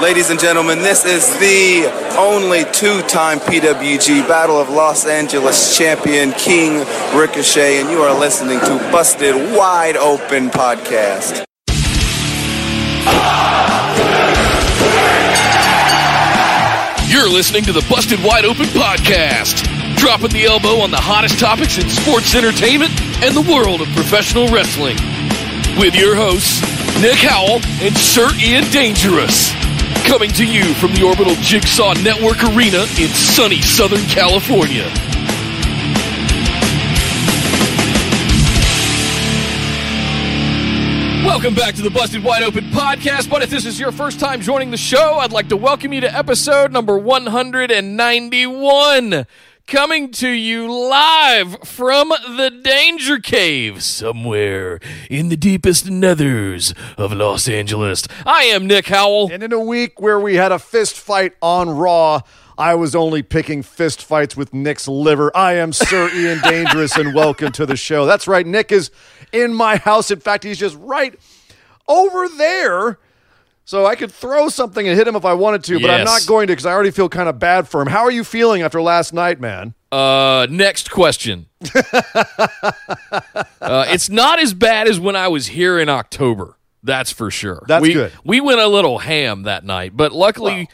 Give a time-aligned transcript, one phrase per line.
[0.00, 6.86] Ladies and gentlemen, this is the only two-time PWG Battle of Los Angeles champion, King
[7.16, 11.44] Ricochet, and you are listening to Busted Wide Open Podcast.
[17.10, 21.76] You're listening to the Busted Wide Open Podcast, dropping the elbow on the hottest topics
[21.76, 22.92] in sports entertainment
[23.24, 24.96] and the world of professional wrestling.
[25.76, 26.62] With your hosts,
[27.02, 29.67] Nick Howell and Sir Ian Dangerous.
[30.08, 34.84] Coming to you from the Orbital Jigsaw Network Arena in sunny Southern California.
[41.26, 43.28] Welcome back to the Busted Wide Open podcast.
[43.28, 46.00] But if this is your first time joining the show, I'd like to welcome you
[46.00, 49.26] to episode number 191.
[49.68, 54.80] Coming to you live from the Danger Cave, somewhere
[55.10, 58.08] in the deepest nethers of Los Angeles.
[58.24, 59.30] I am Nick Howell.
[59.30, 62.22] And in a week where we had a fist fight on Raw,
[62.56, 65.30] I was only picking fist fights with Nick's liver.
[65.36, 68.06] I am Sir Ian Dangerous, and welcome to the show.
[68.06, 68.90] That's right, Nick is
[69.32, 70.10] in my house.
[70.10, 71.14] In fact, he's just right
[71.86, 72.98] over there.
[73.68, 76.24] So I could throw something and hit him if I wanted to, but I'm not
[76.26, 77.88] going to because I already feel kind of bad for him.
[77.88, 79.74] How are you feeling after last night, man?
[79.92, 81.48] Uh, next question.
[81.74, 82.48] uh,
[83.60, 86.56] it's not as bad as when I was here in October.
[86.82, 87.62] That's for sure.
[87.68, 88.10] That's we, good.
[88.24, 90.70] We went a little ham that night, but luckily,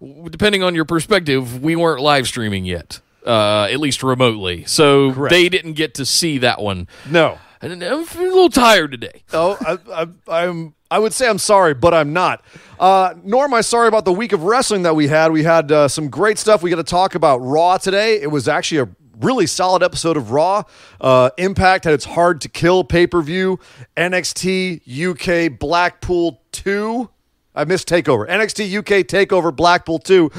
[0.00, 4.64] w depending on your perspective, we weren't live streaming yet, uh, at least remotely.
[4.66, 5.32] So Correct.
[5.32, 6.86] they didn't get to see that one.
[7.10, 7.40] No.
[7.60, 9.24] I'm feeling a little tired today.
[9.32, 10.75] Oh, I, I, I'm.
[10.90, 12.44] I would say I'm sorry, but I'm not.
[12.78, 15.32] Uh, nor am I sorry about the week of wrestling that we had.
[15.32, 16.62] We had uh, some great stuff.
[16.62, 18.20] We got to talk about Raw today.
[18.20, 18.88] It was actually a
[19.20, 20.62] really solid episode of Raw.
[21.00, 23.58] Uh, Impact had its hard to kill pay per view.
[23.96, 27.10] NXT UK Blackpool two.
[27.56, 28.28] I missed Takeover.
[28.28, 30.30] NXT UK Takeover Blackpool two.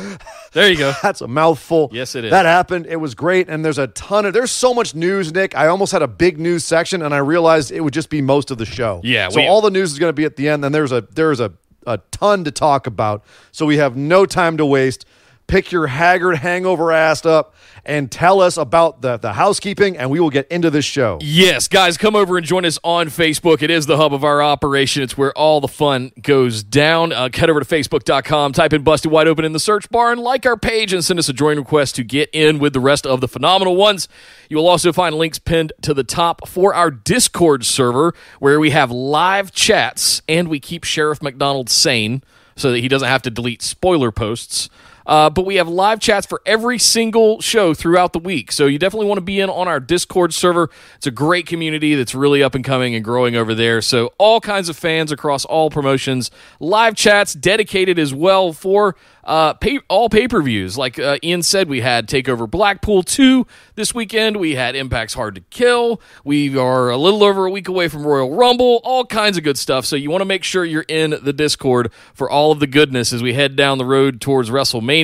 [0.54, 0.94] There you go.
[1.02, 1.90] That's a mouthful.
[1.92, 2.32] Yes, it is.
[2.32, 2.86] That happened.
[2.88, 3.50] It was great.
[3.50, 5.56] And there's a ton of, there's so much news, Nick.
[5.56, 8.52] I almost had a big news section and I realized it would just be most
[8.52, 9.02] of the show.
[9.04, 10.64] Yeah, So we- all the news is going to be at the end.
[10.64, 11.54] And there's a, there's a,
[11.86, 13.24] a ton to talk about.
[13.52, 15.06] So we have no time to waste.
[15.48, 20.20] Pick your haggard hangover ass up and tell us about the, the housekeeping and we
[20.20, 21.18] will get into this show.
[21.22, 23.62] Yes, guys, come over and join us on Facebook.
[23.62, 25.04] It is the hub of our operation.
[25.04, 27.14] It's where all the fun goes down.
[27.14, 30.20] Uh, head over to facebook.com, type in Busted Wide Open in the search bar, and
[30.20, 33.08] like our page and send us a join request to get in with the rest
[33.08, 34.10] of the phenomenal ones.
[34.50, 38.72] You will also find links pinned to the top for our Discord server where we
[38.72, 42.22] have live chats and we keep Sheriff McDonald sane
[42.58, 44.70] so that he doesn't have to delete spoiler posts.
[45.08, 48.52] Uh, but we have live chats for every single show throughout the week.
[48.52, 50.70] So you definitely want to be in on our Discord server.
[50.98, 53.82] It's a great community that's really up and coming and growing over there.
[53.82, 56.30] So all kinds of fans across all promotions.
[56.60, 60.78] Live chats dedicated as well for uh, pay, all pay per views.
[60.78, 64.38] Like uh, Ian said, we had Takeover Blackpool 2 this weekend.
[64.38, 66.02] We had Impact's Hard to Kill.
[66.24, 68.80] We are a little over a week away from Royal Rumble.
[68.84, 69.86] All kinds of good stuff.
[69.86, 73.14] So you want to make sure you're in the Discord for all of the goodness
[73.14, 74.97] as we head down the road towards WrestleMania.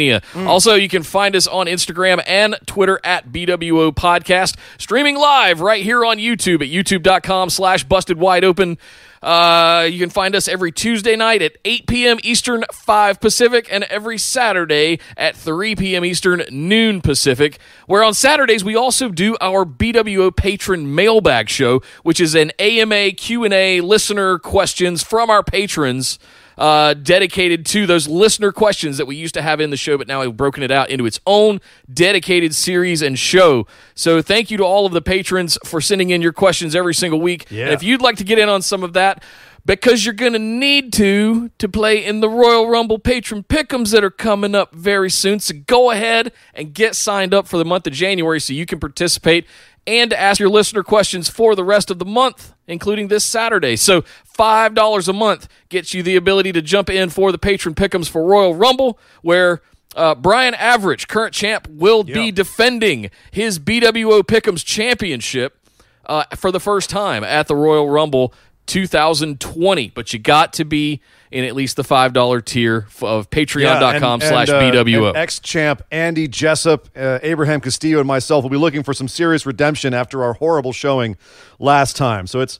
[0.47, 5.83] Also, you can find us on Instagram and Twitter at BWO Podcast, streaming live right
[5.83, 8.77] here on YouTube at youtube.com slash busted wide open.
[9.23, 12.17] Uh, you can find us every Tuesday night at 8 p.m.
[12.23, 16.03] Eastern, 5 Pacific, and every Saturday at 3 p.m.
[16.03, 17.57] Eastern, noon Pacific.
[17.87, 23.11] Where on Saturdays we also do our BWO patron mailbag show, which is an AMA
[23.11, 26.19] Q&A listener questions from our patrons
[26.57, 30.07] uh, dedicated to those listener questions that we used to have in the show, but
[30.07, 31.59] now we've broken it out into its own
[31.91, 33.67] dedicated series and show.
[33.95, 37.21] So thank you to all of the patrons for sending in your questions every single
[37.21, 37.45] week.
[37.49, 37.65] Yeah.
[37.65, 39.23] And if you'd like to get in on some of that,
[39.65, 44.03] because you're going to need to to play in the Royal Rumble patron pickums that
[44.03, 45.39] are coming up very soon.
[45.39, 48.79] So go ahead and get signed up for the month of January so you can
[48.79, 49.45] participate
[49.85, 52.52] and ask your listener questions for the rest of the month.
[52.67, 53.75] Including this Saturday.
[53.75, 54.03] So
[54.37, 58.23] $5 a month gets you the ability to jump in for the patron pickums for
[58.23, 59.61] Royal Rumble, where
[59.95, 65.59] uh, Brian Average, current champ, will be defending his BWO pickums championship
[66.05, 68.33] uh, for the first time at the Royal Rumble
[68.65, 69.89] 2020.
[69.89, 71.01] But you got to be
[71.33, 75.15] in at least the $5 tier of patreon.com slash BWO.
[75.15, 79.45] Ex champ Andy Jessup, uh, Abraham Castillo, and myself will be looking for some serious
[79.45, 81.17] redemption after our horrible showing
[81.59, 82.27] last time.
[82.27, 82.59] So it's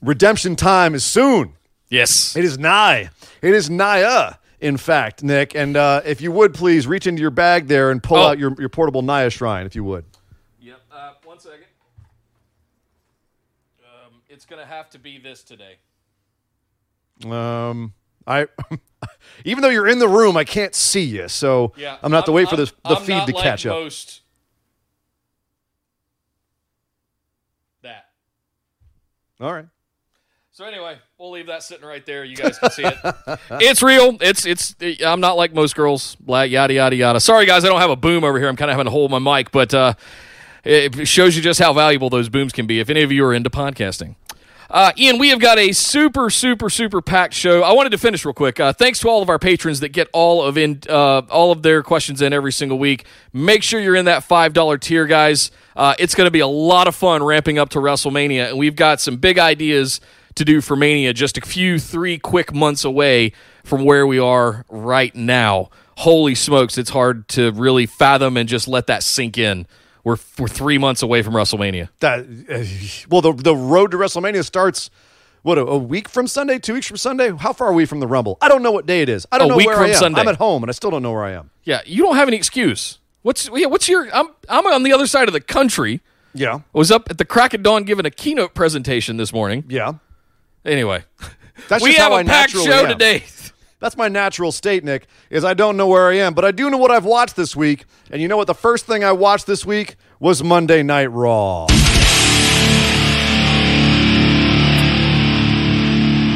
[0.00, 1.54] redemption time is soon.
[1.90, 2.36] yes.
[2.36, 3.10] It is nigh.
[3.42, 4.36] It is nigh.
[4.60, 8.02] In fact, Nick, and uh, if you would please reach into your bag there and
[8.02, 8.28] pull Oh.
[8.28, 10.04] out your, your portable Naya shrine, if you would.
[10.60, 10.80] Yep.
[10.90, 11.64] Uh, one second.
[13.82, 15.76] Um, it's going to have to be this today.
[17.28, 17.92] Um,
[18.26, 18.46] I
[19.44, 22.24] even though you're in the room, I can't see you, so Yeah, I'm gonna have
[22.26, 23.72] to wait for I'm- this, the I'm feed to like catch up.
[23.74, 24.22] Most
[27.82, 28.06] that.
[29.40, 29.66] All right.
[30.52, 32.24] So anyway, we'll leave that sitting right there.
[32.24, 32.94] You guys can see it.
[33.50, 34.16] it's real.
[34.20, 34.76] It's it's.
[35.04, 36.14] I'm not like most girls.
[36.20, 37.18] Black yada yada yada.
[37.20, 38.48] Sorry guys, I don't have a boom over here.
[38.48, 39.94] I'm kind of having to hold my mic, but uh,
[40.62, 42.78] it shows you just how valuable those booms can be.
[42.78, 44.14] If any of you are into podcasting.
[44.70, 47.62] Uh, Ian, we have got a super, super, super packed show.
[47.62, 48.58] I wanted to finish real quick.
[48.58, 51.62] Uh, thanks to all of our patrons that get all of in uh, all of
[51.62, 53.04] their questions in every single week.
[53.32, 55.50] Make sure you're in that five dollar tier, guys.
[55.76, 58.76] Uh, it's going to be a lot of fun ramping up to WrestleMania, and we've
[58.76, 60.00] got some big ideas
[60.34, 61.12] to do for Mania.
[61.12, 63.32] Just a few, three quick months away
[63.64, 65.70] from where we are right now.
[65.98, 69.66] Holy smokes, it's hard to really fathom and just let that sink in.
[70.04, 71.88] We're we're three months away from WrestleMania.
[72.00, 74.90] That uh, well, the the road to WrestleMania starts.
[75.42, 76.58] What a, a week from Sunday?
[76.58, 77.30] Two weeks from Sunday?
[77.36, 78.38] How far are we from the Rumble?
[78.40, 79.26] I don't know what day it is.
[79.32, 79.94] I don't A know week where from I am.
[79.94, 80.20] Sunday.
[80.20, 81.50] I'm at home and I still don't know where I am.
[81.64, 82.98] Yeah, you don't have any excuse.
[83.22, 86.00] What's yeah, what's your I'm I'm on the other side of the country.
[86.34, 89.64] Yeah, I was up at the crack of dawn giving a keynote presentation this morning.
[89.68, 89.92] yeah.
[90.64, 91.04] Anyway,
[91.68, 92.88] That's we have a packed show am.
[92.88, 93.22] today.
[93.84, 96.70] That's my natural state, Nick, is I don't know where I am, but I do
[96.70, 97.84] know what I've watched this week.
[98.10, 98.46] And you know what?
[98.46, 101.66] The first thing I watched this week was Monday Night Raw.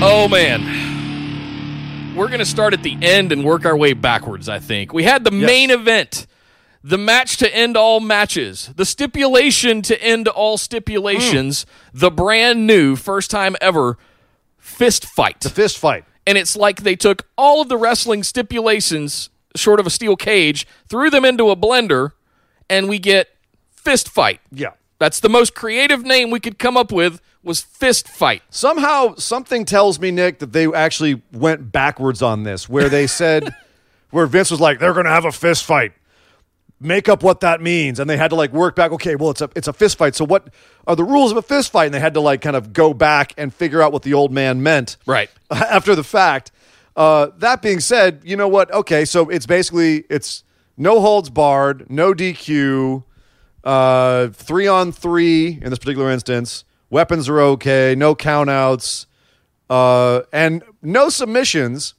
[0.02, 2.14] Oh man.
[2.14, 4.92] We're going to start at the end and work our way backwards, I think.
[4.92, 6.26] We had the main event,
[6.84, 11.98] the match to end all matches, the stipulation to end all stipulations, hmm.
[11.98, 13.96] the brand new first time ever
[14.58, 15.40] fist fight.
[15.40, 16.04] The fist fight.
[16.28, 20.66] And it's like they took all of the wrestling stipulations short of a steel cage
[20.88, 22.10] threw them into a blender
[22.68, 23.28] and we get
[23.72, 24.72] fist fight Yeah.
[24.98, 29.64] that's the most creative name we could come up with was fist fight Somehow, something
[29.64, 33.54] tells me, Nick, that they actually went backwards on this, where they said,
[34.10, 35.92] where Vince was like, they're going to have a fist fight.
[36.80, 38.92] Make up what that means, and they had to like work back.
[38.92, 40.14] Okay, well, it's a it's a fist fight.
[40.14, 40.48] So, what
[40.86, 41.86] are the rules of a fist fight?
[41.86, 44.30] And they had to like kind of go back and figure out what the old
[44.30, 44.96] man meant.
[45.04, 45.28] Right.
[45.50, 46.52] after the fact.
[46.94, 48.72] Uh, that being said, you know what?
[48.72, 50.42] Okay, so it's basically it's
[50.76, 53.04] no holds barred, no DQ,
[53.62, 56.64] uh, three on three in this particular instance.
[56.90, 59.06] Weapons are okay, no countouts,
[59.70, 61.94] uh, and no submissions.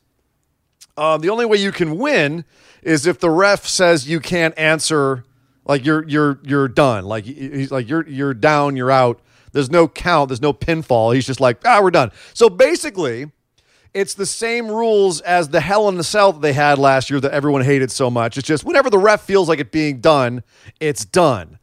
[0.98, 2.44] Uh, the only way you can win
[2.82, 5.24] is if the ref says you can't answer,
[5.66, 9.22] like you're you're you're done, like he's like you're you're down, you're out.
[9.52, 11.14] There's no count, there's no pinfall.
[11.14, 12.12] He's just like ah, we're done.
[12.34, 13.32] So basically,
[13.94, 17.20] it's the same rules as the Hell in the Cell that they had last year
[17.20, 18.38] that everyone hated so much.
[18.38, 20.44] It's just whenever the ref feels like it being done,
[20.80, 21.58] it's done.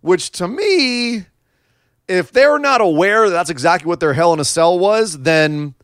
[0.00, 1.26] Which to me,
[2.06, 5.74] if they're not aware that that's exactly what their Hell in a Cell was, then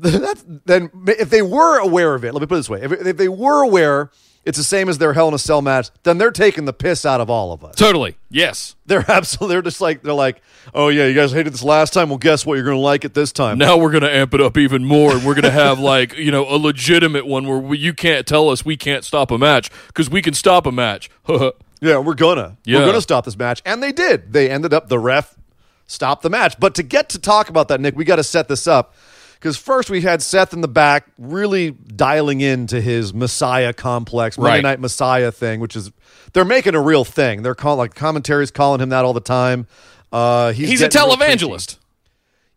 [0.02, 2.92] that's then if they were aware of it, let me put it this way: if,
[2.92, 4.10] if they were aware
[4.48, 7.04] it's the same as their Hell in a Cell match, then they're taking the piss
[7.04, 7.74] out of all of us.
[7.74, 10.40] totally yes They're absolutely they're just like they're like,
[10.72, 12.08] oh yeah, you guys hated this last time.
[12.08, 12.54] Well, guess what?
[12.54, 13.58] You're going to like it this time.
[13.58, 16.16] now we're going to amp it up even more and we're going to have like
[16.16, 19.36] you know a legitimate one where we, you can't tell us we can't stop a
[19.36, 21.10] match because we can stop a match
[21.80, 22.56] Yeah, we're gonna.
[22.64, 22.78] Yeah.
[22.78, 23.60] We're gonna stop this match.
[23.66, 24.32] And they did.
[24.32, 25.36] They ended up the ref
[25.86, 26.58] stopped the match.
[26.58, 28.94] But to get to talk about that, Nick, we gotta set this up.
[29.38, 34.54] Because first we had Seth in the back really dialing into his Messiah complex, Monday
[34.56, 34.62] Right.
[34.62, 35.92] Night Messiah thing, which is
[36.32, 37.42] they're making a real thing.
[37.42, 39.66] They're calling like commentaries calling him that all the time.
[40.12, 41.46] Uh, he's he's a getting real preachy.
[41.46, 41.76] televangelist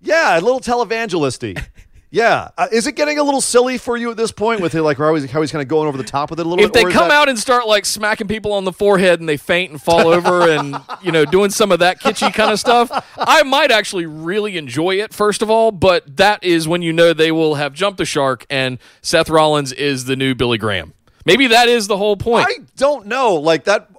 [0.02, 1.64] Yeah, a little televangelisty.
[2.12, 4.84] yeah, uh, is it getting a little silly for you at this point with it,
[4.84, 6.64] like how he's, how he's kind of going over the top with it a little
[6.64, 6.82] if bit?
[6.82, 9.38] If they come that- out and start like smacking people on the forehead and they
[9.38, 12.92] faint and fall over and you know doing some of that kitschy kind of stuff
[13.18, 17.14] i might actually really enjoy it first of all but that is when you know
[17.14, 20.94] they will have jumped the shark and seth rollins is the new billy graham
[21.26, 23.36] maybe that is the whole point I don't know.
[23.36, 23.90] Like that.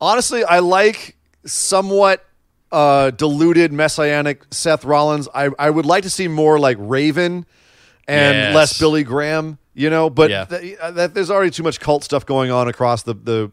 [0.00, 2.24] Honestly, I like somewhat
[2.72, 5.28] uh, diluted messianic Seth Rollins.
[5.34, 7.46] I I would like to see more like Raven
[8.08, 8.54] and Yes.
[8.54, 9.58] less Billy Graham.
[9.74, 10.44] You know, but Yeah.
[10.44, 13.50] th- uh, that, there's already too much cult stuff going on across the the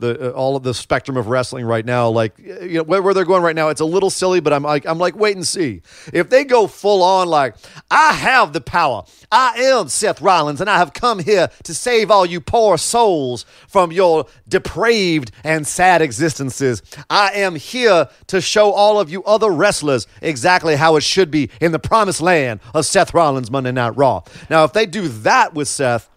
[0.00, 2.08] the uh, all of the spectrum of wrestling right now.
[2.08, 4.62] Like you know where, where they're going right now, it's a little silly, but I'm
[4.62, 5.82] like I'm like wait and see.
[6.12, 7.54] If they go full on like
[7.90, 12.10] I have the power, I am Seth Rollins, and I have come here to save
[12.10, 16.82] all you poor souls from your depraved and sad existences.
[17.08, 21.50] I am here to show all of you other wrestlers exactly how it should be
[21.60, 24.22] in the promised land of Seth Rollins Monday Night Raw.
[24.48, 26.08] Now, if they do that with Seth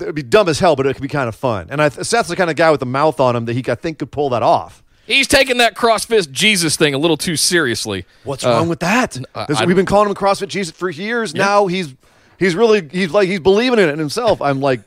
[0.00, 1.68] it would be dumb as hell, but it could be kind of fun.
[1.70, 3.74] And I, Seth's the kind of guy with the mouth on him that he I
[3.74, 4.82] think could pull that off.
[5.06, 8.04] He's taking that CrossFit Jesus thing a little too seriously.
[8.24, 9.16] What's Uh, wrong with that?
[9.34, 11.34] I- we've been calling him CrossFit Jesus for years.
[11.34, 11.94] Now he's
[12.38, 14.42] he's really he's like he's believing in it himself.
[14.42, 14.80] I'm like,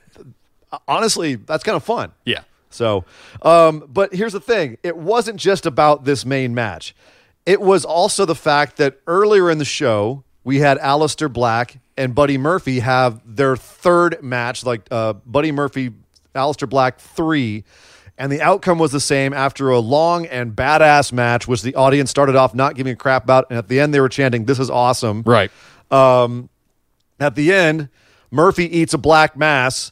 [0.88, 2.12] honestly, that's kind of fun.
[2.26, 2.42] Yeah.
[2.70, 3.06] So,
[3.42, 6.96] um, but here's the thing: it wasn't just about this main match.
[7.46, 12.16] It was also the fact that earlier in the show we had Aleister Black and
[12.16, 15.92] Buddy Murphy have their third match, like uh, Buddy Murphy,
[16.36, 17.64] Aleister Black three,
[18.18, 22.10] and the outcome was the same after a long and badass match, which the audience
[22.10, 24.60] started off not giving a crap about, and at the end they were chanting, "This
[24.60, 25.52] is awesome!" Right.
[27.22, 27.90] At the end,
[28.32, 29.92] Murphy eats a black mass.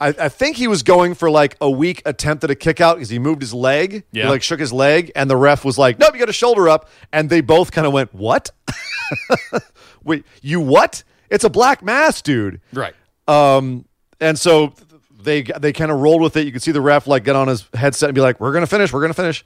[0.00, 2.96] I, I think he was going for like a weak attempt at a kick out
[2.96, 4.04] because he moved his leg.
[4.12, 4.30] He Yeah.
[4.30, 6.88] like shook his leg, and the ref was like, Nope, you got a shoulder up.
[7.12, 8.50] And they both kind of went, What?
[10.04, 11.02] Wait, you what?
[11.30, 12.60] It's a black mass, dude.
[12.72, 12.94] Right.
[13.28, 13.84] Um,
[14.20, 14.74] and so
[15.22, 16.46] they they kind of rolled with it.
[16.46, 18.66] You could see the ref like get on his headset and be like, "We're gonna
[18.66, 18.92] finish.
[18.92, 19.44] We're gonna finish."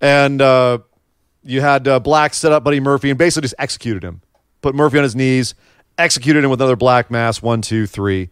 [0.00, 0.78] And uh,
[1.42, 4.20] you had uh, Black set up Buddy Murphy and basically just executed him.
[4.60, 5.54] Put Murphy on his knees,
[5.98, 7.42] executed him with another black mass.
[7.42, 8.30] One, two, three.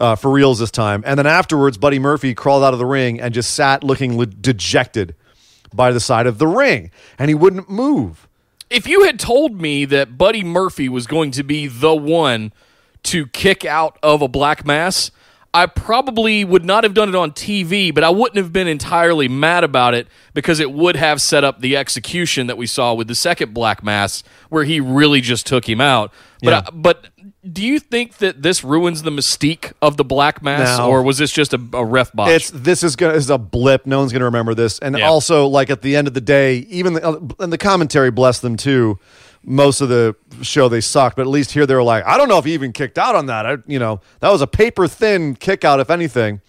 [0.00, 1.02] Uh, for reals this time.
[1.04, 4.26] And then afterwards, Buddy Murphy crawled out of the ring and just sat looking le-
[4.26, 5.16] dejected
[5.74, 8.27] by the side of the ring, and he wouldn't move.
[8.70, 12.52] If you had told me that Buddy Murphy was going to be the one
[13.04, 15.10] to kick out of a black mass,
[15.54, 19.28] I probably would not have done it on TV, but I wouldn't have been entirely
[19.28, 23.08] mad about it because it would have set up the execution that we saw with
[23.08, 26.12] the second black mass where he really just took him out.
[26.42, 26.62] But Yeah.
[26.66, 27.06] I- but
[27.50, 30.88] do you think that this ruins the mystique of the black mass No.
[30.90, 32.28] or was this just a, a ref botch?
[32.30, 33.86] It's this is gonna this is a blip.
[33.86, 34.78] No one's gonna remember this.
[34.80, 35.08] And Yeah.
[35.08, 38.56] also, like at the end of the day, even the, and the commentary bless them
[38.58, 38.98] too.
[39.44, 42.28] Most of the show they sucked, but at least here they were like, I don't
[42.28, 43.46] know if he even kicked out on that.
[43.46, 46.40] I, you know, that was a paper thin kick out, if anything.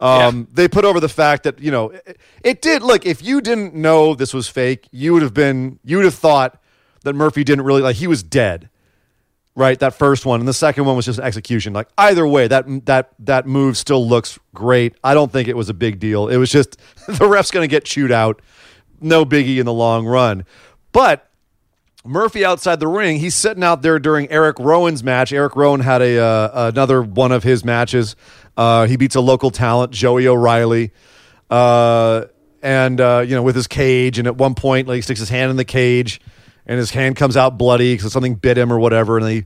[0.00, 2.82] Um, They put over the fact that you know it, it did.
[2.82, 6.14] Look, if you didn't know this was fake, you would have been you would have
[6.14, 6.60] thought
[7.04, 8.68] that Murphy didn't really like he was dead
[9.56, 9.78] right?
[9.80, 11.72] That first one, and the second one was just an execution.
[11.72, 14.94] Like either way, that that that move still looks great.
[15.02, 16.28] I don't think it was a big deal.
[16.28, 16.76] It was just
[17.08, 18.40] the ref's going to get chewed out.
[19.00, 20.44] No biggie in the long run.
[20.92, 21.25] But
[22.06, 25.32] Murphy outside the ring, he's sitting out there during Eric Rowan's match.
[25.32, 28.16] Eric Rowan had a uh, another one of his matches.
[28.56, 30.92] Uh, he beats a local talent, Joey O'Reilly.
[31.50, 32.24] Uh,
[32.62, 35.28] and uh, you know, with his cage, and at one point, like, he sticks his
[35.28, 36.20] hand in the cage,
[36.66, 39.44] and his hand comes out bloody because something bit him or whatever, and he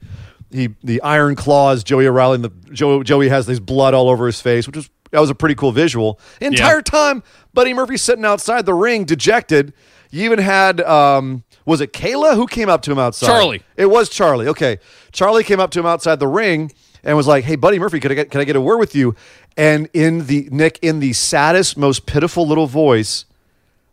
[0.50, 4.26] he the iron claws Joey O'Reilly, and the Joe, Joey has this blood all over
[4.26, 6.20] his face, which was that was a pretty cool visual.
[6.38, 9.74] The entire time, Buddy Murphy sitting outside the ring, dejected.
[10.10, 13.28] You even had um, was it Kayla who came up to him outside?
[13.28, 13.62] Charly.
[13.76, 14.48] It was Charly.
[14.48, 14.78] Okay,
[15.12, 16.72] Charly came up to him outside the ring
[17.04, 18.94] and was like, "Hey, Buddy Murphy, can I get can I get a word with
[18.94, 19.14] you?"
[19.56, 23.24] And in the Nick, in the saddest, most pitiful little voice,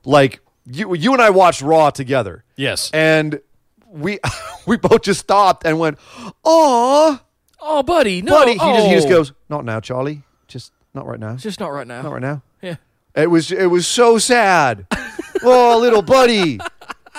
[0.06, 2.44] like you you and I watched Raw together.
[2.56, 2.90] Yes.
[2.92, 3.40] and
[3.88, 4.20] we
[4.66, 5.98] we both just stopped and went,
[6.44, 7.22] "Aw,
[7.60, 8.32] oh, buddy, no.
[8.32, 9.12] buddy." He just he just oh.
[9.12, 10.24] goes, "Not now, Charly.
[10.48, 11.36] Just not right now.
[11.36, 12.02] Just not right now.
[12.02, 12.42] not right now."
[13.18, 14.86] It was it was so sad.
[15.44, 16.60] oh, little buddy.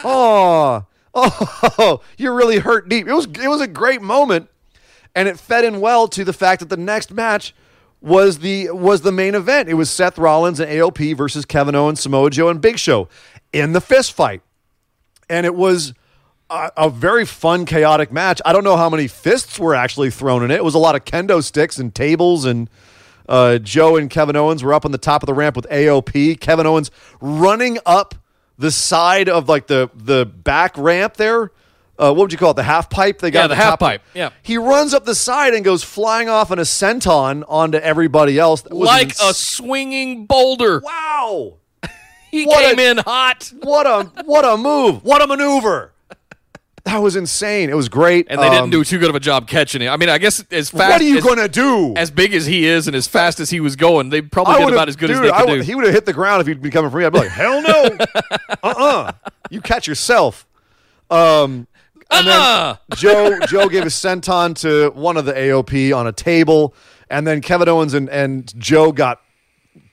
[0.04, 3.08] Oh, oh, you're really hurt deep.
[3.08, 4.48] It was it was a great moment,
[5.16, 7.52] and it fed in well to the fact that the next match
[8.00, 9.68] was the was the main event.
[9.68, 13.08] It was Seth Rollins and AOP versus Kevin Owens, Samoa Joe, and Big Show
[13.52, 14.40] in the fist fight,
[15.28, 15.94] and it was.
[16.50, 18.40] A, a very fun, chaotic match.
[18.42, 20.54] I don't know how many fists were actually thrown in it.
[20.54, 22.70] It was a lot of kendo sticks and tables and
[23.28, 26.40] uh, Joe and Kevin Owens were up on the top of the ramp with AOP.
[26.40, 28.14] Kevin Owens running up
[28.58, 31.52] the side of like the the back ramp there.
[32.00, 32.54] Uh, what would you call it?
[32.54, 33.40] The half pipe they got.
[33.40, 34.02] Yeah, the top half pipe.
[34.14, 34.30] Yeah.
[34.42, 38.64] He runs up the side and goes flying off on a senton onto everybody else.
[38.66, 40.80] Like ins- a swinging boulder.
[40.84, 41.54] wow!
[42.30, 43.52] He What came a- in hot.
[43.62, 45.02] What a what a move!
[45.02, 45.92] What a maneuver!
[46.88, 47.68] That was insane.
[47.68, 48.28] It was great.
[48.30, 49.88] and they Um, didn't do too good of a job catching it.
[49.88, 51.92] I mean, I guess as fast What are you as, gonna do?
[51.96, 54.72] as big as he is and as fast as he was going, they probably did
[54.72, 55.60] about as good as dude, they I could do.
[55.60, 57.04] He would have hit the ground if he'd been coming for me.
[57.04, 57.96] I'd be like, hell no.
[58.62, 59.12] uh-uh.
[59.50, 60.46] You catch yourself.
[61.10, 61.66] Um,
[62.10, 62.76] and Uh-uh.
[62.88, 66.74] then Joe Joe gave a senton to one of the AOP on a table,
[67.10, 69.20] and then Kevin Owens and, and Joe got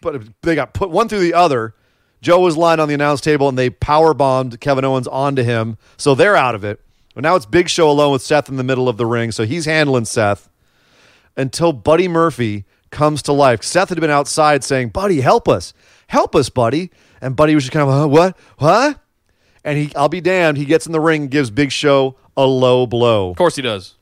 [0.01, 1.73] but they got put one through the other.
[2.21, 5.77] Joe was lying on the announce table and they power bombed Kevin Owens onto him.
[5.97, 6.79] So they're out of it.
[7.15, 9.31] But now it's Big Show alone with Seth in the middle of the ring.
[9.31, 10.49] So he's handling Seth
[11.35, 13.63] until Buddy Murphy comes to life.
[13.63, 15.73] Seth had been outside saying, Buddy, help us.
[16.07, 16.91] Help us, Buddy.
[17.21, 18.37] And Buddy was just kind of, huh, what?
[18.57, 18.99] What?
[19.63, 22.45] And he, I'll be damned, he gets in the ring and gives Big Show a
[22.45, 23.31] low blow.
[23.31, 23.95] of course he does.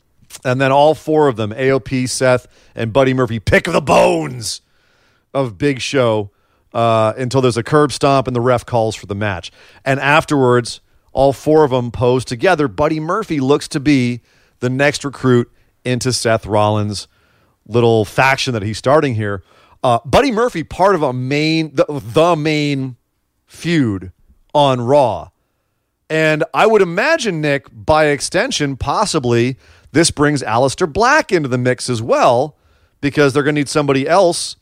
[0.43, 4.61] And then all four of them, AOP, Seth, and Buddy Murphy, pick the bones
[5.33, 6.31] of Big Show
[6.73, 9.51] uh, until there's a curb stomp and the ref calls for the match.
[9.85, 10.81] And afterwards,
[11.13, 12.67] all four of them pose together.
[12.67, 14.21] Buddy Murphy looks to be
[14.59, 15.51] the next recruit
[15.85, 17.07] into Seth Rollins'
[17.67, 19.43] little faction that he's starting here.
[19.83, 22.95] Uh, Buddy Murphy, part of a main, the, the main
[23.45, 24.11] feud
[24.53, 25.29] on Raw.
[26.09, 29.57] And I would imagine, Nick, by extension, possibly
[29.91, 32.57] this brings Aleister Black into the mix as well,
[33.01, 34.55] because they're going to need somebody else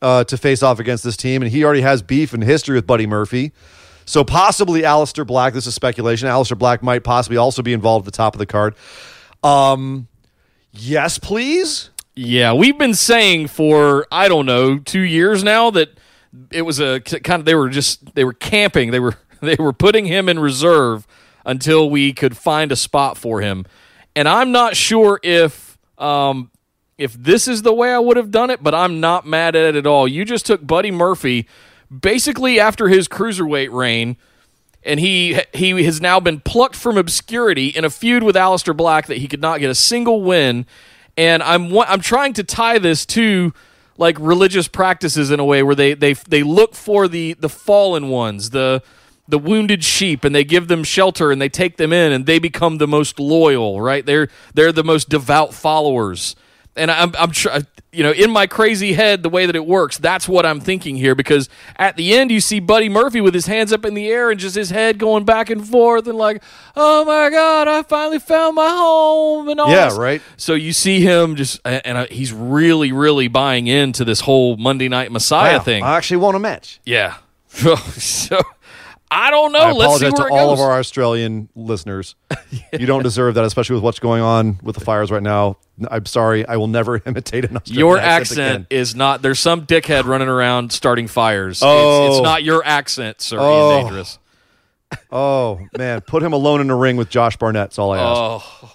[0.00, 1.42] uh, to face off against this team.
[1.42, 3.52] And he already has beef and history with Buddy Murphy.
[4.04, 6.28] So possibly Aleister Black, this is speculation.
[6.28, 8.74] Aleister Black might possibly also be involved at the top of the card.
[9.42, 10.08] Um,
[10.72, 11.90] yes, please.
[12.14, 15.98] Yeah, we've been saying for I don't know two years now that
[16.50, 19.72] it was a kind of they were just they were camping they were they were
[19.72, 21.06] putting him in reserve
[21.44, 23.64] until we could find a spot for him,
[24.14, 26.50] and I'm not sure if um
[26.98, 29.74] if this is the way I would have done it, but I'm not mad at
[29.74, 30.06] it at all.
[30.06, 31.48] You just took Buddy Murphy
[32.00, 34.16] basically after his cruiserweight reign
[34.84, 39.06] and he he has now been plucked from obscurity in a feud with Aleister Black
[39.06, 40.66] that he could not get a single win.
[41.16, 43.52] And I'm I'm trying to tie this to
[43.96, 48.08] like religious practices in a way where they they they look for the the fallen
[48.08, 48.82] ones, the
[49.28, 52.38] the wounded sheep, and they give them shelter and they take them in, and they
[52.38, 53.80] become the most loyal.
[53.80, 54.04] Right?
[54.04, 56.34] They're they're the most devout followers.
[56.74, 57.50] And I'm, I'm tr-
[57.92, 60.96] you know, in my crazy head, the way that it works, that's what I'm thinking
[60.96, 61.14] here.
[61.14, 64.30] Because at the end, you see Buddy Murphy with his hands up in the air
[64.30, 66.42] and just his head going back and forth, and like,
[66.74, 69.70] oh my God, I finally found my home, and all.
[69.70, 69.98] Yeah, this.
[69.98, 70.22] right.
[70.36, 74.88] So you see him just, and uh, he's really, really buying into this whole Monday
[74.88, 75.82] Night Messiah Wow, thing.
[75.82, 76.80] I actually want a match.
[76.84, 77.16] yeah.
[77.52, 78.40] so
[79.12, 79.58] I don't know.
[79.58, 80.60] I Oh, Let's see apologize where to it all goes.
[80.60, 82.14] of our Australian listeners.
[82.78, 85.58] You don't deserve that, especially with what's going on with the fires right now.
[85.90, 86.46] I'm sorry.
[86.46, 88.40] I will never imitate an Australian Your accent.
[88.40, 89.20] accent is not.
[89.22, 91.58] There's some dickhead running around starting fires.
[91.58, 92.08] It's, Oh.
[92.16, 93.36] it's not your accent, sir.
[93.40, 93.82] Oh.
[93.82, 94.18] Dangerous.
[95.10, 97.64] Oh man, put him alone in the ring with Josh Barnett.
[97.70, 98.44] That's all I ask.
[98.64, 98.72] Oh,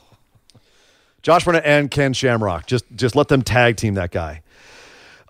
[1.21, 2.65] Josh Barnett and Ken Shamrock.
[2.67, 4.41] Just just let them tag team that guy.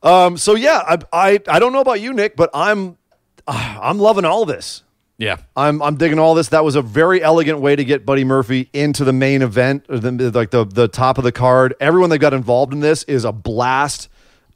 [0.03, 0.37] Um.
[0.37, 2.97] So yeah, I I, I don't know about you, Nick, but I'm
[3.47, 4.83] I'm loving all this.
[5.17, 5.37] Yeah.
[5.55, 6.49] I'm I'm digging all this.
[6.49, 9.99] That was a very elegant way to get Buddy Murphy into the main event, or
[9.99, 11.73] the, like the the top of the card.
[11.79, 14.09] Everyone that got involved in this is a blast.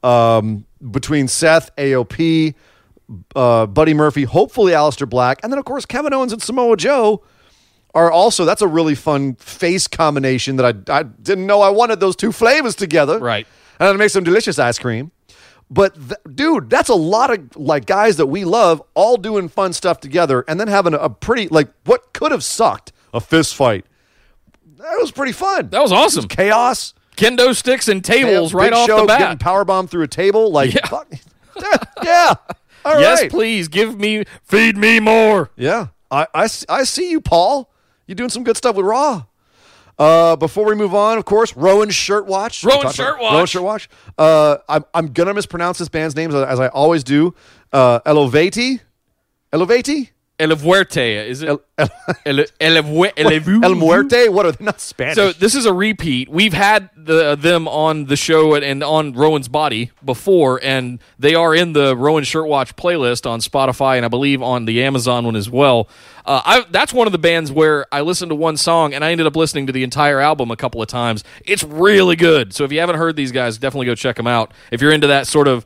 [0.03, 2.55] Um, between Seth, AOP,
[3.35, 7.23] uh, Buddy Murphy, hopefully Aleister Black, and then of course Kevin Owens and Samoa Joe
[7.93, 8.43] are also.
[8.45, 12.31] That's a really fun face combination that I I didn't know I wanted those two
[12.31, 13.19] flavors together.
[13.19, 13.45] Right.
[13.79, 15.11] and it makes some delicious ice cream.
[15.73, 19.71] But th- dude, that's a lot of like guys that we love all doing fun
[19.71, 23.55] stuff together, and then having a, a pretty like what could have sucked a fist
[23.55, 23.85] fight.
[24.77, 25.69] That was pretty fun.
[25.69, 26.27] That was awesome.
[26.27, 26.93] chaos.
[27.15, 29.39] Kendo sticks and tables right off Show the getting bat.
[29.39, 30.51] power bomb through a table.
[30.51, 30.87] Like, Yeah.
[30.87, 31.07] fuck.
[32.03, 32.33] yeah.
[32.83, 33.01] All right.
[33.01, 35.51] yes, please give me, feed me more.
[35.55, 35.87] Yeah.
[36.09, 37.69] I, I, I see you, Paul.
[38.07, 39.25] You're doing some good stuff with Raw.
[40.01, 42.63] Uh, before we move on, of course, Rowan Shirt Watch.
[42.63, 43.33] Rowan Shirt Watch.
[43.33, 43.89] Rowan Shirt Watch.
[44.17, 47.35] Uh, I'm, I'm going to mispronounce this band's names as, as I always do.
[47.71, 48.79] Uh, Elevati?
[49.53, 50.09] Elevati?
[50.41, 51.49] El Fuerte, is it?
[51.49, 51.89] El, El,
[52.25, 54.29] El, El, Vue- El, Vu- El Muerte?
[54.29, 54.65] What are they?
[54.65, 55.15] Not Spanish.
[55.15, 56.29] So this is a repeat.
[56.29, 61.35] We've had the, them on the show and, and on Rowan's Body before, and they
[61.35, 65.25] are in the Rowan Shirt Watch playlist on Spotify and I believe on the Amazon
[65.25, 65.87] one as well.
[66.25, 69.11] Uh, I, that's one of the bands where I listened to one song and I
[69.11, 71.23] ended up listening to the entire album a couple of times.
[71.45, 72.53] It's really good.
[72.53, 74.53] So if you haven't heard these guys, definitely go check them out.
[74.71, 75.65] If you're into that sort of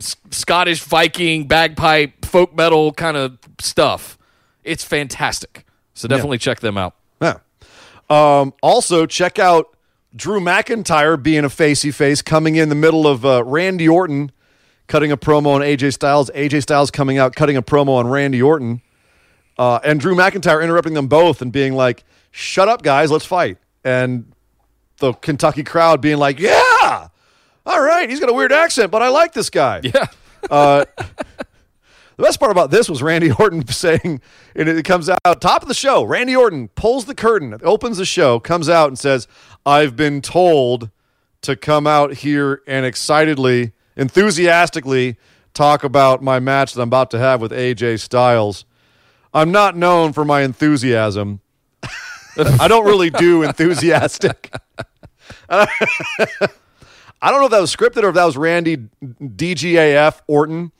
[0.00, 4.18] S- Scottish Viking bagpipe folk metal kind of stuff,
[4.64, 5.64] it's fantastic.
[5.94, 6.94] So definitely check them out.
[7.20, 7.38] Yeah.
[8.08, 9.76] Um, also, check out
[10.16, 14.32] Drew McIntyre being a facey face coming in the middle of uh, Randy Orton
[14.88, 16.30] cutting a promo on AJ Styles.
[16.30, 18.82] AJ Styles coming out cutting a promo on Randy Orton.
[19.56, 23.58] Uh, and Drew McIntyre interrupting them both and being like, shut up, guys, let's fight.
[23.84, 24.32] And
[24.98, 26.62] the Kentucky crowd being like, yeah,
[27.66, 29.80] all right, he's got a weird accent, but I like this guy.
[29.82, 30.06] Yeah.
[30.50, 34.20] Uh, the best part about this was Randy Orton saying,
[34.54, 36.02] and it comes out top of the show.
[36.02, 39.28] Randy Orton pulls the curtain, opens the show, comes out and says,
[39.66, 40.90] I've been told
[41.42, 45.16] to come out here and excitedly, enthusiastically
[45.54, 48.64] talk about my match that I'm about to have with AJ Styles.
[49.32, 51.40] I'm not known for my enthusiasm.
[52.36, 54.52] I don't really do enthusiastic.
[57.22, 60.72] I don't know if that was scripted or if that was Randy DGAF Orton,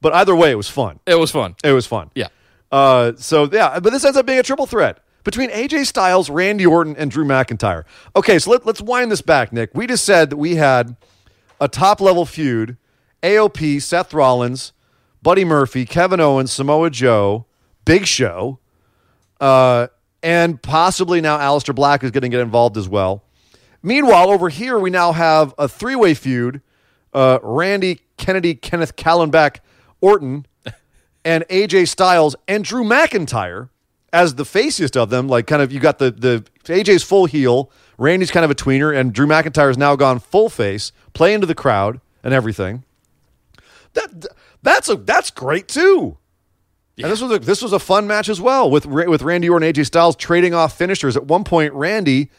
[0.00, 1.00] but either way, it was fun.
[1.06, 1.56] It was fun.
[1.64, 2.10] It was fun.
[2.14, 2.28] Yeah.
[2.70, 6.66] Uh, so yeah, but this ends up being a triple threat between AJ Styles, Randy
[6.66, 7.84] Orton, and Drew McIntyre.
[8.14, 9.70] Okay, so let, let's wind this back, Nick.
[9.74, 10.96] We just said that we had
[11.60, 12.76] a top level feud:
[13.22, 14.72] AOP, Seth Rollins,
[15.22, 17.46] Buddy Murphy, Kevin Owens, Samoa Joe,
[17.84, 18.58] Big Show,
[19.40, 19.88] uh,
[20.22, 23.24] and possibly now Aleister Black is going to get involved as well.
[23.82, 26.60] Meanwhile, over here we now have a three way feud:
[27.12, 29.58] uh, Randy, Kennedy, Kenneth Callenbeck,
[30.00, 30.46] Orton,
[31.24, 33.70] and AJ Styles and Drew McIntyre
[34.12, 35.28] as the faciest of them.
[35.28, 38.94] Like kind of you got the the AJ's full heel, Randy's kind of a tweener,
[38.94, 42.84] and Drew McIntyre McIntyre's now gone full face, play into the crowd and everything.
[43.94, 44.26] That
[44.62, 46.18] that's a that's great too.
[47.00, 49.66] And this was a, this was a fun match as well with with Randy Orton
[49.66, 51.16] and AJ Styles trading off finishers.
[51.16, 52.30] At one point, Randy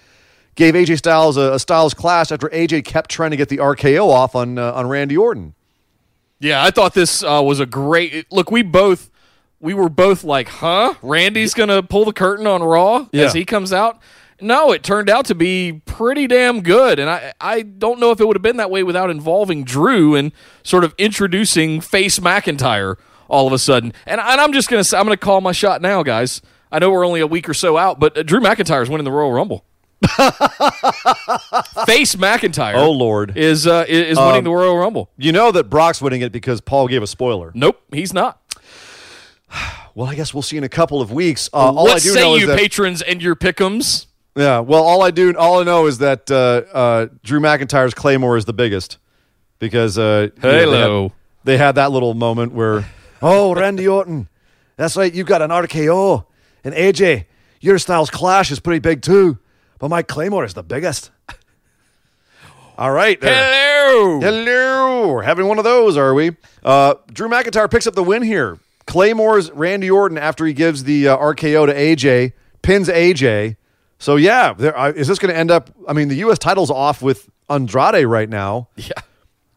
[0.60, 4.08] gave AJ Styles a, a Styles clash after AJ kept trying to get the RKO
[4.10, 5.56] off on uh, on Randy Orton.
[6.40, 8.52] Yeah, I thought this uh, was a great look.
[8.52, 9.10] We both
[9.60, 10.94] we were both like, "Huh?
[11.02, 13.24] Randy's gonna pull the curtain on Raw Yeah.
[13.26, 14.00] as he comes out."
[14.42, 18.20] No, it turned out to be pretty damn good, and I I don't know if
[18.22, 20.32] it would have been that way without involving Drew and
[20.64, 23.92] sort of introducing Face McIntyre all of a sudden.
[24.06, 26.42] And, and I'm just gonna say, I'm gonna call my shot now, guys.
[26.72, 29.04] I know we're only a week or so out, but uh, Drew McIntyre is winning
[29.06, 29.66] the Royal Rumble.
[31.86, 32.76] Face McIntyre.
[32.76, 33.38] Oh, Lord.
[33.38, 35.10] is uh, is is winning the Royal Rumble.
[35.18, 37.52] You know that Brock's winning it because Paul gave a spoiler.
[37.54, 38.42] Nope, he's not.
[39.96, 41.50] Well, I guess we'll see in a couple of weeks.
[41.52, 44.06] Uh, all what I do say know you is that patrons and your pickums?
[44.38, 44.60] yeah.
[44.60, 48.46] Well, all I do all I know is that uh, uh, Drew McIntyre's Claymore is
[48.46, 48.98] the biggest
[49.58, 51.04] because uh, you know, they, Hello.
[51.04, 51.12] had,
[51.44, 52.86] they had that little moment where
[53.22, 54.30] oh Randy Orton,
[54.78, 56.24] that's right, you've got an RKO,
[56.64, 57.26] and AJ,
[57.60, 59.38] your style's clash is pretty big too,
[59.80, 61.12] but my Claymore is the biggest.
[62.78, 63.34] all right, there.
[63.34, 64.20] Hello.
[64.20, 65.14] Hello.
[65.14, 66.36] We're having one of those, are we?
[66.64, 68.60] Uh, Drew McIntyre picks up the win here.
[68.86, 73.56] Claymore's Randy Orton after he gives the uh, RKO to AJ, pins AJ.
[74.00, 75.70] So, yeah, there, uh, is this going to end up?
[75.88, 76.40] I mean, the U.S.
[76.40, 78.70] title's off with Andrade right now.
[78.78, 78.92] Yeah.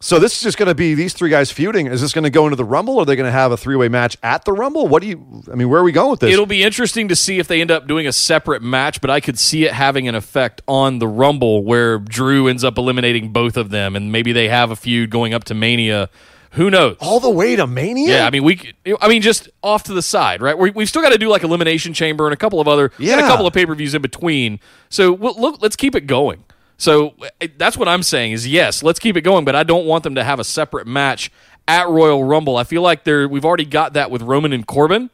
[0.04, 1.86] So, this is just going to be these three guys feuding.
[1.86, 2.96] Is this going to go into the Rumble?
[2.96, 4.88] Or are they going to have a three way match at the Rumble?
[4.88, 6.32] What do you, I mean, where are we going with this?
[6.32, 9.20] It'll be interesting to see if they end up doing a separate match, but I
[9.20, 13.56] could see it having an effect on the Rumble where Drew ends up eliminating both
[13.56, 16.10] of them, and maybe they have a feud going up to Mania.
[16.54, 16.96] Who knows?
[16.98, 18.16] All the way to Mania?
[18.16, 18.72] Yeah, I mean, we.
[19.00, 20.58] I mean, just off to the side, right?
[20.58, 23.20] we we've still got to do like elimination chamber and a couple of other, and
[23.20, 24.58] a couple of pay per views in between.
[24.88, 26.42] So we'll, look, let's keep it going.
[26.76, 29.86] So eh, that's what I'm saying is yes, let's keep it going, but I don't
[29.86, 31.30] want them to have a separate match
[31.68, 32.56] at Royal Rumble.
[32.56, 35.10] I feel like they're we've already got that with Roman and Corbin.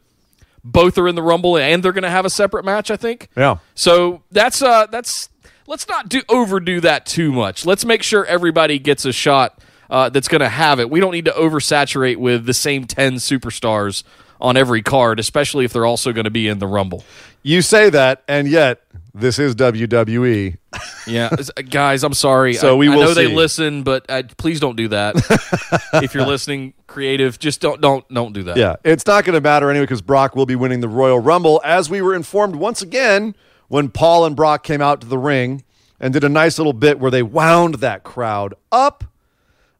[0.63, 2.91] Both are in the Rumble, and they're going to have a separate match.
[2.91, 3.29] I think.
[3.37, 3.57] Yeah.
[3.75, 5.29] So that's uh that's
[5.67, 7.65] let's not do overdo that too much.
[7.65, 10.89] Let's make sure everybody gets a shot uh, that's going to have it.
[10.89, 14.03] We don't need to oversaturate with the same ten superstars
[14.39, 17.03] on every card, especially if they're also going to be in the Rumble.
[17.43, 18.81] You say that, and yet
[19.13, 19.55] this is.
[19.55, 20.57] WWE.
[21.07, 21.35] Yeah,
[21.71, 22.53] guys, I'm sorry.
[22.53, 25.15] So I, we I will know they listen, but uh, please don't do that.
[26.03, 28.57] if you're listening, creative, just don't don't don't do that.
[28.57, 31.59] Yeah, it's not going to matter anyway because Brock will be winning the Royal Rumble,
[31.65, 33.33] as we were informed once again
[33.69, 35.63] when Paul and Brock came out to the ring
[35.99, 39.03] and did a nice little bit where they wound that crowd up.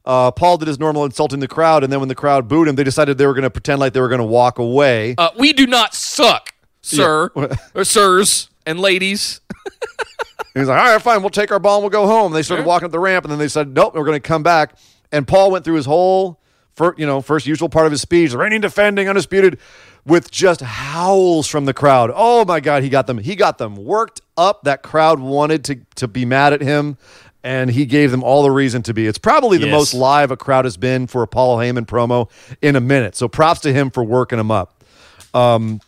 [0.04, 2.74] Uh, Paul did his normal insulting the crowd, and then when the crowd booed him,
[2.76, 5.14] they decided they were going to pretend like they were going to walk away.
[5.18, 7.30] Uh, we do not suck, sir
[7.74, 9.40] or sirs and ladies.
[10.54, 12.26] He's like, all right, fine, we'll take our ball and we'll go home.
[12.32, 12.68] And they started Sure.
[12.68, 14.74] walking up the ramp, and then they said, nope, we're going to come back.
[15.12, 16.40] And Paul went through his whole,
[16.74, 19.58] fir- you know, first usual part of his speech, reigning, defending, undisputed,
[20.06, 22.10] with just howls from the crowd.
[22.14, 23.18] Oh my God, he got them.
[23.18, 24.62] He got them worked up.
[24.64, 26.96] That crowd wanted to to be mad at him,
[27.42, 29.06] and he gave them all the reason to be.
[29.06, 29.72] It's probably the Yes.
[29.72, 32.28] most live a crowd has been for a Paul Heyman promo
[32.60, 33.16] in a minute.
[33.16, 34.84] So props to him for working them up.
[35.32, 35.80] Um,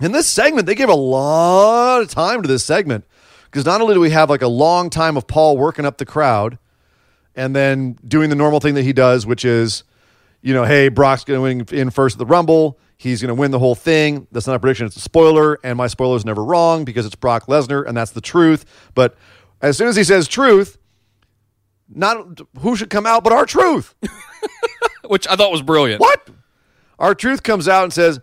[0.00, 3.04] in this segment, they gave a lot of time to this segment
[3.44, 6.06] because not only do we have like a long time of Paul working up the
[6.06, 6.58] crowd
[7.36, 9.84] and then doing the normal thing that he does, which is,
[10.42, 12.78] you know, hey, Brock's going to win in first at the Rumble.
[12.96, 14.26] He's going to win the whole thing.
[14.32, 17.14] That's not a prediction; it's a spoiler, and my spoiler is never wrong because it's
[17.14, 18.64] Brock Lesnar, and that's the truth.
[18.94, 19.16] But
[19.62, 20.76] as soon as he says truth,
[21.92, 23.94] not who should come out, but R-Truth.
[25.10, 26.00] which I thought was brilliant.
[26.00, 26.30] What?
[26.98, 28.20] R-Truth comes out and says,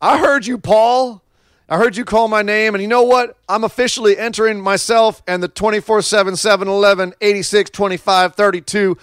[0.00, 1.22] I heard you, Paul.
[1.68, 2.74] I heard you call my name.
[2.74, 3.36] And you know what?
[3.48, 8.96] I'm officially entering myself and the 24 7 7 11 86 25 32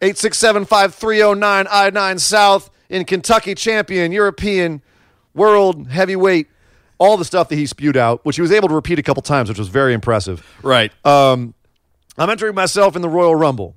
[0.00, 4.82] 867 5309 I 9 South in Kentucky champion, European,
[5.34, 6.48] world heavyweight,
[6.98, 9.22] all the stuff that he spewed out, which he was able to repeat a couple
[9.22, 10.44] times, which was very impressive.
[10.62, 10.92] Right.
[11.04, 11.54] Um,
[12.18, 13.76] I'm entering myself in the Royal Rumble.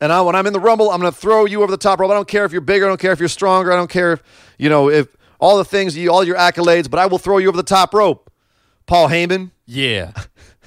[0.00, 2.00] And I, when I'm in the Rumble, I'm going to throw you over the top
[2.00, 2.10] rope.
[2.10, 2.84] I don't care if you're bigger.
[2.84, 3.72] I don't care if you're stronger.
[3.72, 4.22] I don't care if,
[4.58, 7.48] you know, if all the things, you, all your accolades, but I will throw you
[7.48, 8.30] over the top rope.
[8.86, 10.12] Paul Heyman, yeah.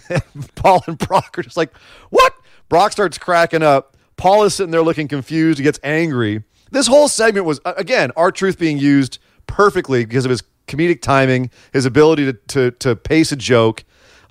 [0.56, 1.76] Paul and Brock are just like,
[2.10, 2.34] what?
[2.70, 3.96] Brock starts cracking up.
[4.18, 5.60] Paul is sitting there looking confused.
[5.60, 6.44] He gets angry.
[6.72, 11.86] This whole segment was, again, R-Truth being used perfectly because of his comedic timing, his
[11.86, 13.84] ability to, to, to pace a joke.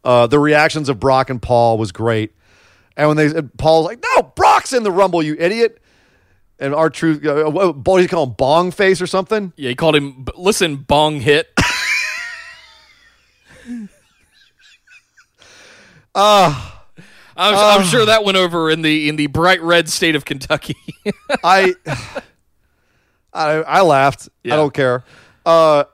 [0.05, 2.33] Uh, the reactions of Brock and Paul was great.
[2.99, 5.81] And when they and Paul's like, no, Brock's in the Rumble, you idiot.
[6.59, 9.53] And R-Truth, uh, what, do you call him, Bong Face or something?
[9.57, 11.49] Yeah, he called him, listen, bong hit.
[16.21, 16.85] Ah.
[17.37, 20.75] I'm, I'm sure that went over in the in the bright red state of Kentucky.
[21.45, 21.75] I,
[23.33, 24.29] I, I laughed.
[24.43, 24.55] Yeah.
[24.55, 25.05] I don't care.
[25.47, 25.85] Uh,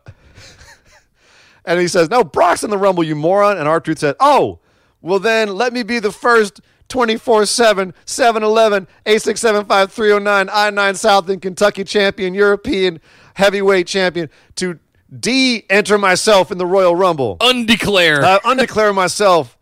[1.67, 4.61] and he says, "No, Brock's in the Rumble, you moron." And R-Truth said, "Oh,
[5.03, 11.85] well then, let me be the first 24/7 711 8675 309 I9 South in Kentucky
[11.85, 13.01] champion, European
[13.35, 14.79] heavyweight champion to
[15.19, 17.37] de-enter myself in the Royal Rumble.
[17.41, 18.25] Undeclare.
[18.25, 19.57] Uh, undeclare myself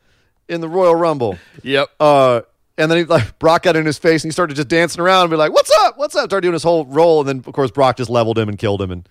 [0.48, 1.88] in the Royal Rumble." yep.
[1.98, 2.42] Uh,
[2.78, 5.22] and then he like Brock got in his face and he started just dancing around
[5.22, 5.98] and be like, "What's up?
[5.98, 8.48] What's up?" Started doing his whole roll, and then of course Brock just leveled him
[8.48, 9.08] and killed him, and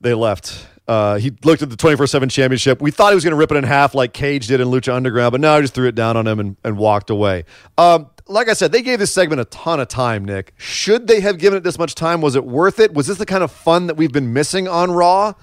[0.00, 0.66] they left.
[0.88, 2.80] Uh, he looked at the twenty four seven championship.
[2.80, 4.92] We thought he was going to rip it in half like Cage did in Lucha
[4.94, 7.44] Underground, but no, I just threw it down on him and, and walked away.
[7.76, 10.24] Um, like I said, they gave this segment a ton of time.
[10.24, 12.20] Nick, should they have given it this much time?
[12.22, 12.94] Was it worth it?
[12.94, 15.34] Was this the kind of fun that we've been missing on Raw?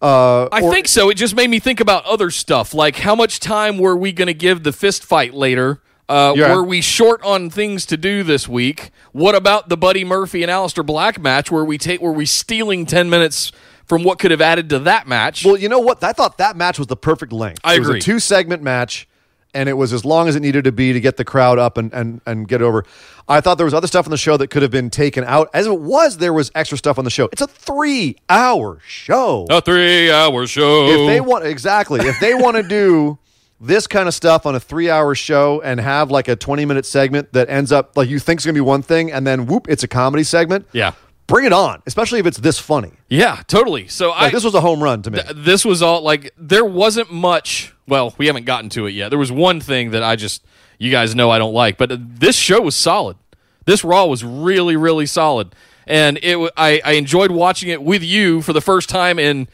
[0.00, 1.10] Uh, I or- think so.
[1.10, 4.26] It just made me think about other stuff, like how much time were we going
[4.28, 5.82] to give the fist fight later?
[6.08, 6.54] Uh, Yeah.
[6.54, 8.90] Were we short on things to do this week?
[9.12, 11.50] What about the Buddy Murphy and Aleister Black match?
[11.50, 12.00] Were we take?
[12.00, 13.50] Were we stealing ten minutes
[13.86, 15.44] from what could have added to that match?
[15.44, 16.02] Well, you know what?
[16.02, 17.60] I thought that match was the perfect length.
[17.64, 17.98] I it was agree.
[17.98, 19.08] a two segment match,
[19.54, 21.78] and it was as long as it needed to be to get the crowd up
[21.78, 22.84] and, and, and get over.
[23.28, 25.50] I thought there was other stuff on the show that could have been taken out.
[25.54, 27.28] As it was, there was extra stuff on the show.
[27.32, 29.46] It's a three hour show.
[29.50, 30.86] a three-hour show.
[30.88, 33.18] If they want exactly, if they want to do
[33.60, 36.84] this kind of stuff on a three hour show and have like a 20 minute
[36.84, 39.46] segment that ends up like you think is going to be one thing and then
[39.46, 40.66] whoop, it's a comedy segment.
[40.72, 40.92] Yeah.
[41.26, 42.92] Bring it on, especially if it's this funny.
[43.08, 43.88] yeah, totally.
[43.88, 45.20] So I this was a home run to me.
[45.34, 49.18] this was all like there wasn't much well we haven't gotten to it yet there
[49.18, 50.44] was one thing that i just
[50.78, 53.16] you guys know i don't like but uh, this show was solid
[53.64, 55.54] this raw was really really solid
[55.86, 59.46] and it I enjoyed watching it with you for the first time in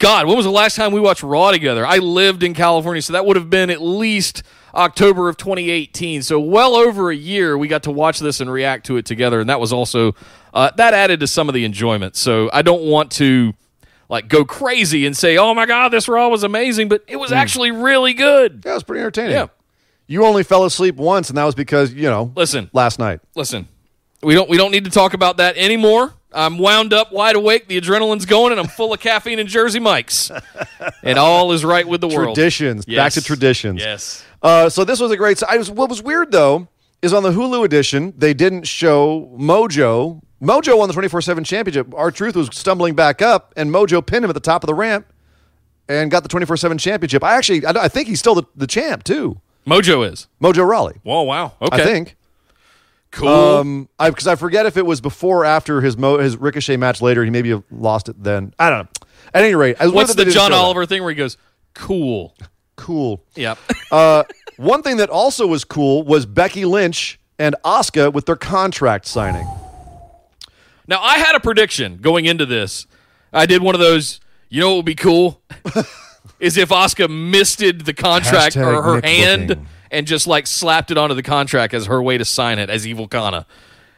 [0.00, 3.12] god when was the last time we watched raw together i lived in california so
[3.12, 4.42] that would have been at least
[4.76, 8.86] october of 2018 so well over a year we got to watch this and react
[8.86, 10.14] to it together and that was also
[10.54, 13.52] uh, that added to some of the enjoyment so i don't want to
[14.08, 17.32] like go crazy and say, "Oh my god, this Raw was amazing," but it was
[17.32, 18.62] actually really good.
[18.64, 19.32] Yeah, it was pretty entertaining.
[19.32, 19.48] Yeah.
[20.06, 22.32] You only fell asleep once, and that was because you know.
[22.36, 22.70] Listen.
[22.72, 23.20] last night.
[23.34, 23.66] Listen,
[24.22, 26.14] we don't we don't need to talk about that anymore.
[26.32, 27.66] I'm wound up, wide awake.
[27.66, 30.30] The adrenaline's going, and I'm full of caffeine and Jersey Mikes,
[31.02, 32.34] and all is right with the world.
[32.36, 32.84] Traditions.
[32.84, 33.80] Back to traditions.
[33.80, 34.24] Yes.
[34.46, 35.42] Uh, so this was a great.
[35.42, 36.68] I was, what was weird though
[37.02, 40.22] is on the Hulu edition they didn't show Mojo.
[40.40, 41.92] Mojo won the twenty four seven championship.
[41.92, 45.06] R-Truth was stumbling back up, and Mojo pinned him at the top of the ramp
[45.88, 47.24] and got the twenty four seven championship.
[47.24, 49.40] I actually, I, I think he's still the, the champ too.
[49.66, 50.28] Mojo is.
[50.40, 51.00] Mojo Rawley.
[51.02, 51.54] Whoa, wow.
[51.60, 51.82] Okay.
[51.82, 52.16] I think.
[53.10, 53.28] cool.
[53.28, 56.76] Um, I because I forget if it was before or after his Mo, his Ricochet
[56.76, 57.24] match later.
[57.24, 58.54] He maybe lost it then.
[58.60, 59.06] I don't know.
[59.34, 60.62] At any rate, I was What's weird that they the John show that.
[60.62, 61.36] Oliver thing where he goes,
[61.74, 62.36] "Cool."
[62.76, 63.22] Cool.
[63.34, 63.58] Yep.
[63.92, 64.24] Uh,
[64.56, 69.46] one thing that also was cool was Becky Lynch and Asuka with their contract signing.
[70.88, 72.86] Now I had a prediction going into this.
[73.32, 74.18] I did one of those.
[74.48, 75.40] You know what would be cool
[76.40, 79.66] is if Asuka misted the contract Hashtag or her Nick hand looking.
[79.92, 82.86] and just like slapped it onto the contract as her way to sign it as
[82.86, 83.46] Evil Kana.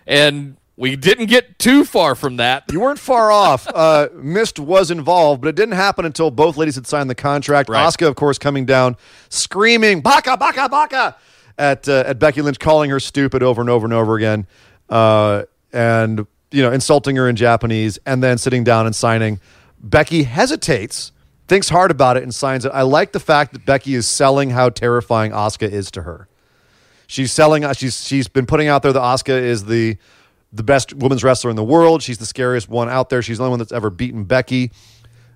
[0.06, 2.62] And we didn't get too far from that.
[2.70, 3.66] You weren't far off.
[3.66, 7.68] Uh, Mist was involved, but it didn't happen until both ladies had signed the contract.
[7.68, 7.84] Right.
[7.84, 8.96] Asuka, of course, coming down,
[9.28, 11.16] screaming "Baka, Baka, Baka"
[11.58, 14.46] at uh, at Becky Lynch, calling her stupid over and over and over again.
[14.88, 19.40] Uh, and you know, insulting her in Japanese, and then sitting down and signing.
[19.80, 21.12] Becky hesitates,
[21.46, 22.70] thinks hard about it, and signs it.
[22.72, 26.28] I like the fact that Becky is selling how terrifying Asuka is to her.
[27.06, 27.64] She's selling.
[27.64, 29.96] uh, She's she's been putting out there that Asuka is the
[30.52, 32.02] the best women's wrestler in the world.
[32.02, 33.20] She's the scariest one out there.
[33.22, 34.70] She's the only one that's ever beaten Becky.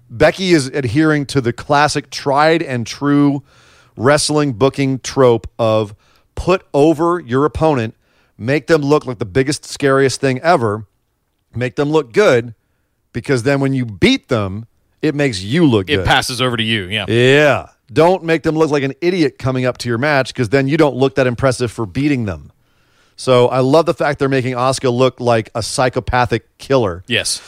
[0.09, 3.43] Becky is adhering to the classic, tried and true
[3.97, 5.95] wrestling booking trope of
[6.35, 7.95] put over your opponent,
[8.39, 10.87] make them look like the biggest, scariest thing ever,
[11.55, 12.55] make them look good,
[13.13, 14.67] because then when you beat them,
[15.03, 16.07] it makes you look It good.
[16.07, 16.85] passes over to you.
[16.85, 17.05] Yeah.
[17.09, 17.69] Yeah.
[17.93, 20.77] Don't make them look like an idiot coming up to your match because then you
[20.79, 22.53] don't look that impressive for beating them.
[23.23, 27.05] So I love the fact they're making Asuka look like a psychopathic killer.
[27.07, 27.41] yes.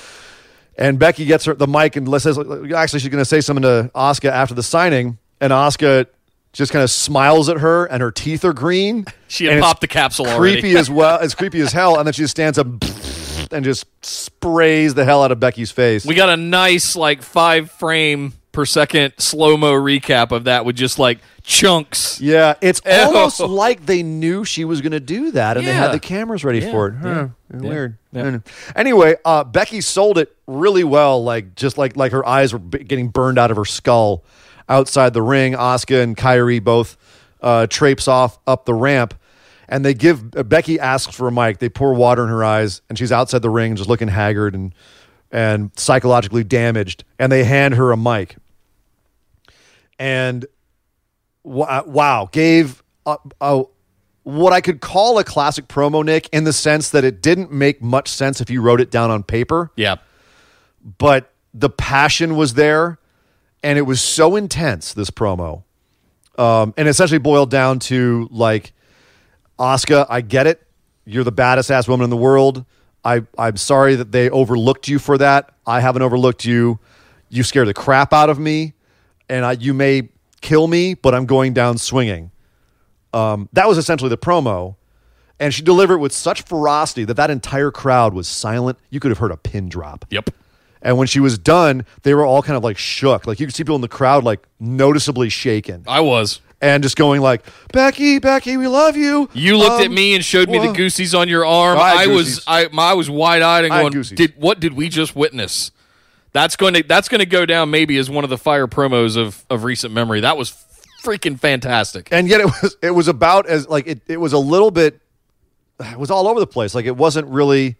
[0.78, 3.90] And Becky gets her the mic and says, actually, she's going to say something to
[3.92, 5.18] Asuka after the signing.
[5.40, 6.06] And Asuka
[6.52, 9.04] just kind of smiles at her, and her teeth are green.
[9.26, 10.60] She had popped the capsule already.
[10.60, 11.18] Creepy as well.
[11.20, 11.98] It's creepy as hell.
[11.98, 12.68] And then she just stands up
[13.50, 16.06] and just sprays the hell out of Becky's face.
[16.06, 20.76] We got a nice like five frame per second slow mo recap of that with
[20.76, 22.18] just like chunks.
[22.20, 25.92] Yeah, it's almost like they knew she was going to do that, and they had
[25.92, 26.94] the cameras ready Yeah, for it.
[26.94, 27.98] yeah, Huh, yeah, Weird.
[28.12, 28.38] yeah.
[28.74, 31.22] Anyway, uh, Becky sold it really well.
[31.22, 34.24] Like just like like her eyes were b- getting burned out of her skull
[34.68, 35.52] outside the ring.
[35.52, 36.96] Asuka and Kairi both
[37.42, 39.12] uh, traipse off up the ramp,
[39.68, 41.58] and they give uh, Becky asks for a mic.
[41.58, 44.74] They pour water in her eyes, and she's outside the ring, just looking haggard and
[45.30, 47.02] and psychologically damaged.
[47.18, 48.36] And they hand her a mic,
[49.98, 50.46] and
[51.42, 53.64] wow, gave a, a,
[54.22, 57.82] what I could call a classic promo, Nick, in the sense that it didn't make
[57.82, 59.96] much sense if you wrote it down on paper, Yeah.
[60.98, 62.98] but the passion was there,
[63.62, 64.92] and it was so intense.
[64.94, 65.62] This promo,
[66.38, 68.72] um, and essentially boiled down to like,
[69.58, 70.66] Asuka, I get it.
[71.04, 72.64] You're the baddest ass woman in the world.
[73.04, 75.50] I, I'm sorry that they overlooked you for that.
[75.66, 76.78] I haven't overlooked you.
[77.28, 78.72] You scare the crap out of me,
[79.28, 80.08] and I, you may
[80.40, 82.30] kill me, but I'm going down swinging.
[83.12, 84.76] Um, that was essentially the promo,
[85.38, 88.78] and she delivered it with such ferocity that that entire crowd was silent.
[88.90, 90.04] You could have heard a pin drop.
[90.10, 90.30] Yep.
[90.82, 93.26] And when she was done, they were all kind of like shook.
[93.26, 96.40] Like you could see people in the crowd like noticeably shaken I was.
[96.60, 100.22] and just going like, "Becky, Becky, we love you." You looked at Um, me and
[100.22, 100.72] showed me the whoa.
[100.74, 101.78] goosies on your arm.
[101.78, 102.44] I had I was goosies.
[102.46, 104.16] I, my, I was wide eyed and I had going, goosies.
[104.18, 105.70] "Did what did we just witness?"
[106.34, 109.16] That's going to that's going to go down maybe as one of the fire promos
[109.16, 110.20] of of recent memory.
[110.20, 110.50] That was
[111.02, 112.08] freaking fantastic.
[112.12, 115.00] and yet it was it was about as like it, it was a little bit
[115.80, 117.76] it was all over the place like it wasn't really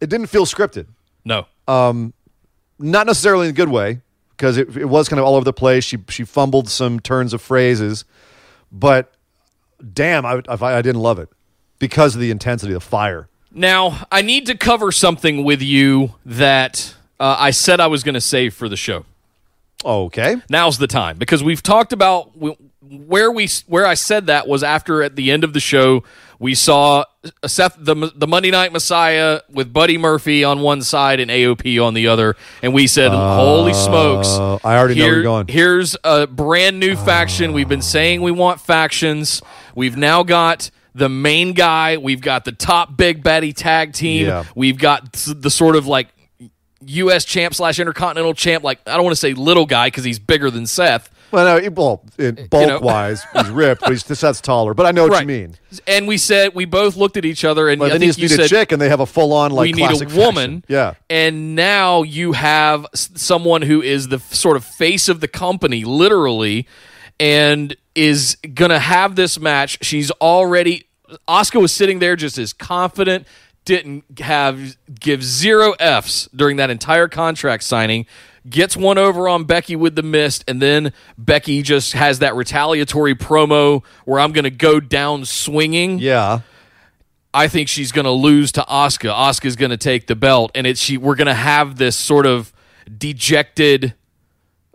[0.00, 0.86] it didn't feel scripted
[1.24, 1.46] No.
[1.66, 2.12] Um
[2.78, 4.00] not necessarily in a good way
[4.36, 7.32] because it, it was kind of all over the place she she fumbled some turns
[7.32, 8.04] of phrases
[8.70, 9.12] but
[9.94, 11.30] damn I, I, I didn't love it
[11.78, 16.94] because of the intensity the fire Now, I need to cover something with you that
[17.18, 19.04] uh, I said I was going to save for the show.
[19.84, 24.62] okay Now's the time because we've talked about where we where I said that was
[24.62, 26.04] after at the end of the show
[26.40, 27.04] we saw
[27.46, 31.92] Seth the the Monday Night Messiah with Buddy Murphy on one side and AOP on
[31.92, 34.28] the other, and we said, "Holy smokes!"
[34.64, 35.46] I already know where you're going.
[35.48, 37.52] Here's a brand new faction.
[37.52, 39.42] We've been saying we want factions.
[39.74, 41.96] We've now got the main guy.
[41.96, 44.26] We've got the top big Betty tag team.
[44.26, 44.44] Yeah.
[44.54, 46.08] We've got the sort of like
[46.86, 47.24] U.S.
[47.24, 48.64] champ slash intercontinental champ.
[48.64, 51.10] Like I don't want to say little guy because he's bigger than Seth.
[51.30, 52.02] well no well
[52.50, 55.54] bulk wise he's ripped but he's just that's taller but I know what you mean
[55.86, 58.24] And we said we both looked at each other and but I then think you
[58.28, 60.10] need a said chick and they have a full on like we need a classic
[60.10, 60.64] woman.
[60.66, 65.84] yeah And now you have someone who is the sort of face of the company,
[65.84, 66.66] literally,
[67.20, 69.78] and is going to have this match.
[69.82, 70.86] She's already.
[71.28, 73.26] Asuka was sitting there just as confident,
[73.64, 78.06] didn't have give zero F's during that entire contract signing.
[78.48, 83.14] Gets one over on Becky with the mist, and then Becky just has that retaliatory
[83.14, 85.98] promo where I'm going to go down swinging.
[85.98, 86.40] yeah
[87.32, 89.12] I think she's going to lose to Asuka.
[89.14, 90.96] Asuka's going to take the belt, and it's she.
[90.96, 92.52] We're going to have this sort of
[92.98, 93.94] dejected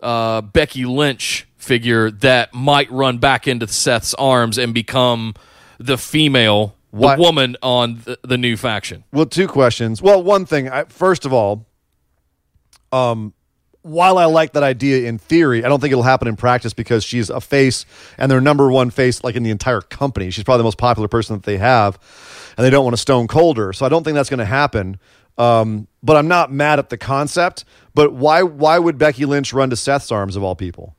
[0.00, 5.34] uh, Becky Lynch figure that might run back into Seth's arms and become
[5.78, 9.04] the female, What- the woman on the, the new faction.
[9.12, 10.00] Well, two questions.
[10.00, 10.68] Well, one thing.
[10.68, 11.66] I, first of all,
[12.92, 13.34] um,
[13.82, 17.04] while I like that idea in theory, I don't think it'll happen in practice because
[17.04, 17.84] she's a face
[18.18, 20.30] and their number one face, like in the entire company.
[20.30, 21.98] She's probably the most popular person that they have,
[22.56, 23.72] and they don't want to stone cold her.
[23.72, 24.98] So I don't think that's going to happen.
[25.38, 27.64] Um, but I'm not mad at the concept.
[27.94, 28.42] But why?
[28.42, 30.95] Why would Becky Lynch run to Seth's arms of all people?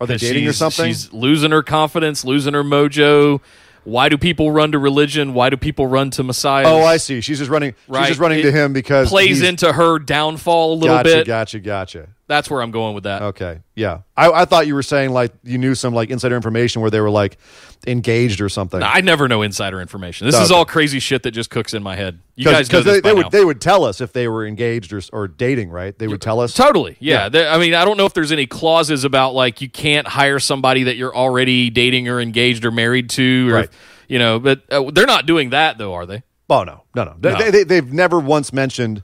[0.00, 0.86] Are they dating or something?
[0.86, 3.40] She's losing her confidence, losing her mojo.
[3.84, 5.34] why do people run to religion?
[5.34, 6.64] Why do people run to Messiah?
[6.66, 7.20] Oh, I see.
[7.20, 7.74] She's just running.
[7.88, 8.02] Right.
[8.02, 11.04] She's just running It to him because plays into her downfall a little bit.
[11.04, 11.26] Gotcha, bit.
[11.26, 12.08] gotcha, gotcha.
[12.28, 13.22] That's where I'm going with that.
[13.22, 14.02] Okay, yeah.
[14.16, 17.00] I, I thought you were saying like you knew some like insider information where they
[17.00, 17.38] were like
[17.86, 18.82] engaged or something.
[18.82, 20.26] I never know insider information.
[20.26, 20.58] This is Okay.
[20.58, 22.20] all crazy shit that just cooks in my head.
[22.36, 23.22] You guys know because this they, by they now.
[23.24, 25.98] would they would tell us if they were engaged or or dating, right?
[25.98, 26.52] They would tell us.
[26.54, 26.96] Totally.
[27.00, 27.14] Yeah.
[27.24, 27.28] Yeah.
[27.30, 30.38] There- I mean, I don't know if there's any clauses about like you can't hire
[30.38, 33.68] somebody that you're already dating or engaged or married to, or Right.
[34.06, 34.38] you know.
[34.38, 36.22] But uh, they're not doing that though, are they?
[36.50, 37.14] Oh no, no, no.
[37.18, 37.38] They, No.
[37.38, 39.02] They, they, they've never once mentioned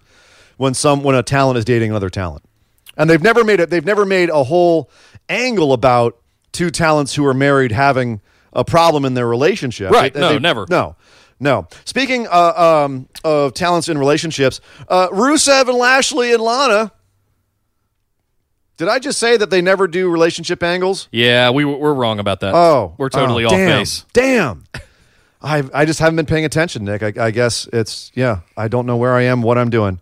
[0.59, 2.45] when some when a talent is dating another talent,
[2.97, 3.71] and they've never made it.
[3.71, 4.91] They've never made a whole
[5.29, 6.19] angle about
[6.53, 8.21] two talents who are married having
[8.53, 9.91] a problem in their relationship.
[9.91, 10.13] Right.
[10.13, 10.67] They- No, they- never.
[10.69, 10.97] No.
[11.41, 11.67] No.
[11.85, 16.93] Speaking uh, um, of talents in relationships, uh, Rusev and Lashley and Lana.
[18.77, 21.09] Did I just say that they never do relationship angles?
[21.13, 22.55] Yeah, we we're wrong about that.
[22.55, 24.05] Oh, we're totally oh, off damn, base.
[24.13, 24.65] Damn.
[25.43, 27.03] I I just haven't been paying attention, Nick.
[27.03, 28.41] I, I guess it's yeah.
[28.57, 30.01] I don't know where I am, what I'm doing.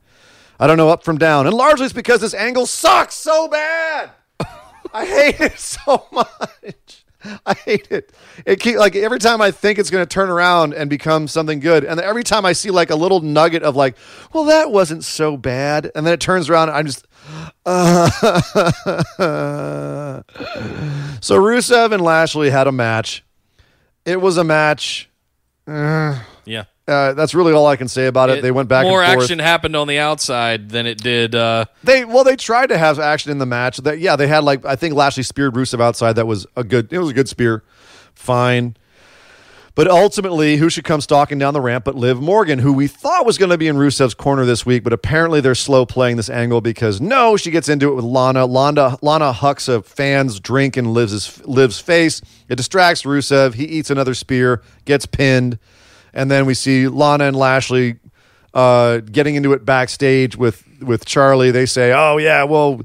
[0.62, 4.10] I don't know up from down, and largely it's because this angle sucks so bad.
[4.94, 7.04] I hate it so much.
[7.44, 8.12] I hate it.
[8.46, 11.58] It keep like every time I think it's going to turn around and become something
[11.58, 13.96] good, and every time I see like a little nugget of like,
[14.32, 17.08] well, that wasn't so bad, and then it turns around, and I'm just.
[17.66, 17.82] so
[21.40, 23.24] Rusev and Lashley had a match.
[24.04, 25.10] It was a match.
[26.44, 26.66] Yeah.
[26.88, 28.42] Uh, that's really all I can say about it.
[28.42, 29.24] they went back More and forth.
[29.24, 31.34] action happened on the outside than it did.
[31.34, 33.76] Uh, They well, they tried to have action in the match.
[33.78, 36.14] That yeah, they had like I think Lashley speared Rusev outside.
[36.14, 36.92] That was a good.
[36.92, 37.62] It was a good spear.
[38.14, 38.76] Fine.
[39.74, 43.24] But ultimately, who should come stalking down the ramp but Liv Morgan, who we thought
[43.24, 46.28] was going to be in Rusev's corner this week, but apparently they're slow playing this
[46.28, 48.44] angle because no, she gets into it with Lana.
[48.44, 52.20] Lana, Lana hucks a fan's drink in Liv's, Liv's face.
[52.50, 53.54] It distracts Rusev.
[53.54, 55.58] He eats another spear, gets pinned,
[56.14, 57.96] and then we see Lana and Lashley
[58.54, 61.52] uh, getting into it backstage with with Charly.
[61.52, 62.82] They say, "Oh yeah, well,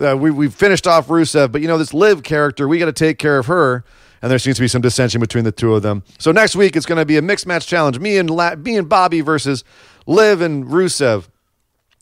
[0.00, 2.92] uh, we we finished off Rusev, but you know this Liv character, we got to
[2.92, 3.84] take care of her."
[4.22, 6.02] And there seems to be some dissension between the two of them.
[6.18, 8.76] So next week it's going to be a mixed match challenge: me and La- me
[8.76, 9.64] and Bobby versus
[10.06, 11.28] Liv and Rusev.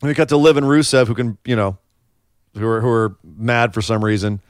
[0.00, 1.78] And we got to Liv and Rusev, who can you know,
[2.54, 4.40] who are who are mad for some reason.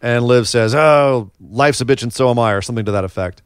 [0.00, 3.04] And Liv says, "Oh, life's a bitch, and so am I," or something to that
[3.04, 3.42] effect.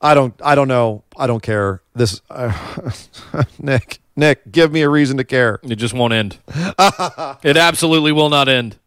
[0.00, 0.34] I don't.
[0.44, 1.04] I don't know.
[1.16, 1.82] I don't care.
[1.94, 2.92] This, uh,
[3.58, 4.00] Nick.
[4.18, 5.60] Nick, give me a reason to care.
[5.62, 6.38] it just won't end.
[6.48, 8.78] it absolutely will not end.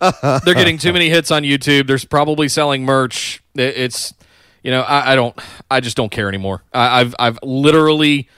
[0.00, 1.86] They're getting too many hits on YouTube.
[1.86, 3.42] There's probably selling merch.
[3.54, 4.14] It's,
[4.62, 5.38] you know, I, I don't.
[5.70, 6.62] I just don't care anymore.
[6.72, 8.28] I, I've I've literally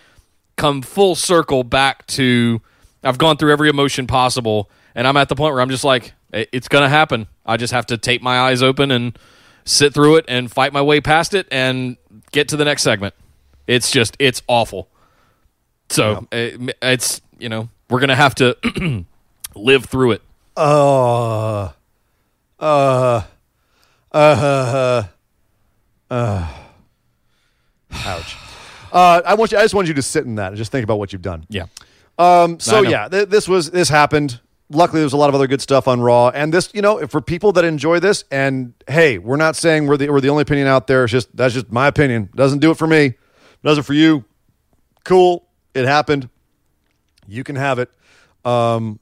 [0.56, 2.60] come full circle back to.
[3.04, 6.12] I've gone through every emotion possible, and I'm at the point where I'm just like,
[6.32, 7.28] it's gonna happen.
[7.46, 9.16] I just have to tape my eyes open and
[9.64, 11.96] sit through it and fight my way past it and
[12.32, 13.14] get to the next segment.
[13.66, 14.88] It's just it's awful.
[15.88, 18.56] So it- it's you know we're gonna have to
[19.54, 20.22] live through it.
[20.56, 21.70] Uh,
[22.58, 23.22] uh,
[24.12, 25.02] uh,
[26.10, 26.48] uh,
[27.92, 28.36] ouch.
[28.92, 29.58] Uh, I want you.
[29.58, 31.46] I just want you to sit in that and just think about what you've done.
[31.48, 31.66] Yeah,
[32.18, 34.40] Um, so yeah, th- this was this happened.
[34.70, 37.20] Luckily, there's a lot of other good stuff on Raw, and this, you know, for
[37.20, 40.68] people that enjoy this, and hey, we're not saying we're the we're the only opinion
[40.68, 41.02] out there.
[41.02, 42.30] It's just that's just my opinion.
[42.36, 43.14] Doesn't do it for me.
[43.64, 44.24] Does it for you?
[45.04, 45.44] Cool.
[45.74, 46.28] It happened.
[47.26, 47.90] You can have it.
[48.44, 48.99] Um,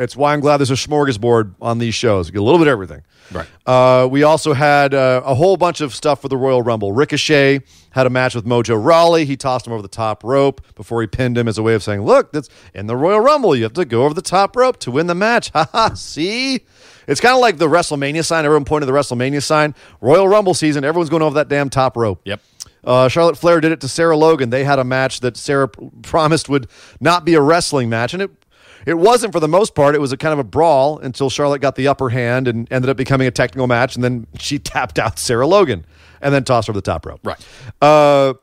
[0.00, 2.30] it's why I'm glad there's a smorgasbord on these shows.
[2.30, 3.02] Get a little bit of everything.
[3.30, 3.46] Right.
[3.66, 6.92] Uh, we also had uh, a whole bunch of stuff for the Royal Rumble.
[6.92, 9.24] Ricochet had a match with Mojo Rawley.
[9.24, 11.82] He tossed him over the top rope before he pinned him as a way of
[11.82, 13.54] saying, "Look, that's in the Royal Rumble.
[13.54, 15.94] You have to go over the top rope to win the match." Haha.
[15.94, 16.60] See,
[17.06, 18.44] it's kind of like the WrestleMania sign.
[18.44, 19.74] Everyone pointed to the WrestleMania sign.
[20.00, 20.82] Royal Rumble season.
[20.84, 22.20] Everyone's going over that damn top rope.
[22.24, 22.40] Yep.
[22.82, 24.50] Uh, Charlotte Flair did it to Sarah Logan.
[24.50, 26.66] They had a match that Sarah promised would
[26.98, 28.30] not be a wrestling match, and it
[28.86, 29.94] it wasn't for the most part.
[29.94, 32.88] It was a kind of a brawl until Charlotte got the upper hand and ended
[32.88, 35.84] up becoming a technical match, and then she tapped out Sarah Logan
[36.20, 37.20] and then tossed her over the top rope.
[37.24, 37.46] Right.
[37.80, 38.34] Uh,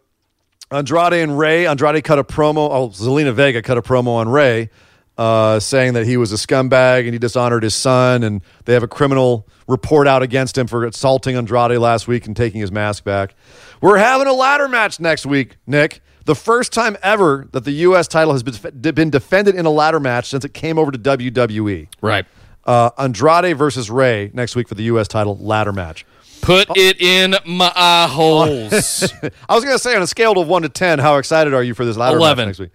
[0.72, 1.66] Andrade and Rey.
[1.66, 2.70] Andrade cut a promo.
[2.72, 4.70] Oh, Zelina Vega cut a promo on Rey,
[5.18, 8.84] uh, saying that he was a scumbag and he dishonored his son, and they have
[8.84, 13.04] a criminal report out against him for assaulting Andrade last week and taking his mask
[13.04, 13.36] back.
[13.82, 16.02] We're having a ladder match next week, Nick.
[16.28, 18.06] The first time ever that the U.S.
[18.08, 21.88] title has been, been defended in a ladder match since it came over to WWE.
[22.02, 22.26] Right.
[22.66, 25.08] Uh, Andrade versus Rey next week for the U.S.
[25.08, 26.06] title ladder match.
[26.42, 29.14] Put it in my eye holes.
[29.50, 31.64] I was going to say on a scale of one to ten, how excited are
[31.64, 32.38] you for this ladder 11.
[32.44, 32.72] match next week?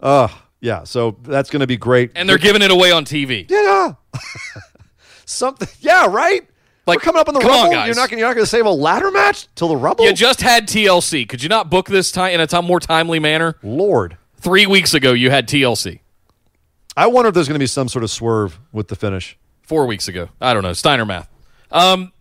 [0.00, 0.28] Uh,
[0.60, 0.84] yeah.
[0.84, 2.12] So that's going to be great.
[2.14, 3.50] and they're giving it away on TV.
[3.50, 3.94] yeah,
[5.26, 5.68] something.
[5.80, 6.48] Yeah, right.
[6.84, 7.86] Like, We're coming up in the come on, guys.
[7.86, 10.04] You're not gonna, you're not going to save a ladder match till the Rumble.
[10.04, 11.28] You just had TLC.
[11.28, 13.56] Could you not book this time in a time more timely manner?
[13.62, 16.00] Lord, Three weeks ago, you had TLC.
[16.96, 19.38] I wonder if there's going to be some sort of swerve with the finish.
[19.62, 20.28] Four weeks ago.
[20.40, 20.72] I don't know.
[20.72, 21.28] Steiner math.
[21.70, 22.12] Um,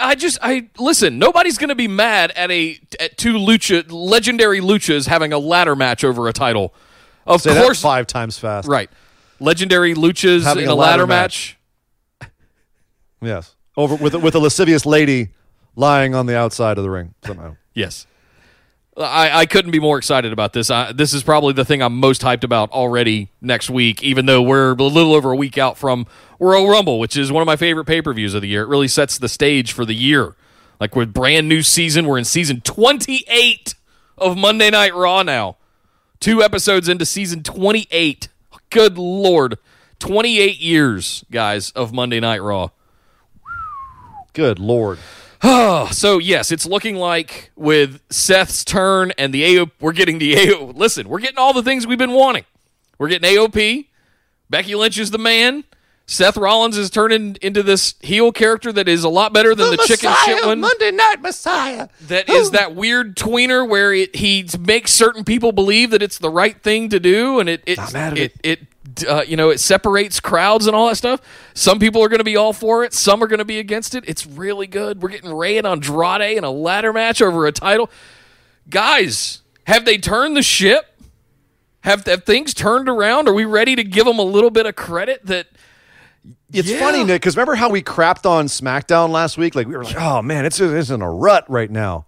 [0.00, 1.20] I just I listen.
[1.20, 5.76] Nobody's going to be mad at a at two lucha legendary luchas having a ladder
[5.76, 6.74] match over a title.
[7.24, 8.66] Of Say course, five times fast.
[8.66, 8.90] right.
[9.38, 11.56] Legendary luchas Having in a ladder, ladder match.
[13.22, 13.54] Yes.
[13.76, 15.30] Over with with a lascivious lady
[15.76, 17.56] lying on the outside of the ring somehow.
[17.74, 18.06] Yes.
[18.96, 20.70] I, I couldn't be more excited about this.
[20.70, 24.42] I, this is probably the thing I'm most hyped about already next week, even though
[24.42, 26.06] we're a little over a week out from
[26.38, 28.62] Royal Rumble, which is one of my favorite pay per views of the year.
[28.62, 30.34] It really sets the stage for the year.
[30.80, 32.06] Like, we're brand new season.
[32.06, 33.74] We're in season 28
[34.18, 35.56] of Monday Night Raw now.
[36.18, 38.28] Two episodes into season 28.
[38.70, 39.58] Good Lord.
[39.98, 42.70] 28 years, guys, of Monday Night Raw.
[44.32, 44.98] Good lord.
[45.92, 50.72] So yes, it's looking like with Seth's turn and the AO, we're getting the AO.
[50.76, 52.44] Listen, we're getting all the things we've been wanting.
[52.98, 53.86] We're getting AOP.
[54.50, 55.64] Becky Lynch is the man.
[56.10, 59.76] Seth Rollins is turning into this heel character that is a lot better than the,
[59.86, 60.60] chicken shit one.
[60.60, 61.88] Monday Night Messiah.
[62.08, 66.28] That is that weird tweener where it, he makes certain people believe that it's the
[66.28, 68.60] right thing to do, and it it Not mad at it, it
[69.08, 71.20] uh, you know it separates crowds and all that stuff.
[71.54, 73.94] Some people are going to be all for it, some are going to be against
[73.94, 74.04] it.
[74.08, 75.02] It's really good.
[75.02, 77.90] We're getting Rey and Andrade in a ladder match over a title.
[78.68, 80.86] Guys, have they turned the ship?
[81.82, 83.26] Have, have things turned around?
[83.26, 85.46] Are we ready to give them a little bit of credit that?
[86.52, 86.78] It's Yeah.
[86.78, 89.54] funny, Nick, because remember how we crapped on SmackDown last week?
[89.54, 92.04] Like we were like, oh man, it's, it's in a rut right now.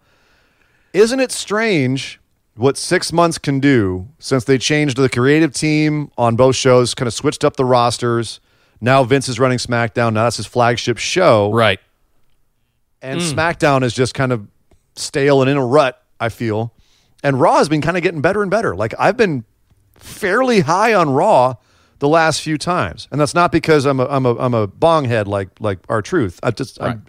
[0.92, 2.20] Isn't it strange
[2.56, 7.06] what six months can do since they changed the creative team on both shows, kind
[7.06, 8.40] of switched up the rosters?
[8.80, 10.12] Now Vince is running SmackDown.
[10.12, 11.52] Now that's his flagship show.
[11.52, 11.80] Right.
[13.00, 13.26] and Hmm.
[13.26, 14.46] SmackDown is just kind of
[14.96, 15.98] stale and in a rut.
[16.20, 16.72] I feel,
[17.24, 18.76] and Raw has been kind of getting better and better.
[18.76, 19.44] Like I've been
[19.96, 21.54] fairly high on Raw
[21.98, 25.04] the last few times, and that's not because I'm a I'm a I'm a bong
[25.06, 26.38] head like like R-Truth.
[26.44, 27.04] I just I'm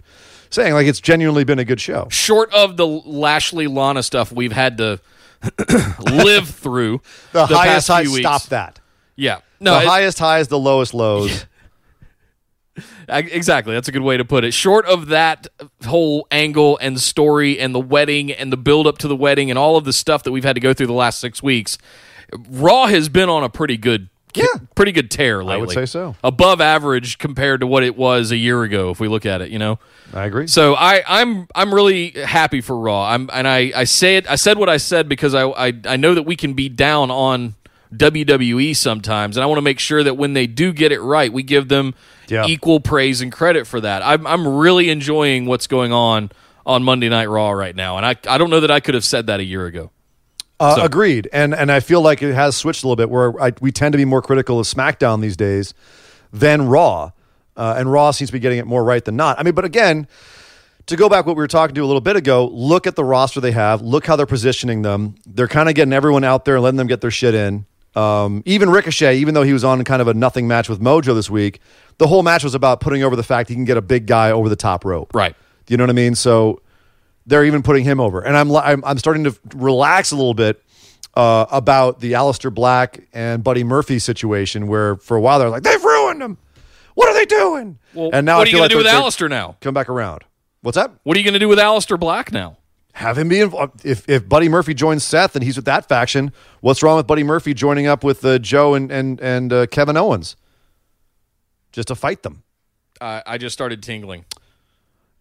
[0.50, 2.08] saying like it's genuinely been a good show.
[2.10, 4.98] Short of the Lashley Lana stuff we've had to
[6.12, 7.00] live through
[7.32, 8.04] The, the highest past highs.
[8.06, 8.22] few weeks.
[8.26, 8.80] Stop that.
[9.16, 9.36] Yeah.
[9.58, 11.46] The No, it- highest highs, the lowest lows.
[13.08, 13.74] I- exactly.
[13.74, 14.52] That's a good way to put it.
[14.52, 15.46] Short of that
[15.86, 19.58] whole angle and story and the wedding and the build up to the wedding and
[19.58, 21.78] all of the stuff that we've had to go through the last six weeks,
[22.50, 24.46] Raw has been on a pretty good, Yeah.
[24.74, 25.54] pretty good tear lately.
[25.54, 26.16] I would say so.
[26.24, 29.50] Above average compared to what it was a year ago, if we look at it.
[29.50, 29.78] You know.
[30.12, 30.46] I agree.
[30.46, 33.04] So I, I'm I'm really happy for Raw.
[33.08, 35.96] I'm and I, I say it I said what I said because I, I I
[35.96, 37.54] know that we can be down on
[37.94, 41.32] WWE sometimes, and I want to make sure that when they do get it right,
[41.32, 41.94] we give them
[42.28, 42.46] Yeah.
[42.46, 44.02] equal praise and credit for that.
[44.04, 46.30] I'm I'm really enjoying what's going on
[46.66, 49.04] on Monday Night Raw right now, and I I don't know that I could have
[49.04, 49.90] said that a year ago.
[50.60, 53.10] Uh, Agreed, and and I feel like it has switched a little bit.
[53.10, 55.74] Where I, we tend to be more critical of SmackDown these days
[56.32, 57.10] than Raw,
[57.56, 59.38] uh, and Raw seems to be getting it more right than not.
[59.38, 60.06] I mean, but again,
[60.86, 63.04] to go back what we were talking to a little bit ago, look at the
[63.04, 63.82] roster they have.
[63.82, 65.16] Look how they're positioning them.
[65.26, 67.66] They're kind of getting everyone out there and letting them get their shit in.
[67.96, 71.14] Um, even Ricochet, even though he was on kind of a nothing match with Mojo
[71.14, 71.60] this week,
[71.98, 74.30] the whole match was about putting over the fact he can get a big guy
[74.30, 75.12] over the top rope.
[75.14, 75.34] Right.
[75.68, 76.14] You know what I mean?
[76.14, 76.60] So
[77.26, 80.62] they're even putting him over, and I'm I'm, I'm starting to relax a little bit
[81.14, 85.62] uh, about the Aleister Black and Buddy Murphy situation, where for a while they're like
[85.62, 86.38] they've ruined him.
[86.94, 87.78] What are they doing?
[87.92, 89.56] Well, and now what I are you going like to do with Aleister now?
[89.60, 90.22] Come back around.
[90.60, 90.92] What's that?
[91.02, 92.58] What are you going to do with Aleister Black now?
[92.94, 93.84] Have him be involved.
[93.84, 97.24] If if Buddy Murphy joins Seth and he's with that faction, what's wrong with Buddy
[97.24, 100.36] Murphy joining up with uh, Joe and and and uh, Kevin Owens
[101.72, 102.42] just to fight them?
[103.00, 104.24] I just started tingling.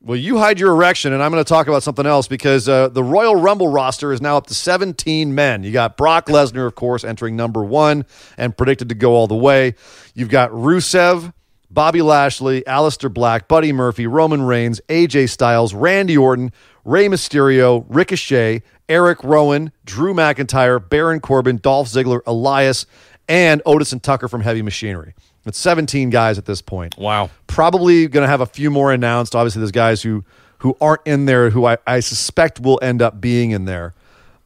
[0.06, 2.90] Well, you hide your erection, and I'm going to talk about something else because uh,
[2.90, 5.64] the Royal Rumble roster is now up to 17 men.
[5.64, 8.06] You got Brock Lesnar, of course, entering number one
[8.38, 9.76] and predicted to go all the way.
[10.14, 11.32] You've got Rusev,
[11.72, 16.52] Bobby Lashley, Aleister Black, Buddy Murphy, Roman Reigns, AJ Styles, Randy Orton,
[16.84, 22.86] Rey Mysterio, Ricochet, Eric Rowan, Drew McIntyre, Baron Corbin, Dolph Ziggler, Elias,
[23.30, 25.14] and Otis and Tucker from Heavy Machinery.
[25.46, 27.30] It's 17 guys at this point Wow.
[27.48, 29.36] probably going to have a few more announced.
[29.36, 30.24] Obviously, there's guys who
[30.60, 33.94] who aren't in there who I, I suspect will end up being in there.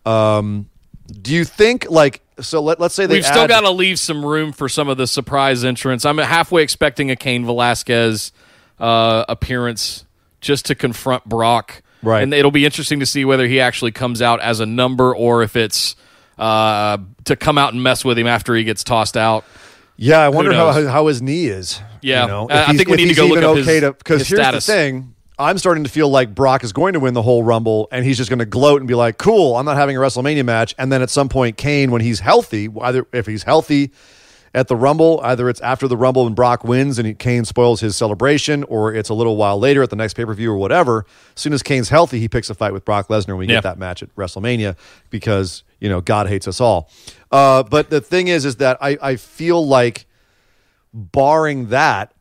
[0.05, 0.67] Um,
[1.21, 2.61] do you think like so?
[2.61, 5.05] Let, let's say they We've still got to leave some room for some of the
[5.05, 6.05] surprise entrants.
[6.05, 8.31] I'm halfway expecting a Cain Velasquez
[8.79, 10.05] uh, appearance
[10.41, 11.81] just to confront Brock.
[12.01, 12.23] Right.
[12.23, 15.43] And it'll be interesting to see whether he actually comes out as a number or
[15.43, 15.95] if it's
[16.37, 19.45] uh, to come out and mess with him after he gets tossed out.
[19.97, 21.81] Yeah, I wonder how, how his knee is.
[22.01, 22.21] Yeah.
[22.23, 23.79] you know, Uh, I think we if need to he's go look even up okay
[23.81, 24.65] to because here's status.
[24.65, 25.13] the thing.
[25.39, 28.17] I'm starting to feel like Brock is going to win the whole Rumble, and he's
[28.17, 30.91] just going to gloat and be like, "Cool, I'm not having a WrestleMania match." And
[30.91, 33.91] then at some point, Cain, when he's healthy, either if he's healthy
[34.57, 37.95] at the Rumble, either it's after the Rumble and Brock wins and Cain spoils his
[37.95, 41.05] celebration, or it's a little while later at the next pay per view or whatever.
[41.35, 43.57] As soon as Cain's healthy, he picks a fight with Brock Lesnar, and we Yeah.
[43.57, 44.75] get that match at WrestleMania
[45.11, 46.89] because you know God hates us all.
[47.31, 50.05] Uh, but the thing is, is that I, I feel like
[50.93, 52.13] barring that,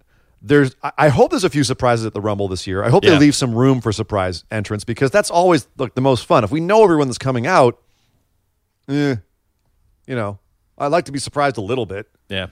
[0.42, 2.84] there's I- hope there's a few surprises at the Rumble this year.
[2.84, 3.12] I hope Yeah.
[3.12, 6.44] they leave some room for surprise entrance because that's always like the most fun.
[6.44, 7.78] If we know everyone that's coming out,
[8.88, 9.16] eh,
[10.06, 10.38] you know,
[10.78, 12.08] I'd like to be surprised a little bit.
[12.28, 12.48] Yeah.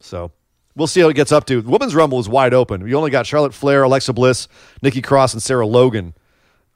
[0.00, 0.30] So
[0.74, 1.60] we'll see how it gets up to.
[1.62, 2.82] Women's Rumble is wide open.
[2.82, 4.48] We only got Charlotte Flair, Alexa Bliss,
[4.82, 6.14] Nikki Cross, and Sarah Logan.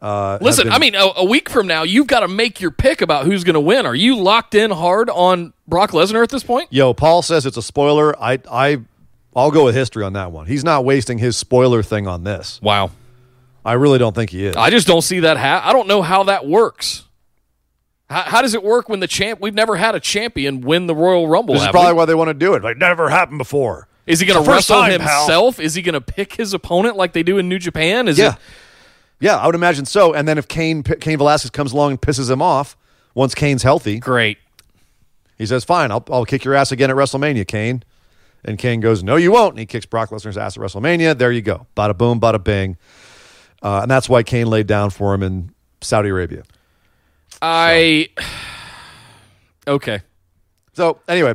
[0.01, 2.71] Uh, Listen, been- I mean, a, a week from now, you've got to make your
[2.71, 3.85] pick about who's going to win.
[3.85, 6.69] Are you locked in hard on Brock Lesnar at this point?
[6.71, 8.19] yo, Paul says it's a spoiler.
[8.21, 8.79] I, I,
[9.37, 10.47] I'll go with history on that one.
[10.47, 12.61] He's not wasting his spoiler thing on this.
[12.63, 12.91] Wow.
[13.63, 14.57] I really don't think he is.
[14.57, 15.37] I just don't see that.
[15.37, 17.05] Ha- I don't know how that works.
[18.11, 19.41] How, how does it work when the champ?
[19.41, 21.55] We've never had a champion win the Royal Rumble.
[21.55, 21.97] This is probably we?
[21.99, 22.63] why they want to do it.
[22.63, 23.87] Like never happened before.
[24.07, 25.21] Is he going to wrestle time, pal.
[25.23, 25.61] himself?
[25.61, 28.09] Is he going to pick his opponent like they do in New Japan?
[28.09, 28.37] Is Yeah, it?
[29.21, 30.13] yeah, I would imagine so.
[30.13, 32.77] And then if Cain Cain Velasquez comes along and pisses him off,
[33.15, 34.39] once Cain's healthy, Great.
[35.39, 37.85] he says, "Fine, I'll I'll kick your ass again at WrestleMania, Cain."
[38.45, 41.17] And Cain goes, "No, you won't." And he kicks Brock Lesnar's ass at WrestleMania.
[41.17, 42.77] There you go, bada boom, bada bing.
[43.63, 45.53] Uh, and that's why Cain laid down for him in
[45.83, 46.43] Saudi Arabia.
[47.43, 48.09] I.
[49.69, 50.01] Okay.
[50.73, 51.35] So anyway,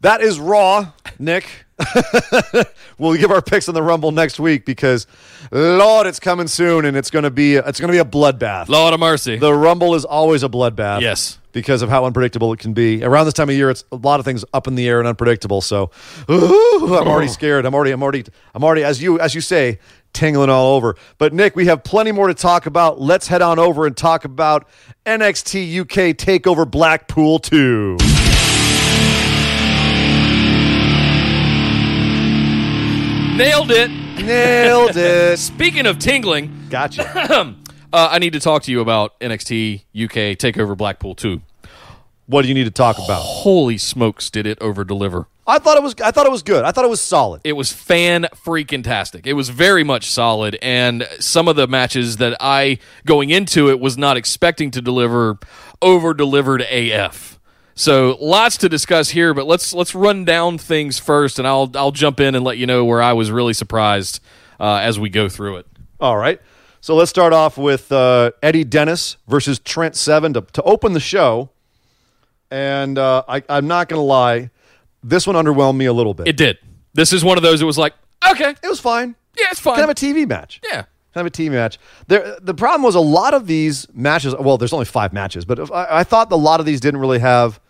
[0.00, 1.66] that is Raw, Nick.
[2.98, 5.06] we'll give our picks on the Rumble next week because,
[5.52, 8.68] Lord, it's coming soon, and it's going to be it's to be a bloodbath.
[8.68, 9.36] Lord of mercy.
[9.36, 11.02] The Rumble is always a bloodbath.
[11.02, 11.37] Yes.
[11.52, 13.02] Because of how unpredictable it can be.
[13.02, 15.08] Around this time of year, it's a lot of things up in the air and
[15.08, 15.60] unpredictable.
[15.60, 15.90] So
[16.30, 17.64] ooh, I'm already scared.
[17.64, 18.24] I'm already, I'm already,
[18.54, 19.78] I'm already, as you as you say,
[20.12, 20.96] tingling all over.
[21.16, 23.00] But Nick, we have plenty more to talk about.
[23.00, 24.68] Let's head on over and talk about
[25.06, 27.96] NXT UK Takeover Blackpool 2.
[33.36, 33.88] Nailed it.
[34.24, 35.38] Nailed it.
[35.38, 37.54] Speaking of tingling, Gotcha.
[37.92, 41.40] uh, I need to talk to you about NXT UK Takeover Blackpool 2.
[42.26, 43.20] What do you need to talk about?
[43.22, 45.26] Holy smokes, did it over deliver?
[45.46, 46.62] I thought it was I thought it was good.
[46.62, 47.40] I thought it was solid.
[47.42, 49.26] It was fan freaking tastic.
[49.26, 53.80] It was very much solid, and some of the matches that I going into it
[53.80, 55.38] was not expecting to deliver
[55.80, 57.40] over delivered AF.
[57.74, 61.92] So lots to discuss here, but let's let's run down things first, and I'll I'll
[61.92, 64.20] jump in and let you know where I was really surprised
[64.60, 65.66] uh, as we go through it.
[65.98, 66.42] All right.
[66.80, 71.00] So let's start off with uh, Eddie Dennis versus Trent Seven to, to open the
[71.00, 71.50] show.
[72.50, 74.50] And uh, I, I'm not going to lie,
[75.02, 76.28] this one underwhelmed me a little bit.
[76.28, 76.58] It did.
[76.94, 77.60] This is one of those.
[77.60, 77.94] It was like,
[78.30, 79.14] okay, It was fine.
[79.38, 79.74] yeah, it's fine.
[79.76, 80.60] Kind of a TV match.
[80.64, 81.78] yeah, Kind of a TV match.
[82.06, 84.34] There, the problem was a lot of these matches.
[84.38, 87.00] Well, there's only five matches, but if- I, I thought a lot of these didn't
[87.00, 87.60] really have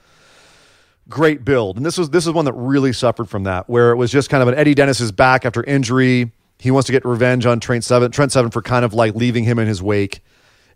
[1.09, 3.96] great build, and this was this is one that really suffered from that, where it
[3.96, 6.30] was just kind of an Eddie Dennis is back after injury.
[6.59, 8.11] He wants to get revenge on Trent Seven.
[8.11, 10.20] Trent Seven for kind of like leaving him in his wake,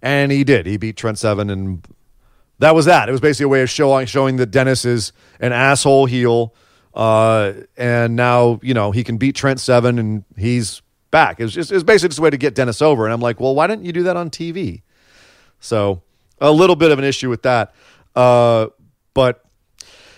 [0.00, 0.66] and he did.
[0.66, 1.86] He beat Trent Seven, and
[2.60, 3.08] that was that.
[3.08, 6.54] It was basically a way of showing showing that Dennis is an asshole heel,
[6.94, 11.40] uh, and now you know he can beat Trent Seven, and he's back.
[11.40, 13.04] It was just it was basically just a way to get Dennis over.
[13.04, 14.82] And I'm like, well, why didn't you do that on TV?
[15.58, 16.02] So
[16.40, 17.74] a little bit of an issue with that,
[18.14, 18.68] uh,
[19.14, 19.44] but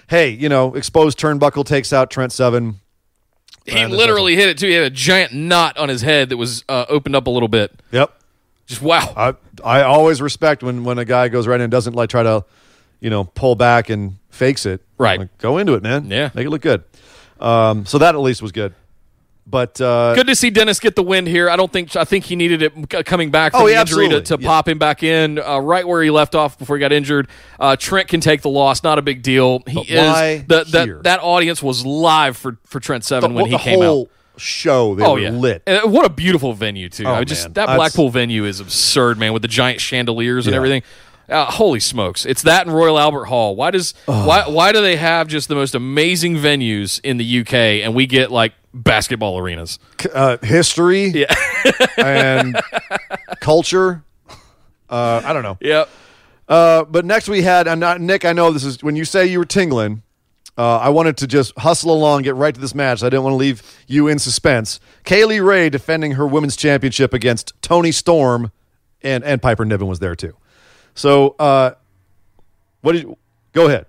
[0.08, 2.80] hey, you know, exposed turnbuckle takes out Trent Seven.
[3.64, 4.68] He literally hit it too.
[4.68, 7.48] He had a giant knot on his head that was uh, opened up a little
[7.48, 7.72] bit.
[7.92, 8.12] Yep.
[8.66, 9.12] Just wow.
[9.16, 12.22] I I always respect when when a guy goes right in and doesn't like try
[12.22, 12.44] to,
[13.00, 14.82] you know, pull back and fakes it.
[14.98, 15.18] Right.
[15.18, 16.10] Like, go into it, man.
[16.10, 16.30] Yeah.
[16.34, 16.84] Make it look good.
[17.40, 18.74] Um, so that at least was good.
[19.46, 21.50] But uh, Good to see Dennis get the win here.
[21.50, 22.72] I don't think I think he needed it
[23.04, 24.38] coming back from Oh, the yeah, injury to, to.
[24.40, 24.46] Yeah.
[24.48, 27.28] pop him back in uh, right where he left off before he got injured.
[27.60, 29.62] Uh, Trent can take the loss, not a big deal.
[29.66, 33.46] He But is the, that that audience was live for for Trent Seven the, when
[33.46, 34.02] he the came whole
[34.36, 34.40] out.
[34.40, 35.62] show they Oh were yeah, lit.
[35.66, 37.04] And what a beautiful venue too.
[37.04, 37.52] Oh, I just man.
[37.52, 40.56] that That's- Blackpool venue is absurd, man, with the giant chandeliers and Yeah.
[40.56, 40.82] everything.
[41.28, 42.26] Uh, holy smokes!
[42.26, 43.56] It's that in Royal Albert Hall.
[43.56, 47.82] Why does why why do they have just the most amazing venues in the UK
[47.84, 49.78] and we get like basketball arenas?
[50.12, 51.34] uh, history Yeah.
[51.96, 52.60] and
[53.40, 54.02] culture.
[54.90, 55.56] Uh, I don't know.
[55.60, 55.88] Yep.
[56.46, 59.24] Uh, but next we had, and not, Nick, I know this is when you say
[59.26, 60.02] you were tingling.
[60.56, 63.02] Uh, I wanted to just hustle along, get right to this match.
[63.02, 64.78] I didn't want to leave you in suspense.
[65.04, 68.52] Kay Lee Ray defending her women's championship against Toni Storm,
[69.02, 70.36] and and Piper Niven was there too.
[70.94, 71.72] So, uh,
[72.82, 73.16] what did you,
[73.52, 73.86] go ahead?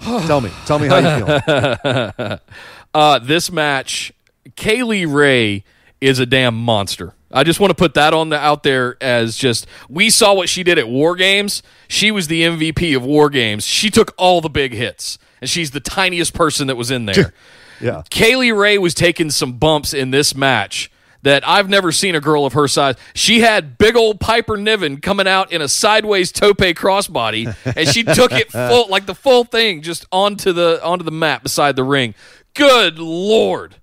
[0.26, 2.38] tell me, tell me how you feel.
[2.96, 4.10] Uh, this match,
[4.56, 5.64] Kay Lee Ray
[6.00, 7.12] is a damn monster.
[7.30, 10.48] I just want to put that on the out there as just we saw what
[10.48, 11.62] she did at War Games.
[11.88, 13.66] She was the MVP of War Games.
[13.66, 17.34] She took all the big hits, and she's the tiniest person that was in there.
[17.82, 20.90] yeah, Kay Lee Ray was taking some bumps in this match
[21.20, 22.94] that I've never seen a girl of her size.
[23.12, 28.04] She had big old Piper Niven coming out in a sideways tope crossbody, and she
[28.04, 31.84] took it full like the full thing just onto the onto the mat beside the
[31.84, 32.14] ring.
[32.56, 33.76] Good lord.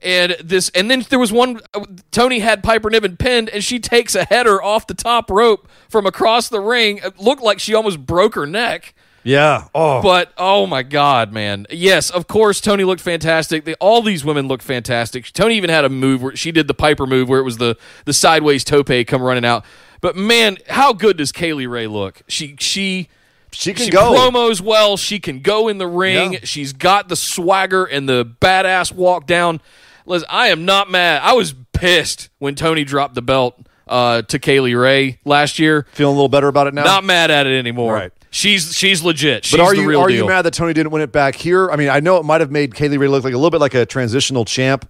[0.00, 1.60] And this, and then there was one.
[1.74, 5.68] uh, Toni had Piper Niven pinned, and she takes a header off the top rope
[5.88, 7.00] from across the ring.
[7.02, 8.94] It looked like she almost broke her neck.
[9.24, 9.64] yeah.
[9.74, 11.66] Oh, But oh my god, man!
[11.70, 13.64] Yes, of course, Toni looked fantastic.
[13.64, 15.32] They, all these women looked fantastic.
[15.32, 17.76] Toni even had a move where she did the Piper move, where it was the
[18.04, 19.64] the sideways tope come running out.
[20.00, 22.22] But man, how good does Kay Lee Ray look?
[22.28, 23.08] She she
[23.52, 24.12] she can she go.
[24.12, 24.96] promos well.
[24.96, 26.34] She can go in the ring.
[26.34, 26.38] Yeah.
[26.44, 29.60] She's got the swagger and the badass walk down.
[30.06, 31.20] Listen, I am not mad.
[31.22, 35.86] I was pissed when Toni dropped the belt uh, to Kay Lee Ray last year.
[35.92, 36.84] Feeling a little better about it now.
[36.84, 37.94] Not mad at it anymore.
[37.94, 38.12] Right.
[38.30, 39.44] She's she's legit.
[39.44, 40.16] She's but are you are deal.
[40.16, 41.70] you mad that Toni didn't win it back here?
[41.70, 43.50] I mean, I know it might have made Kay Lee Ray look like a little
[43.50, 44.88] bit like a transitional champ.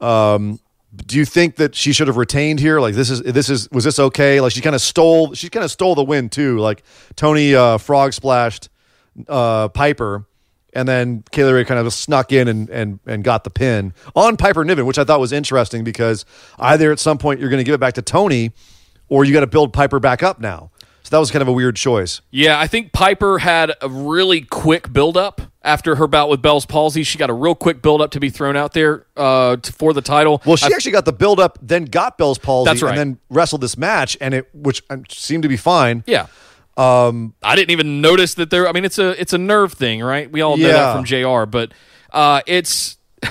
[0.00, 0.58] Um,
[1.06, 2.80] do you think that she should have retained here?
[2.80, 4.40] Like this is this is was this okay?
[4.40, 6.58] Like she kind of stole she kind of stole the win too.
[6.58, 6.82] Like
[7.16, 8.68] Toni uh, frog splashed
[9.28, 10.26] uh, Piper,
[10.72, 13.94] and then Kay Lee Ray kind of snuck in and and and got the pin
[14.14, 16.24] on Piper Niven, which I thought was interesting because
[16.58, 18.52] either at some point you're going to give it back to Toni,
[19.08, 20.70] or you got to build Piper back up now.
[21.02, 22.20] So that was kind of a weird choice.
[22.30, 27.02] Yeah, I think Piper had a really quick build-up after her bout with Bell's palsy.
[27.02, 30.02] She got a real quick build-up to be thrown out there uh, to, for the
[30.02, 30.42] title.
[30.46, 32.90] Well, she I- actually got the build up, then got Bell's palsy, That's right.
[32.90, 36.02] and then wrestled this match, and it which um, seemed to be fine.
[36.06, 36.26] yeah.
[36.76, 38.68] Um, I didn't even notice that there.
[38.68, 40.30] I mean, it's a it's a nerve thing, right?
[40.30, 40.72] We all know Yeah.
[40.74, 41.44] that from Jr.
[41.46, 41.72] But
[42.12, 42.96] uh, it's.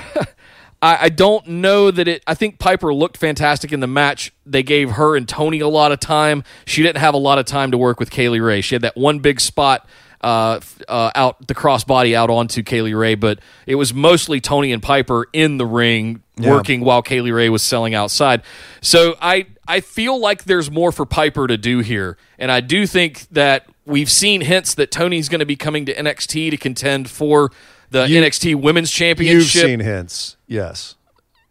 [0.80, 2.22] I, I don't know that it.
[2.26, 4.32] I think Piper looked fantastic in the match.
[4.46, 6.44] They gave her and Toni a lot of time.
[6.66, 8.60] She didn't have a lot of time to work with Kay Lee Ray.
[8.60, 9.88] She had that one big spot
[10.20, 14.72] uh, uh, out the crossbody out onto Kay Lee Ray, but it was mostly Toni
[14.72, 18.42] and Piper in the ring working while Kay Lee Ray was selling outside.
[18.80, 22.86] So I I feel like there's more for Piper to do here, and I do
[22.86, 27.08] think that we've seen hints that Toni's going to be coming to NXT to contend
[27.10, 27.50] for
[27.90, 29.54] the You- NXT Women's Championship.
[29.62, 30.94] You've seen hints, yes.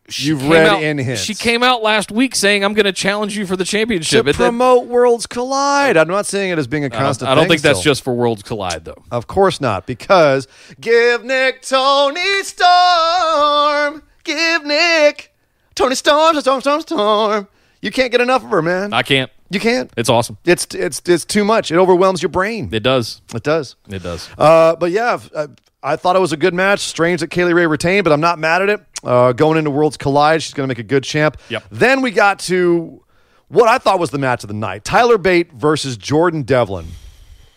[0.10, 1.22] You've came read out- in hints.
[1.22, 4.26] She came out last week saying, "I'm going to challenge you for the to championship."
[4.26, 5.97] And then- promote Worlds Collide.
[5.97, 7.30] I'm not saying it as being a I don't, constant.
[7.30, 9.03] I don't think that's just for Worlds Collide, though.
[9.12, 10.47] Of course not, because
[10.80, 14.03] give Nick Toni Storm.
[14.24, 15.34] Give Nick
[15.76, 17.47] Toni Storm, Storm, Storm, Storm.
[17.82, 18.93] You can't get enough of her, man.
[18.93, 19.30] I can't.
[19.49, 19.91] you can't.
[19.95, 20.38] It's awesome.
[20.45, 21.72] It's it's it's too much.
[21.72, 22.70] It overwhelms your brain.
[22.72, 23.22] It does.
[23.34, 23.76] It does.
[23.89, 24.28] It does.
[24.38, 25.47] Uh, but yeah, uh,
[25.84, 26.80] I thought it was a good match.
[26.80, 28.82] Strange that Kay Lee Ray retained, but I'm not mad at it.
[29.03, 31.38] Uh, going into Worlds Collide, she's going to make a good champ.
[31.49, 31.63] Yep.
[31.71, 33.03] Then we got to
[33.47, 36.88] what I thought was the match of the night: Tyler Bate versus Jordan Devlin,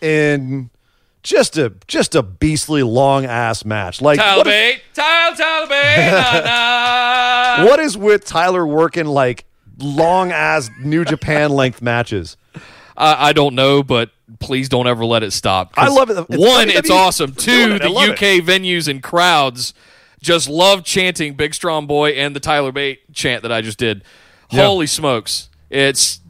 [0.01, 0.69] in
[1.23, 4.01] just a just a beastly long ass match.
[4.01, 6.11] Like Tyler what is- Bate, Tyler, Tyler Bate,
[6.45, 7.65] nah, nah.
[7.65, 9.45] what is with Tyler working like
[9.79, 12.37] long ass New Japan length matches?
[12.95, 15.73] I, I don't know, but please don't ever let it stop.
[15.75, 16.17] I love it.
[16.17, 17.33] It's One, WWE it's awesome.
[17.33, 17.81] Two, it.
[17.81, 19.73] The UK venues and crowds
[20.21, 24.03] just love chanting "Big Strong Boy" and the Tyler Bate chant that I just did.
[24.51, 24.65] Yeah.
[24.65, 25.49] Holy smokes!
[25.69, 26.21] It's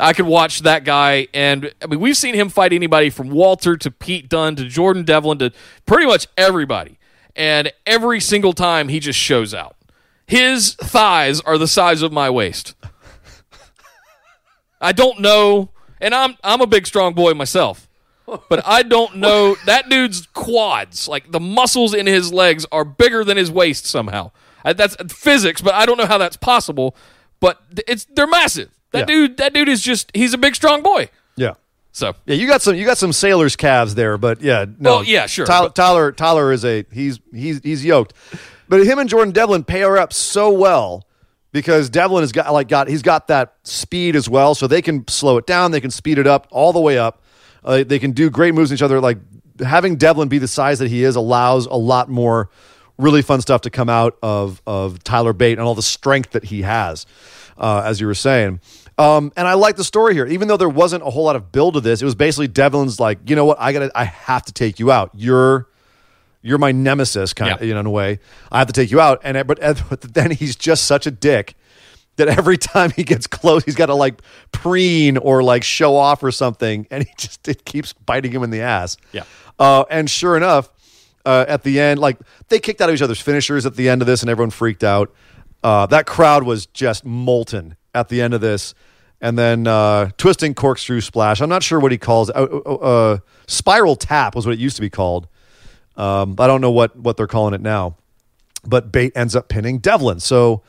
[0.00, 3.76] I could watch that guy, and I mean, we've seen him fight anybody from Walter
[3.76, 5.52] to Pete Dunne to Jordan Devlin to
[5.86, 6.98] pretty much everybody,
[7.36, 9.76] and every single time he just shows out.
[10.26, 12.74] His thighs are the size of my waist.
[14.80, 17.88] I don't know, and I'm I'm a big strong boy myself,
[18.26, 23.24] but I don't know that dude's quads, like the muscles in his legs, are bigger
[23.24, 24.30] than his waist somehow.
[24.64, 26.94] I, that's uh, physics, but I don't know how that's possible.
[27.40, 28.70] But it's they're massive.
[28.92, 29.04] That Yeah.
[29.06, 31.08] dude, that dude is just he's a big strong boy.
[31.36, 31.54] Yeah.
[31.92, 34.96] So Yeah, you got some you got some sailor's calves there, but yeah, no.
[34.96, 38.12] Well, yeah, sure, Tyler, but- Tyler Tyler is a he's he's he's yoked,
[38.68, 41.06] but him and Jordan Devlin pair up so well
[41.52, 45.06] because Devlin has got like got he's got that speed as well, so they can
[45.08, 47.22] slow it down, they can speed it up all the way up.
[47.64, 49.00] Uh, they can do great moves on each other.
[49.00, 49.18] Like
[49.64, 52.50] having Devlin be the size that he is allows a lot more
[52.98, 56.44] really fun stuff to come out of of Tyler Bate and all the strength that
[56.44, 57.06] he has,
[57.58, 58.60] uh, as you were saying.
[59.00, 61.50] Um, and I like the story here, even though there wasn't a whole lot of
[61.52, 62.02] build to this.
[62.02, 64.92] It was basically Devlin's like, you know what, I gotta, I have to take you
[64.92, 65.10] out.
[65.14, 65.69] You're,
[66.42, 68.18] you're my nemesis, kind of, you know, in a way.
[68.50, 69.20] I have to take you out.
[69.24, 69.60] And but,
[69.90, 71.54] but then he's just such a dick
[72.16, 74.20] that every time he gets close, he's got to like
[74.52, 78.50] preen or like show off or something, and he just it keeps biting him in
[78.50, 78.96] the ass.
[79.12, 79.24] Yeah.
[79.58, 80.70] Uh, and sure enough,
[81.24, 82.18] uh, at the end, like
[82.48, 84.84] they kicked out of each other's finishers at the end of this, and everyone freaked
[84.84, 85.14] out.
[85.62, 88.74] Uh, that crowd was just molten at the end of this.
[89.22, 91.42] And then uh, twisting corkscrew splash.
[91.42, 92.36] I'm not sure what he calls it.
[92.36, 95.28] Uh, uh, uh, spiral tap was what it used to be called.
[95.96, 97.96] Um, I don't know what what they're calling it now.
[98.64, 100.20] But Bate ends up pinning Devlin.
[100.20, 100.62] So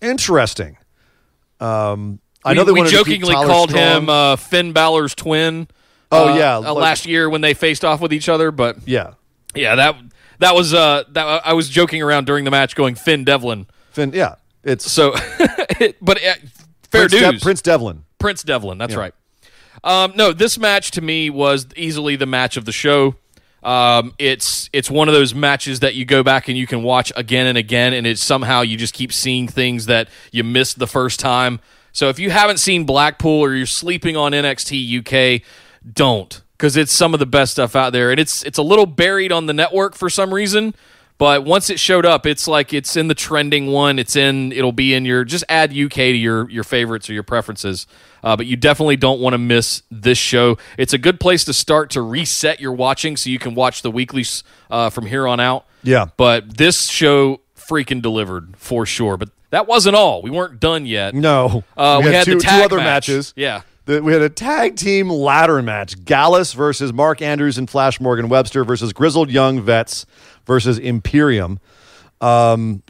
[0.00, 0.76] interesting.
[1.60, 4.02] Um, I know we, they we wanted to keep jokingly called strong.
[4.02, 5.68] him uh, Finn Balor's twin.
[6.10, 8.50] Oh, uh, yeah, uh, last year when they faced off with each other.
[8.50, 9.14] But yeah,
[9.54, 9.96] yeah, that
[10.40, 13.66] that was uh, that I was joking around during the match, going Finn Devlin.
[13.92, 14.12] Finn.
[14.12, 15.12] Yeah, it's So,
[16.00, 16.34] but uh,
[16.90, 18.04] fair Prince, De- Prince Devlin.
[18.18, 18.78] Prince Devlin.
[18.78, 19.14] That's right.
[19.84, 23.16] Um, no, this match to me was easily the match of the show.
[23.62, 27.12] Um, it's it's one of those matches that you go back and you can watch
[27.16, 30.86] again and again, and it's somehow you just keep seeing things that you missed the
[30.86, 31.60] first time.
[31.92, 35.42] So if you haven't seen Blackpool or you're sleeping on NXT UK,
[35.92, 38.86] don't because it's some of the best stuff out there, and it's it's a little
[38.86, 40.74] buried on the network for some reason.
[41.18, 43.98] But once it showed up, it's like it's in the trending one.
[43.98, 44.50] It's in.
[44.52, 45.24] It'll be in your.
[45.24, 47.86] Just add UK to your your favorites or your preferences.
[48.24, 50.56] Uh, but you definitely don't want to miss this show.
[50.78, 53.90] It's a good place to start to reset your watching, so you can watch the
[53.90, 55.64] weeklies uh, from here on out.
[55.84, 56.06] Yeah.
[56.16, 59.16] But this show freaking delivered for sure.
[59.16, 60.22] But that wasn't all.
[60.22, 61.14] We weren't done yet.
[61.14, 63.08] No, Uh, we, had two, the two other match.
[63.08, 63.32] matches.
[63.36, 63.62] Yeah.
[63.84, 68.28] The- we had a tag team ladder match: Gallus versus Mark Andrews and Flash Morgan
[68.28, 70.06] Webster versus Grizzled Young Vets
[70.46, 71.58] versus Imperium.
[72.20, 72.82] Um,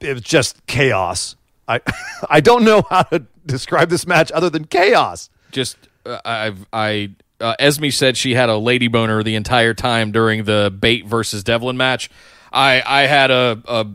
[0.00, 1.36] it was just chaos.
[1.66, 1.80] I
[2.30, 5.30] I don't know how to describe this match other than chaos.
[5.50, 7.10] just uh, I've I
[7.40, 11.42] uh, Esme said she had a lady boner the entire time during the Bate versus
[11.44, 12.10] Devlin match.
[12.52, 13.86] I I had a, a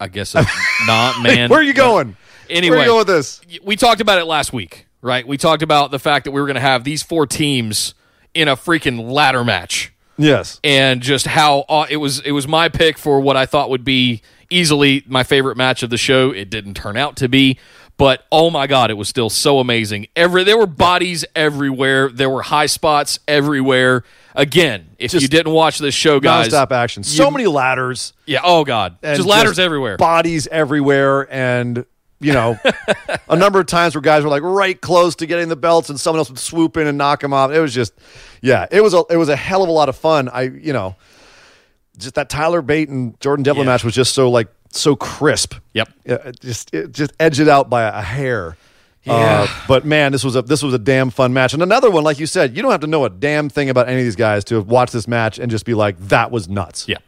[0.00, 0.44] I guess a
[0.86, 1.50] not man.
[1.50, 2.16] Where are you going?
[2.48, 3.40] Anyway, Where are you going with this?
[3.62, 5.26] we talked about it last week, right?
[5.26, 7.94] We talked about the fact that we were going to have these four teams
[8.34, 10.58] in a freaking ladder match Yes.
[10.64, 13.84] and just how aw- it was it was my pick for what I thought would
[13.84, 16.30] be easily my favorite match of the show.
[16.30, 17.58] It didn't turn out to be,
[17.96, 20.06] but oh my god, it was still so amazing.
[20.16, 22.08] Every there were bodies everywhere.
[22.10, 24.04] There were high spots everywhere.
[24.34, 27.02] Again, if Just you didn't watch this show, guys, stop action.
[27.04, 28.12] So you- many ladders.
[28.26, 29.96] yeah, oh god, just ladders everywhere.
[29.98, 31.30] Bodies everywhere.
[31.32, 31.84] And,
[32.22, 32.58] you know,
[33.28, 35.98] a number of times where guys were like right close to getting the belts and
[36.00, 37.50] someone else would swoop in and knock them off.
[37.50, 37.92] It was just,
[38.40, 40.28] yeah, it was a, it was a hell of a lot of fun.
[40.28, 40.96] I, you know,
[41.98, 43.72] just that Tyler Bate and Jordan Devlin Yeah.
[43.72, 45.54] match was just so like, so crisp.
[45.74, 45.88] Yep.
[46.04, 48.56] Yeah, it just, it just edged it out by a, a hair.
[49.04, 49.12] Yeah.
[49.14, 52.04] Uh, but man, this was a this was a damn fun match, and another one,
[52.04, 54.14] like you said, you don't have to know a damn thing about any of these
[54.14, 56.86] guys to have watched this match and just be like, that was nuts.
[56.86, 56.98] Yeah.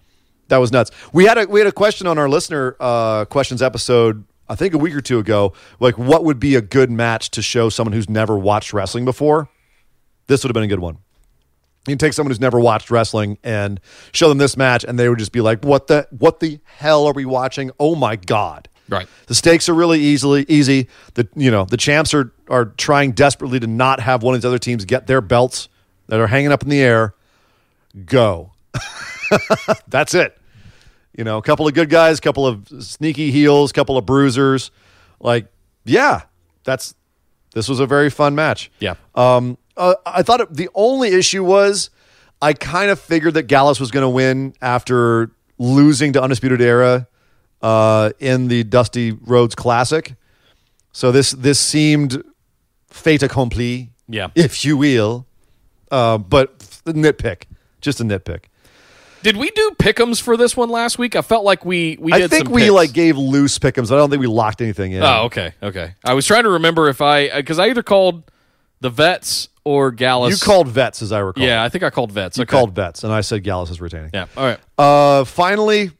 [0.49, 0.91] That was nuts.
[1.12, 4.25] We had a we had a question on our listener uh, questions episode.
[4.49, 7.43] I think a week or two ago, like what would be a good match to
[7.43, 9.49] show someone who's never watched wrestling before?
[10.27, 10.99] This would have been a good one.
[11.87, 13.79] You can take someone who's never watched wrestling and
[14.13, 17.07] show them this match, and they would just be like, "What the what the hell
[17.07, 17.71] are we watching?
[17.79, 19.07] Oh my god!" Right.
[19.27, 20.89] The stakes are really easily easy.
[21.15, 24.47] The you know the champs are are trying desperately to not have one of these
[24.47, 25.69] other teams get their belts
[26.07, 27.15] that are hanging up in the air.
[28.07, 28.53] Go.
[29.89, 30.39] That's it.
[31.17, 34.05] You know, a couple of good guys, a couple of sneaky heels, a couple of
[34.05, 34.71] bruisers.
[35.21, 35.47] Like,
[35.85, 36.23] yeah,
[36.65, 36.95] that's
[37.55, 38.71] this was a very fun match.
[38.81, 38.95] Yeah.
[39.15, 41.91] Um, uh, I thought it, the only issue was
[42.43, 47.07] I kind of figured that Gallus was going to win after losing to Undisputed Era
[47.62, 50.15] uh, in the Dusty Rhodes Classic.
[50.93, 52.23] So this this seemed
[52.91, 54.29] fait accompli, Yeah.
[54.35, 55.27] if you will.
[55.91, 57.45] Uh, but nitpick,
[57.81, 58.45] just a nitpick.
[59.25, 61.16] Did we do pickums for this one last week?
[61.16, 62.72] I felt like we we I think we picks.
[62.72, 63.91] like gave loose pickums.
[63.91, 65.03] I don't think we locked anything in.
[65.03, 65.95] Oh, okay, okay.
[66.05, 68.31] I was trying to remember if I because I either called
[68.81, 70.31] the vets or Gallus.
[70.39, 71.43] you called vets, as I recall.
[71.43, 72.37] Yeah, I think I called vets.
[72.37, 72.51] you okay.
[72.51, 74.11] called vets, and I said Gallus is retaining.
[74.12, 74.27] Yeah.
[74.37, 74.61] All right.
[74.77, 75.91] Uh, finally,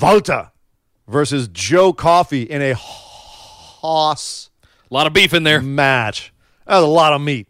[0.00, 0.52] Walter
[1.08, 4.50] versus Joe Coffey in a hoss
[4.88, 5.60] A lot of beef in there.
[5.60, 6.32] match.
[6.66, 7.48] That was a lot of meat.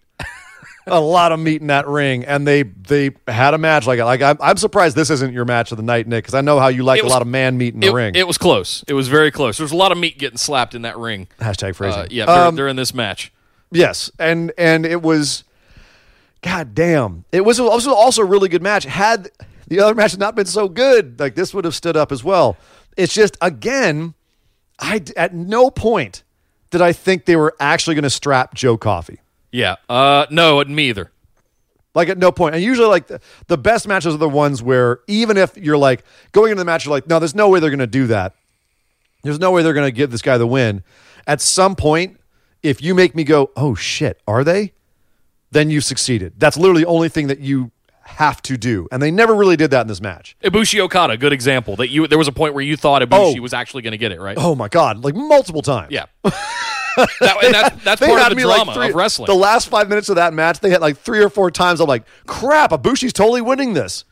[0.92, 4.22] a lot of meat in that ring, and they they had a match like like
[4.22, 6.68] I'm, I'm surprised this isn't your match of the night, Nick, because I know how
[6.68, 8.14] you like It a lot of man meat in the It, ring.
[8.14, 8.84] it was close.
[8.88, 9.56] It was very close.
[9.58, 11.28] There was a lot of meat getting slapped in that ring.
[11.40, 12.00] Hashtag phrasing.
[12.00, 13.32] Uh, yeah, Um, during this match.
[13.70, 15.44] Yes, and and it was,
[16.42, 18.84] god damn, it was also also a really good match.
[18.84, 19.30] Had
[19.66, 22.56] the other match not been so good, like this would have stood up as well.
[22.96, 24.14] It's just again,
[24.78, 26.22] I at no point
[26.70, 29.20] did I think they were actually going to strap Joe Coffey.
[29.52, 29.76] Yeah.
[29.88, 31.10] Uh, no, me either.
[31.94, 32.54] Like at no point.
[32.54, 36.04] And usually, like the, the best matches are the ones where even if you're like
[36.32, 38.34] going into the match, you're like, no, there's no way they're going to do that.
[39.24, 40.84] There's no way they're going to give this guy the win.
[41.26, 42.20] At some point,
[42.62, 44.72] if you make me go, oh shit, are they?
[45.50, 46.34] Then you've succeeded.
[46.38, 47.70] That's literally the only thing that you
[48.02, 48.86] have to do.
[48.92, 50.36] And they never really did that in this match.
[50.44, 51.74] Ibushi Okada, good example.
[51.76, 53.42] That you there was a point where you thought Ibushi Oh.
[53.42, 54.36] was actually going to get it, right?
[54.38, 55.90] Oh my God, like multiple times.
[55.92, 56.06] Yeah.
[57.20, 59.26] that, and that's that's part of the drama like three, of wrestling.
[59.26, 61.80] The last five minutes of that match, they had like three or four times.
[61.80, 64.04] I'm like, crap, Ibushi's totally winning this.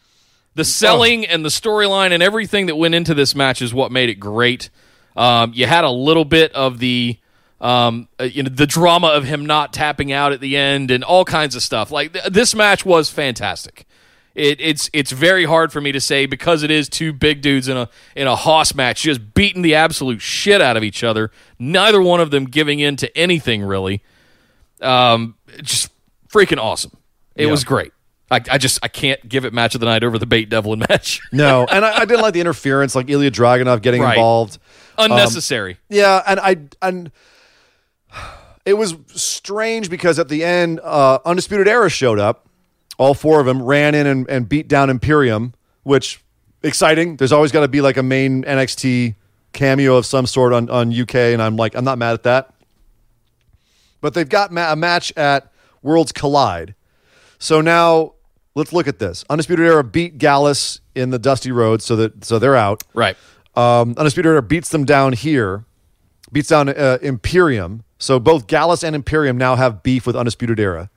[0.54, 4.08] the selling and the storyline and everything that went into this match is what made
[4.08, 4.70] it great.
[5.16, 7.18] Um, you had a little bit of the
[7.60, 11.02] um, uh, you know the drama of him not tapping out at the end and
[11.02, 11.90] all kinds of stuff.
[11.90, 13.86] Like th- this match was fantastic.
[14.34, 17.68] It, it's it's very hard for me to say because it is two big dudes
[17.68, 21.30] in a in a hoss match just beating the absolute shit out of each other.
[21.58, 24.02] Neither one of them giving in to anything really.
[24.80, 25.90] Um, just
[26.28, 26.92] freaking awesome.
[27.34, 27.50] It Yeah.
[27.50, 27.92] was great.
[28.30, 30.80] I, I just I can't give it match of the night over the Bate Devlin
[30.90, 31.20] match.
[31.32, 34.14] No, and I, I didn't like the interference, like Ilya Dragunov getting Right.
[34.16, 34.58] involved.
[34.98, 35.78] Unnecessary.
[35.88, 37.12] Yeah, and I and
[38.64, 42.48] it was strange because at the end, uh, Undisputed Era showed up.
[42.98, 45.52] All four of them ran in and, and beat down Imperium,
[45.84, 46.20] which
[46.62, 47.16] exciting.
[47.16, 49.14] There's always got to be like a main NXT
[49.56, 52.54] cameo of some sort on on UK, and I'm like, I'm not mad at that.
[54.00, 55.50] But they've got ma- a match at
[55.82, 56.74] Worlds Collide,
[57.38, 58.12] so now
[58.54, 59.24] let's look at this.
[59.28, 62.84] Undisputed Era beat Gallus in the Dusty Rhodes, so that so they're out.
[62.94, 63.16] right.
[63.56, 65.64] Um, Undisputed Era beats them down here,
[66.30, 67.82] beats down uh, Imperium.
[67.98, 70.90] So both Gallus and Imperium now have beef with Undisputed Era.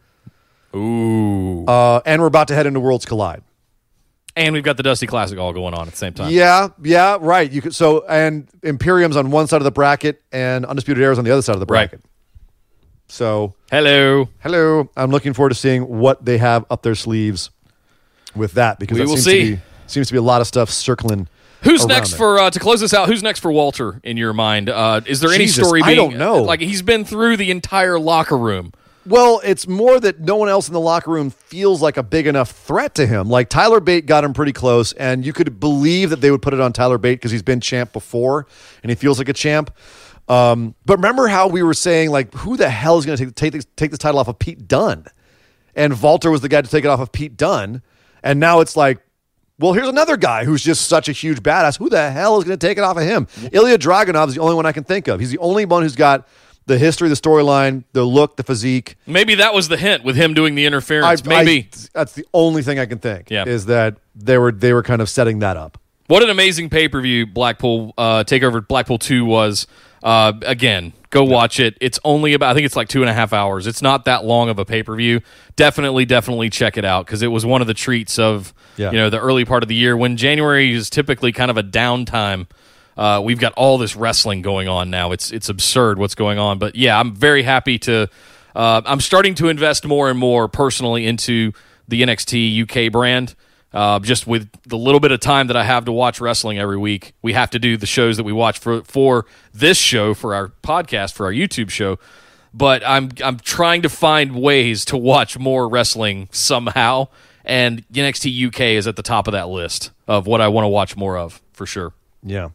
[0.76, 1.66] Ooh.
[1.66, 3.42] Uh, and we're about to head into Worlds Collide.
[4.40, 6.32] And we've got the Dusty Classic all going on at the same time.
[6.32, 7.52] Yeah, yeah, right.
[7.52, 11.26] You could so and Imperium's on one side of the bracket and Undisputed Era's on
[11.26, 11.90] the other side of the Right.
[11.92, 12.06] bracket.
[13.08, 14.30] So Hello.
[14.40, 17.50] hello, I'm looking forward to seeing what they have up their sleeves
[18.36, 19.50] with that because We that will seems see.
[19.52, 21.28] to be seems to be a lot of stuff circling.
[21.64, 22.18] Who's next there.
[22.20, 23.10] for uh, to close this out?
[23.10, 24.70] Who's next for Walter in your mind?
[24.70, 25.82] Uh, is there any Jesus, story?
[25.84, 26.44] I don't know.
[26.44, 28.72] Like he's been through the entire locker room.
[29.10, 32.28] Well, it's more that no one else in the locker room feels like a big
[32.28, 33.28] enough threat to him.
[33.28, 36.54] Like Tyler Bate got him pretty close, and you could believe that they would put
[36.54, 38.46] it on Tyler Bate because he's been champ before
[38.84, 39.76] and he feels like a champ.
[40.28, 43.34] Um, but remember how we were saying, like, who the hell is going to take,
[43.34, 45.06] take, this, take this title off of Pete Dunn?
[45.74, 47.82] And Walter was the guy to take it off of Pete Dunn.
[48.22, 49.00] And now it's like,
[49.58, 51.80] well, here's another guy who's just such a huge badass.
[51.80, 53.28] Who the hell is going to take it off of him?
[53.52, 55.20] Ilya Dragunov is the only one I can think of.
[55.20, 56.28] He's the only one who's got
[56.70, 58.96] the history, the storyline, the look, the physique.
[59.08, 61.26] Maybe that was the hint with him doing the I, interference.
[61.26, 61.70] Maybe.
[61.74, 63.30] I- that's the only thing I can think.
[63.32, 63.46] Yeah.
[63.48, 65.78] is that they were they were kind of setting that up.
[66.08, 69.68] What an amazing pay per view Blackpool uh, Takeover Blackpool Two was.
[70.02, 71.76] Uh, again, go watch it.
[71.82, 73.68] It's only about I think it's like two and a half hours.
[73.68, 75.20] It's not that long of a pay per view.
[75.58, 78.92] Definitely, definitely check it out because it was one of the treats of Yeah.
[78.92, 81.64] you know the early part of the year when January is typically kind of a
[81.64, 82.48] downtime.
[82.98, 85.12] Uh, we've got all this wrestling going on now.
[85.12, 86.60] It's it's absurd what's going on.
[86.60, 88.10] But yeah, I'm very happy to.
[88.56, 91.54] Uh, I'm starting to invest more and more personally into
[91.88, 93.36] the NXT UK brand.
[93.72, 96.78] Uh, just with the little bit of time that I have to watch wrestling every
[96.78, 100.34] week, we have to do the shows that we watch for for this show, for
[100.34, 102.00] our podcast, for our YouTube show.
[102.52, 107.10] But I'm I'm trying to find ways to watch more wrestling somehow,
[107.46, 110.70] and NXT UK is at the top of that list of what I want to
[110.70, 111.94] watch more of for sure.
[112.24, 112.50] Yeah,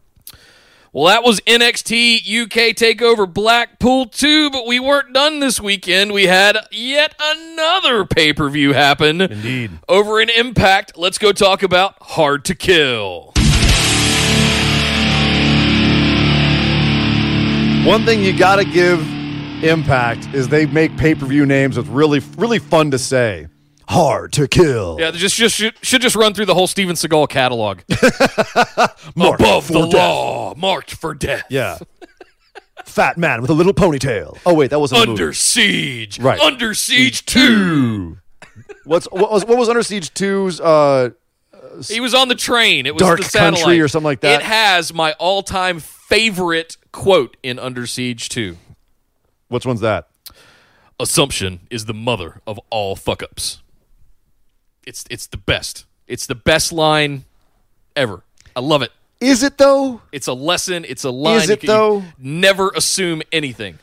[0.94, 6.12] Well, that was NXT UK Takeover Blackpool 2, but we weren't done this weekend.
[6.12, 9.20] We had yet another pay per view happen.
[9.20, 9.72] Indeed.
[9.88, 13.32] Over in Impact, let's go talk about Hard to Kill.
[17.84, 19.00] one thing you got to give
[19.64, 23.48] Impact is they make pay per view names with really really fun to say.
[23.88, 24.96] Hard to kill.
[24.98, 27.80] Yeah, just, just should, should just run through the whole Steven Seagal catalog.
[29.16, 29.94] Above the death.
[29.94, 31.44] law, marked for death.
[31.50, 31.78] Yeah.
[32.84, 34.38] Fat man with a little ponytail.
[34.46, 35.22] Oh wait, that wasn't a movie.
[35.22, 36.18] Under Siege.
[36.20, 36.40] Right.
[36.40, 38.18] Under Siege 2.
[38.84, 41.10] What's what was what was Under Siege 2's uh
[41.88, 42.86] He was on the train.
[42.86, 43.60] It was Dark the satellite.
[43.62, 44.40] Country or something like that.
[44.40, 48.56] It has my all-time favorite quote in Under Siege 2.
[49.48, 50.08] which one's that?
[51.00, 53.62] Assumption is the mother of all fuck-ups.
[54.86, 55.84] It's it's the best.
[56.06, 57.24] It's the best line
[57.96, 58.22] ever.
[58.56, 58.92] I love it.
[59.20, 60.00] Is it though?
[60.12, 60.84] It's a lesson.
[60.86, 61.36] It's a line.
[61.42, 62.02] Is it, can- though?
[62.18, 63.78] never assume anything.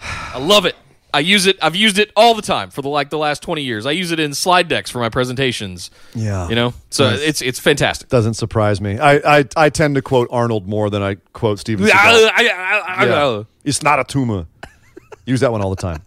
[0.00, 0.74] I love it.
[1.12, 1.56] I use it.
[1.62, 3.86] I've used it all the time for the like the last twenty years.
[3.86, 5.92] I use it in slide decks for my presentations.
[6.12, 6.48] Yeah.
[6.48, 7.20] You know, so Nice.
[7.20, 8.08] it's it's fantastic.
[8.08, 8.98] Doesn't surprise me.
[8.98, 11.88] I, I I tend to quote Arnold more than I quote Steven.
[11.92, 13.42] I- Yeah.
[13.64, 14.46] It's not a tumor.
[15.24, 16.02] Use that one all the time.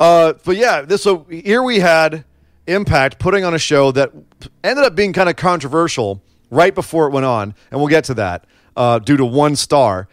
[0.00, 2.24] Uh, but yeah, this so here we had
[2.68, 4.12] Impact putting on a show that
[4.62, 8.14] ended up being kind of controversial right before it went on, and we'll get to
[8.14, 8.46] that
[8.76, 10.08] uh, due to one star.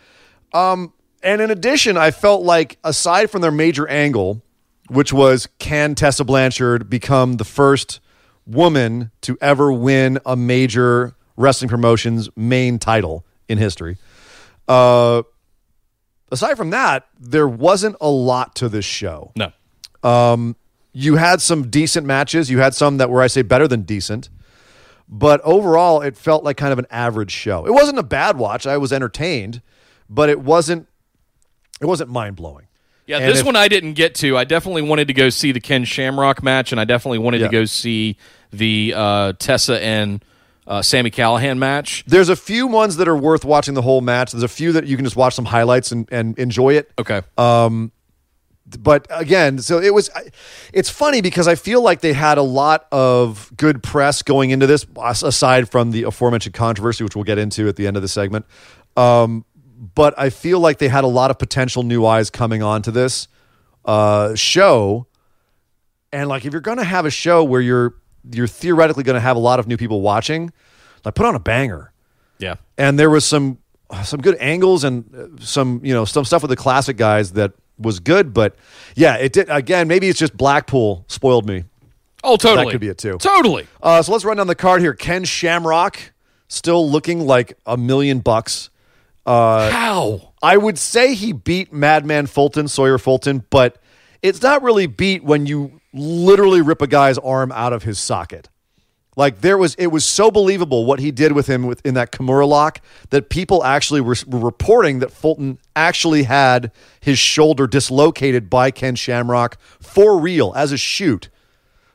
[0.53, 4.41] Um, And in addition, I felt like aside from their major angle,
[4.89, 7.99] which was can Tessa Blanchard become the first
[8.45, 13.97] woman to ever win a major wrestling promotion's main title in history?
[14.67, 15.23] Uh,
[16.31, 19.31] aside from that, there wasn't a lot to this show.
[19.35, 19.51] No.
[20.97, 22.49] You had some decent matches.
[22.49, 24.29] You had some that were, I say, better than decent.
[25.09, 27.65] But overall, it felt like kind of an average show.
[27.67, 28.65] It wasn't a bad watch.
[28.65, 29.61] I was entertained,
[30.09, 30.87] but it wasn't.
[31.81, 32.67] It wasn't mind blowing.
[33.05, 34.37] Yeah, And this if- one I didn't get to.
[34.37, 37.47] I definitely wanted to go see the Ken Shamrock match, and I definitely wanted Yeah.
[37.47, 38.15] to go see
[38.51, 40.23] the uh, Tessa and
[40.65, 42.03] uh, Sami Callihan match.
[42.07, 44.31] There's a few ones that are worth watching the whole match.
[44.31, 46.89] There's a few that you can just watch some highlights and, and enjoy it.
[46.97, 47.21] Okay.
[48.65, 50.09] But again, so it was.
[50.73, 54.65] It's funny because I feel like they had a lot of good press going into
[54.65, 58.07] this, aside from the aforementioned controversy, which we'll get into at the end of the
[58.07, 58.45] segment.
[58.97, 59.45] Um,
[59.93, 63.27] but I feel like they had a lot of potential new eyes coming onto this
[63.85, 65.05] uh, show.
[66.11, 67.95] And like, if you're going to have a show where you're
[68.31, 70.51] you're theoretically going to have a lot of new people watching,
[71.03, 71.91] like put on a banger.
[72.39, 72.55] yeah.
[72.77, 73.59] and there was some
[74.03, 77.53] some good angles and uh, some you know some stuff with the classic guys that
[77.77, 78.55] was good but
[78.95, 81.63] yeah it did again maybe it's just blackpool spoiled me
[82.27, 82.65] Oh, totally.
[82.65, 83.19] That could be it, too.
[83.19, 83.67] Totally.
[83.83, 85.99] uh, so let's run down the card here ken shamrock
[86.47, 88.69] still looking like a million bucks
[89.25, 90.33] Uh, How?
[90.41, 93.77] i would say he beat madman fulton sawyer fulton but
[94.21, 98.49] it's not really beat when you literally rip a guy's arm out of his socket
[99.17, 102.11] Like there was, it was so believable what he did with him with, in that
[102.11, 108.49] Kimura lock that people actually were, were reporting that Fulton actually had his shoulder dislocated
[108.49, 111.29] by Ken Shamrock for real as a shoot.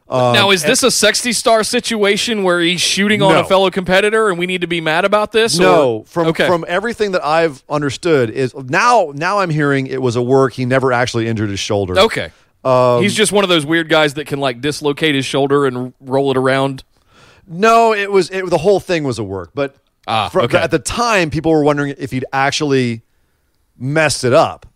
[0.08, 3.40] now, is this a sexy star situation where he's shooting on No.
[3.40, 5.58] a fellow competitor and we need to be mad about this?
[5.58, 6.46] No, or- from okay.
[6.46, 10.54] from everything that I've understood is now now I'm hearing it was a work.
[10.54, 11.98] He never actually injured his shoulder.
[11.98, 12.30] Okay.
[12.64, 15.94] Um, he's just one of those weird guys that can like dislocate his shoulder and
[16.00, 16.82] roll it around.
[17.50, 19.74] No, it was it, the whole thing was a work, but
[20.06, 20.56] Ah, okay.
[20.58, 23.02] at the time, people were wondering if he'd actually
[23.76, 24.66] messed it up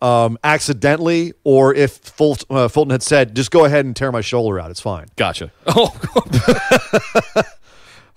[0.00, 4.20] um, accidentally, or if Fult, uh, Fulton had said, "Just go ahead and tear my
[4.22, 5.52] shoulder out; it's fine." Gotcha.
[5.66, 5.86] Oh,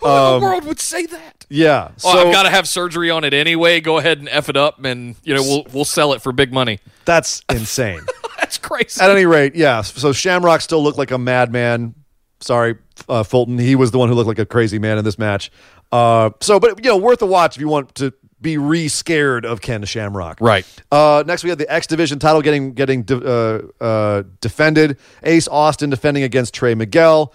[0.01, 1.45] Who in the world would say that?
[1.49, 3.79] Yeah, Oh, I've got to have surgery on it anyway.
[3.79, 6.51] Go ahead and f it up, and you know we'll we'll sell it for big
[6.53, 6.79] money.
[7.05, 8.01] that's insane.
[8.37, 9.01] That's crazy.
[9.01, 9.81] At any rate, yeah.
[9.81, 11.95] So Shamrock still looked like a madman.
[12.41, 12.75] Sorry,
[13.09, 13.57] uh, Fulton.
[13.57, 15.51] He was the one who looked like a crazy man in this match.
[15.91, 19.61] Uh, so, but you know, worth a watch if you want to be re-scared of
[19.61, 20.39] Ken Shamrock.
[20.41, 20.65] Right.
[20.91, 24.97] Uh, next, we had the X Division title getting getting de- uh, uh, defended.
[25.23, 27.33] Ace Austin defending against Trey Miguel.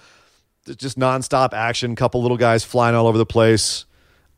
[0.76, 1.96] Just nonstop action.
[1.96, 3.86] Couple little guys flying all over the place.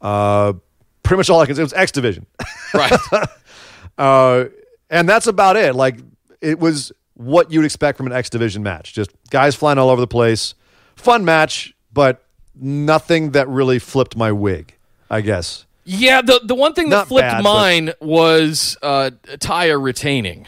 [0.01, 0.55] Uh,
[1.03, 1.63] pretty much all I can say.
[1.63, 2.27] It was X Division.
[2.75, 2.91] Right.
[3.99, 4.47] Uh,
[4.89, 5.75] and that's about it.
[5.75, 5.99] Like
[6.41, 8.95] it was what you'd expect from an X Division match.
[8.95, 10.55] Just guys flying all over the place.
[11.03, 12.25] Fun match, but
[12.55, 14.75] nothing that really flipped my wig.
[15.11, 15.67] I guess.
[15.85, 20.47] Yeah, the the one thing that Not flipped bad, but- mine was uh, Taya retaining.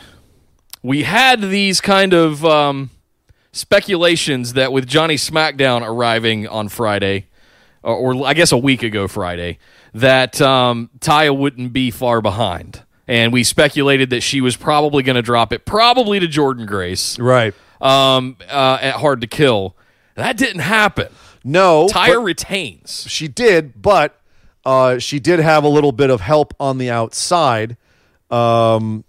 [0.82, 2.90] We had these kind of um,
[3.52, 7.26] speculations that with Johnny SmackDown arriving on Friday,
[7.82, 9.58] or, or I guess a week ago Friday,
[9.94, 15.16] that um, Taya wouldn't be far behind, and we speculated that she was probably going
[15.16, 17.54] to drop it, probably to Jordynne Grace, Right.
[17.80, 19.74] um, uh, at Hard to Kill.
[20.14, 21.08] That didn't happen.
[21.44, 21.88] No.
[21.92, 23.06] But retains.
[23.08, 24.20] she did, but
[24.64, 27.76] uh, she did have a little bit of help on the outside.
[28.30, 29.04] Um,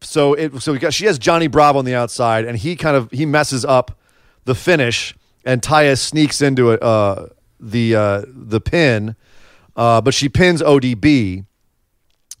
[0.00, 3.10] so it so got, she has Johnny Bravo on the outside, and he kind of
[3.10, 3.98] he messes up
[4.44, 5.14] the finish,
[5.44, 7.26] and Taya sneaks into it, uh,
[7.58, 9.14] the uh, the pin,
[9.76, 11.44] uh, but she pins ODB,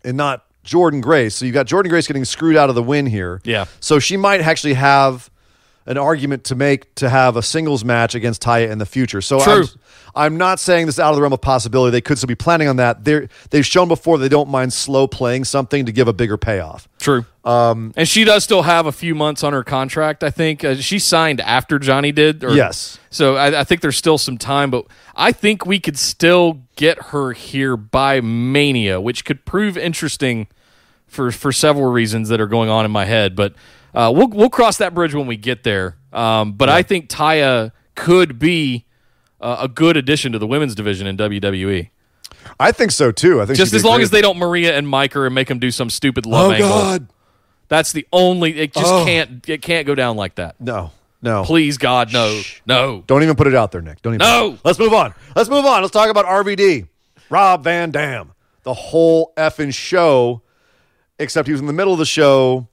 [0.02, 1.34] and not Jordynne Grace.
[1.34, 3.42] So you got Jordynne Grace getting screwed out of the win here.
[3.44, 3.66] Yeah.
[3.80, 5.30] So she might actually have
[5.86, 9.20] an argument to make to have a singles match against Taya in the future.
[9.20, 9.64] So True.
[10.14, 11.90] I'm, I'm not saying this out of the realm of possibility.
[11.90, 13.04] They could still be planning on that.
[13.04, 16.88] They're, they've shown before they don't mind slow playing something to give a bigger payoff.
[16.98, 17.24] True.
[17.44, 20.22] Um, and she does still have a few months on her contract.
[20.22, 22.44] I think uh, she signed after Johnny did.
[22.44, 22.98] Or, Yes.
[23.08, 24.86] So I, I think there's still some time, but
[25.16, 30.48] I think we could still get her here by Mania, which could prove interesting
[31.06, 33.34] for for several reasons that are going on in my head.
[33.34, 33.54] But
[33.94, 35.96] uh, we'll we'll cross that bridge when we get there.
[36.12, 38.86] Um, but I think Taya could be
[39.40, 41.90] uh, a good addition to the women's division in WWE.
[42.58, 43.40] I think so too.
[43.40, 45.58] I think Just as long as they don't Maria and Mike her and make them
[45.58, 46.68] do some stupid love Oh angle.
[46.68, 47.08] God,
[47.68, 48.58] That's the only.
[48.58, 49.04] It just Oh.
[49.04, 49.48] can't.
[49.48, 50.60] It can't go down like that.
[50.60, 50.90] no,
[51.22, 51.44] no.
[51.44, 53.04] Please, God, no, no.
[53.06, 54.02] Don't even put it out there, Nick.
[54.02, 54.26] Don't even.
[54.26, 54.58] No.
[54.64, 55.14] Let's move on.
[55.36, 55.82] Let's move on.
[55.82, 56.88] Let's talk about RVD.
[57.28, 58.32] Rob Van Dam.
[58.62, 60.42] The whole effing show
[61.18, 62.66] except he was in the middle of the show,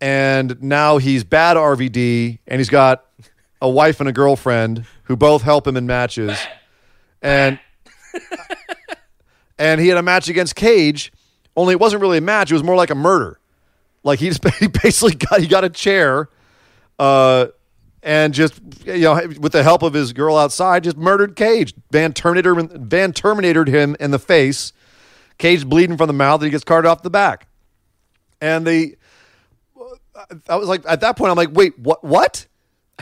[0.00, 3.04] and now he's bad RVD, and he's got
[3.60, 6.38] a wife and a girlfriend who both help him in matches,
[7.22, 7.58] and
[9.58, 11.12] and he had a match against Cage,
[11.56, 13.38] only it wasn't really a match; it was more like a murder.
[14.02, 16.28] Like he just he basically got he got a chair,
[16.98, 17.46] uh,
[18.02, 21.74] and just you know with the help of his girl outside, just murdered Cage.
[21.90, 24.72] Van Terminator Van Terminated him in the face.
[25.38, 27.46] Cage bleeding from the mouth, and he gets carted off the back.
[28.40, 28.96] And they,
[30.48, 32.02] I was like, at that point, I'm like, wait, what?
[32.02, 32.46] What?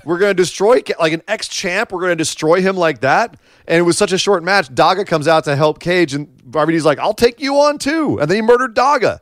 [0.05, 1.93] We're to destroy like an ex champ.
[1.93, 3.39] We're to destroy him like that.
[3.67, 4.69] And it was such a short match.
[4.69, 8.29] Daga comes out to help Cage, and RVD's like, "I'll take you on too." And
[8.29, 9.19] then he murdered Daga.
[9.19, 9.21] I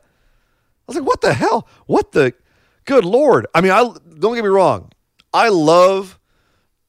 [0.87, 1.67] was like, "What the hell?
[1.85, 2.33] What the?
[2.85, 3.83] Good lord!" I mean, I
[4.19, 4.91] don't get me wrong.
[5.33, 6.19] I love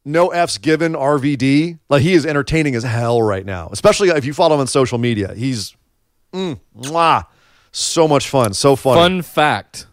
[0.05, 1.79] no f's given RVD.
[1.89, 4.99] Like he is entertaining as hell right now, especially if you follow him on social
[4.99, 5.35] media.
[5.35, 5.77] He's
[6.33, 7.27] mm, mwah,
[7.71, 8.97] so much fun, so fun.
[8.97, 9.87] Fun fact: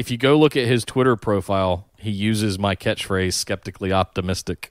[0.00, 4.70] If you go look at his Twitter profile, he uses my catchphrase "skeptically optimistic"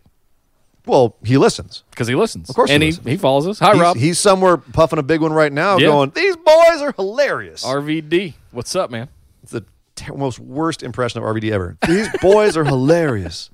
[0.88, 1.84] Well, he listens.
[1.92, 2.50] because he listens.
[2.50, 3.08] Of course and he, listens.
[3.08, 3.60] he follows us.
[3.60, 3.98] Hi, He's, Rob.
[3.98, 5.90] he's somewhere puffing a big one right now, Yeah.
[5.90, 8.34] going, "These boys are hilarious." RVD.
[8.50, 9.08] What's up, man?
[9.44, 9.66] It's the
[9.96, 11.78] ter- most worst impression of RVD ever.
[11.88, 13.52] These boys are hilarious.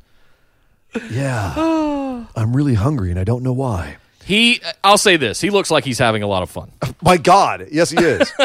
[1.12, 3.98] Yeah, I'm really hungry and I don't know why.
[4.24, 4.62] He.
[4.82, 6.72] I'll say this: he looks like he's having a lot of fun.
[7.02, 8.32] My God, yes, he is.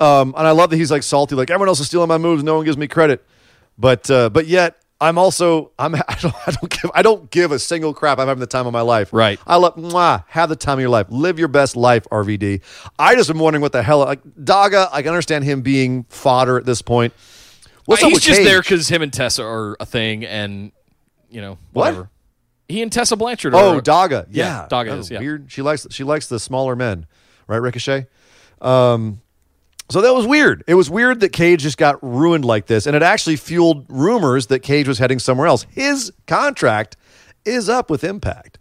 [0.00, 2.42] um, and I love that he's like salty, like everyone else is stealing my moves.
[2.42, 3.24] No one gives me credit,
[3.78, 7.52] but uh, but yet I'm also I'm I don't, I don't give I don't give
[7.52, 8.18] a single crap.
[8.18, 9.12] I'm having the time of my life.
[9.12, 9.38] Right.
[9.46, 11.06] I love mwah, have the time of your life.
[11.10, 12.62] Live your best life, RVD.
[12.98, 14.88] I just am wondering what the hell like Daga.
[14.92, 17.12] I can understand him being fodder at this point.
[17.84, 18.46] What's up he's just Cage?
[18.46, 20.72] there because him and Tessa are a thing, and
[21.30, 21.86] you know What?
[21.86, 22.10] whatever.
[22.68, 23.54] He and Tessa Blanchard.
[23.54, 24.26] Oh, are, Daga.
[24.30, 25.20] Yeah, Yeah, Daga That is, yeah.
[25.20, 25.50] weird.
[25.50, 27.06] She likes she likes the smaller men,
[27.46, 27.56] right?
[27.56, 28.06] Ricochet.
[28.60, 29.22] Um,
[29.90, 30.64] so that was weird.
[30.66, 34.46] It was weird that Cage just got ruined like this, and it actually fueled rumors
[34.48, 35.66] that Cage was heading somewhere else.
[35.70, 36.96] His contract
[37.44, 38.58] is up with Impact.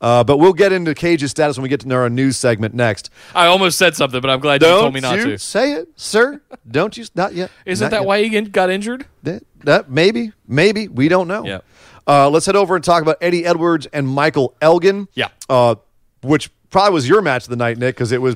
[0.00, 3.08] Uh, but we'll get into Cage's status when we get to our news segment next.
[3.36, 5.38] I almost said something, but I'm glad you Don't told me not you to.
[5.38, 6.40] say it, sir?
[6.68, 7.04] Don't you?
[7.14, 7.52] Not yet.
[7.64, 8.06] Isn't Not that yet.
[8.08, 9.06] why he got injured?
[9.22, 11.44] That, that maybe, maybe we don't know.
[11.46, 11.60] Yeah.
[12.04, 15.06] Uh, let's head over and talk about Eddie Edwards and Michael Elgin.
[15.14, 15.28] Yeah.
[15.48, 15.76] Uh,
[16.24, 18.34] which probably was your match of the night, Nick, because it was,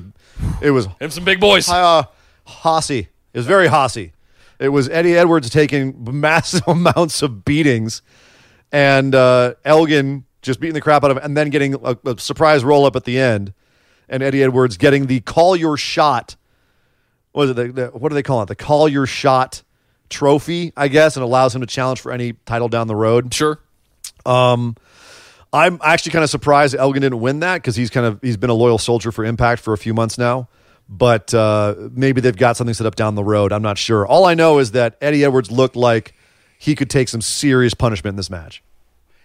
[0.61, 1.67] it was Him some big boys.
[1.67, 2.03] uh,
[2.47, 3.07] hossy.
[3.33, 4.13] It was very hossy.
[4.59, 8.01] It was Eddie Edwards taking massive amounts of beatings,
[8.71, 12.19] and uh, Elgin just beating the crap out of him, and then getting a, a
[12.19, 13.53] surprise roll up at the end,
[14.09, 16.35] and Eddie Edwards getting the call your shot.
[17.33, 17.53] What is it?
[17.55, 18.47] The, the, what do they call it?
[18.47, 19.61] The call your shot
[20.09, 23.33] trophy, I guess, and allows him to challenge for any title down the road.
[23.33, 23.59] Sure.
[25.53, 28.49] I'm actually kind of surprised Elgin didn't win that because he's kind of he's been
[28.49, 30.49] a loyal soldier for Impact for a few months now.
[30.89, 33.51] But uh, maybe they've got something set up down the road.
[33.51, 34.07] I'm not sure.
[34.07, 36.13] All I know is that Eddie Edwards looked like
[36.57, 38.63] he could take some serious punishment in this match,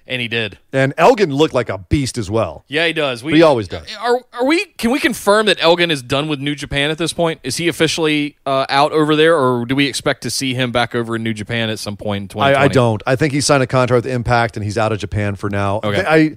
[0.06, 0.58] And he did.
[0.72, 2.64] and Elgin looked like a beast as well.
[2.66, 3.22] Yeah, he does.
[3.22, 3.86] We, He always does.
[4.00, 4.64] Are are we?
[4.76, 7.38] Can we confirm that Elgin is done with New Japan at this point?
[7.44, 10.96] Is he officially uh, out over there, or do we expect to see him back
[10.96, 12.56] over in New Japan at some point in 2020?
[12.56, 13.02] I, I don't.
[13.06, 15.76] I think he signed a contract with Impact, and he's out of Japan for now.
[15.84, 16.04] Okay.
[16.04, 16.36] I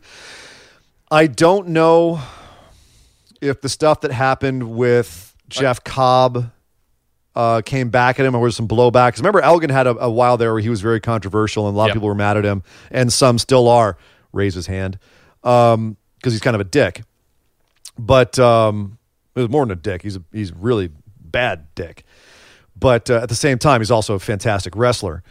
[1.10, 2.22] I don't know
[3.46, 6.52] if the stuff that happened with Jeff Cobb
[7.36, 9.12] uh, came back at him or was some blowback.
[9.14, 11.78] 'Cause remember, Elgin had a, a while there where he was very controversial, and a
[11.78, 11.92] lot Yep.
[11.92, 13.98] of people were mad at him, and some still are.
[14.32, 14.98] Raise his hand
[15.42, 15.94] because
[16.34, 17.04] he's kind of a dick.
[17.98, 18.98] But um,
[19.36, 20.02] it was more than a dick.
[20.02, 20.90] He's a, he's really
[21.22, 22.04] bad dick.
[22.78, 25.24] But uh, at the same time, he's also a fantastic wrestler,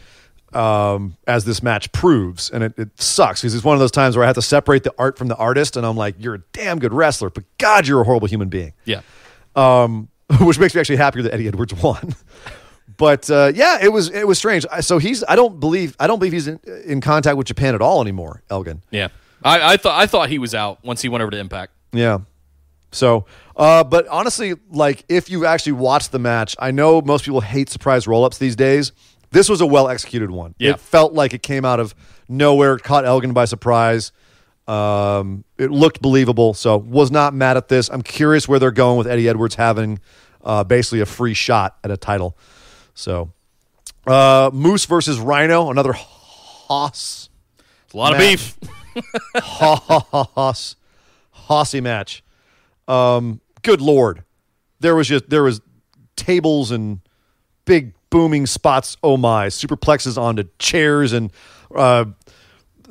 [0.55, 2.51] um, as this match proves.
[2.51, 4.85] And it, it sucks because it's one of those times where I have to separate
[4.85, 7.86] the art from the artist, and I'm like, you're a damn good wrestler, but God,
[7.86, 8.72] you're a horrible human being.
[8.85, 9.02] Yeah.
[9.56, 10.09] Um,
[10.40, 12.14] which makes me actually happier that Eddie Edwards won.
[12.97, 14.64] but uh, yeah, it was it was strange.
[14.81, 17.82] So he's I don't believe I don't believe he's in, in contact with Japan at
[17.82, 18.82] all anymore, Elgin.
[18.90, 19.09] Yeah.
[19.43, 21.72] I, I thought I thought he was out once he went over to Impact.
[21.93, 22.20] Yeah.
[22.90, 23.26] So,
[23.56, 27.68] uh, but honestly, like if you actually watched the match, I know most people hate
[27.68, 28.93] surprise roll ups these days.
[29.35, 30.55] This was a well executed one.
[30.59, 30.70] Yeah.
[30.70, 31.93] It felt like it came out of
[32.28, 34.12] nowhere, caught Elgin by surprise.
[34.69, 37.89] Um, it looked believable, so was not mad at this.
[37.90, 39.98] I'm curious where they're going with Eddie Edwards having
[40.44, 42.39] uh, basically a free shot at a title.
[42.94, 43.32] So,
[44.06, 47.28] uh, Moose versus Rhino, another hoss,
[47.86, 48.52] It's a lot Match.
[48.55, 48.61] of
[49.01, 49.05] beef.
[49.36, 50.77] hoss,
[51.32, 52.23] hossy match.
[52.86, 54.23] Um, good lord,
[54.81, 55.61] there was just there was
[56.16, 57.01] tables and
[57.65, 58.97] big booming spots.
[59.03, 61.32] Oh my, superplexes onto chairs and
[61.74, 62.05] uh,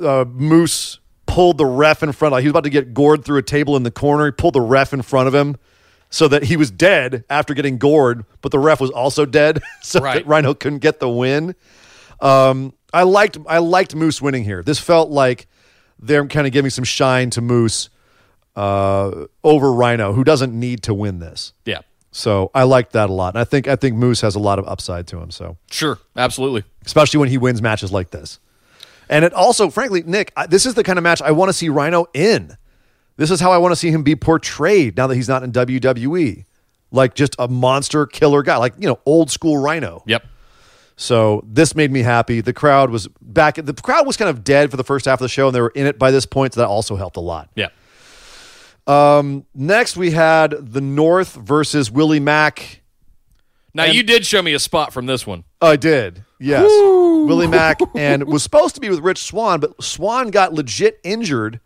[0.01, 2.33] uh, Moose pulled the ref in front.
[2.33, 4.25] Like he was about to get gored through a table in the corner.
[4.25, 5.55] He pulled the ref in front of him,
[6.09, 10.01] so that he was dead after getting gored, but the ref was also dead, so
[10.01, 10.15] Right.
[10.15, 11.55] that Rhino couldn't get the win.
[12.19, 14.61] Um, I liked I liked Moose winning here.
[14.61, 15.47] This felt like
[15.99, 17.89] they're kind of giving some shine to Moose
[18.57, 21.53] uh, over Rhino, who doesn't need to win this.
[21.65, 21.79] Yeah.
[22.15, 24.59] So I liked that a lot, and I think I think Moose has a lot
[24.59, 25.31] of upside to him.
[25.31, 25.97] So Sure.
[26.15, 26.63] Absolutely.
[26.85, 28.39] especially when he wins matches like this.
[29.09, 31.53] And it also, frankly, Nick, I, this is the kind of match I want to
[31.53, 32.55] see Rhino in.
[33.17, 35.51] This is how I want to see him be portrayed now that he's not in
[35.51, 36.45] WWE.
[36.91, 40.03] Like just a monster killer guy, like, you know, old school Rhino.
[40.05, 40.23] Yep.
[40.95, 42.41] So this made me happy.
[42.41, 43.55] The crowd was back.
[43.55, 45.61] The crowd was kind of dead for the first half of the show, and they
[45.61, 46.53] were in it by this point.
[46.53, 47.49] So that also helped a lot.
[47.55, 47.69] Yeah.
[48.87, 52.81] Next, we had the North versus Willie Mack.
[53.73, 55.43] Now you did show me a spot from this one.
[55.61, 56.23] I did.
[56.39, 56.63] Yes.
[56.63, 61.59] Willie Mack and was supposed to be with Rich Swann, but Swann got legit injured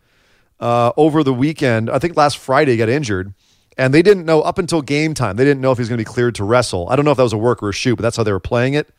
[0.60, 1.90] uh, over the weekend.
[1.90, 3.34] I think last Friday he got injured.
[3.80, 5.36] And they didn't know up until game time.
[5.36, 6.88] They didn't know if he was going to be cleared to wrestle.
[6.90, 8.32] I don't know if that was a work or a shoot, but that's how they
[8.32, 8.90] were playing it.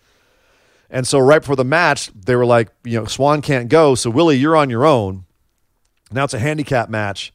[0.88, 4.08] And so right before the match, they were like, you know, Swann can't go, so
[4.08, 5.24] Willie, you're on your own.
[6.12, 7.32] Now it's a handicap match.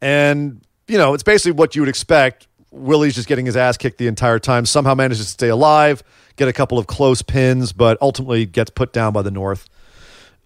[0.00, 2.46] And, you know, it's basically what you would expect.
[2.70, 6.02] Willie's just getting his ass kicked the entire time, somehow manages to stay alive,
[6.36, 9.68] get a couple of close pins, but ultimately gets put down by the North.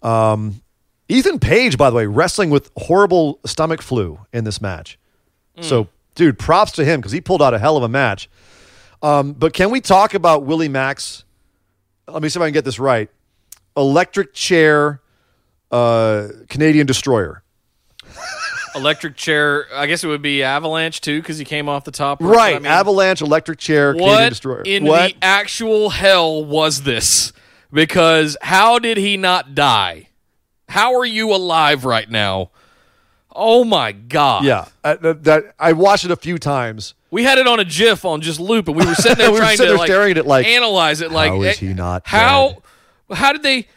[0.03, 0.63] Um,
[1.09, 4.99] Ethan Page, by the way, wrestling with horrible stomach flu in this match.
[5.61, 8.31] So, dude, props to him because he pulled out a hell of a match.
[9.03, 11.25] Um, but can we talk about Willie Max?
[12.07, 13.11] Let me see if I can get this right.
[13.77, 15.01] Electric chair,
[15.71, 17.43] uh, Canadian destroyer.
[18.75, 19.67] Electric chair.
[19.75, 22.21] I guess it would be avalanche too, because he came off the top.
[22.21, 22.57] Right.
[22.57, 24.63] I mean, Avalanche, electric chair, Canadian what destroyer.
[24.63, 25.13] in what?
[25.13, 27.33] the actual hell was this?
[27.73, 30.09] Because how did he not die?
[30.69, 32.51] How are you alive right now?
[33.33, 34.45] Oh my god!
[34.45, 34.67] yeah.
[34.83, 36.95] Uh, that, I watched it a few times.
[37.11, 39.39] we had it on a GIF on just loop, and we were sitting there We
[39.39, 41.13] trying sitting to there like, staring at it like, analyze it.
[41.13, 42.63] Like, how is eh, he not How?
[43.11, 43.69] How did they?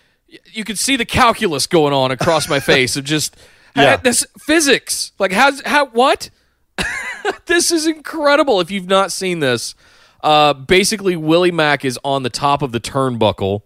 [0.52, 3.38] You could see the calculus going on across my face of just
[3.76, 3.98] Yeah.
[3.98, 5.12] this physics.
[5.20, 6.30] Like, how's how what?
[7.45, 8.60] this is incredible.
[8.60, 9.76] If you've not seen this,
[10.22, 13.62] uh, basically Willie Mack is on the top of the turnbuckle,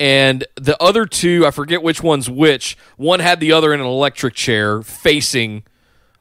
[0.00, 2.76] and the other two, I forget which one's which.
[2.96, 5.62] One had the other in an electric chair facing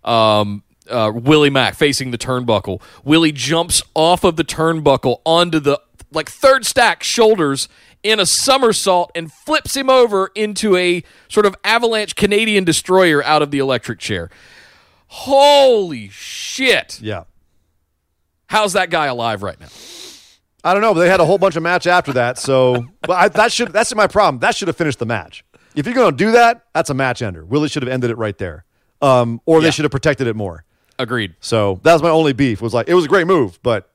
[0.04, 2.82] um, uh, Willie Mack, facing the turnbuckle.
[3.04, 5.80] Willie jumps off of the turnbuckle onto the
[6.12, 7.68] like third stack shoulders
[8.04, 13.42] in a somersault and flips him over into a sort of avalanche Canadian destroyer out
[13.42, 14.30] of the electric chair.
[15.08, 17.00] Holy shit!
[17.02, 17.24] Yeah.
[18.48, 19.68] How's that guy alive right now?
[20.64, 22.38] I don't know, but they had a whole bunch of match after that.
[22.38, 24.40] So, but I, that should that's my problem.
[24.40, 25.44] That should have finished the match.
[25.76, 27.44] If you're going to do that, that's a match ender.
[27.44, 28.66] Willie should have ended it right there,
[29.02, 30.66] um, or they should have protected it more.
[31.00, 31.36] Agreed.
[31.40, 32.62] So that was my only beef.
[32.62, 33.90] Was like it was a great move, but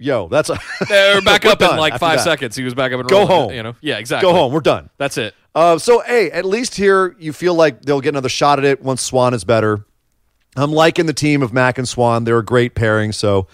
[0.00, 0.58] yo, that's a
[0.88, 2.24] They're back up in like five that.
[2.24, 2.56] seconds.
[2.56, 3.52] He was back up and Go home.
[3.52, 4.28] You know, yeah, exactly.
[4.28, 4.52] go home.
[4.52, 4.90] We're done.
[4.98, 5.34] That's it.
[5.54, 8.82] Uh, so hey, at least here you feel like they'll get another shot at it
[8.82, 9.84] once Swann is better.
[10.56, 12.24] I'm liking the team of Mack and Swann.
[12.24, 13.12] They're a great pairing.
[13.12, 13.46] So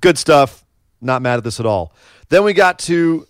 [0.00, 0.64] good stuff.
[1.00, 1.92] Not mad at this at all.
[2.30, 3.26] Then we got to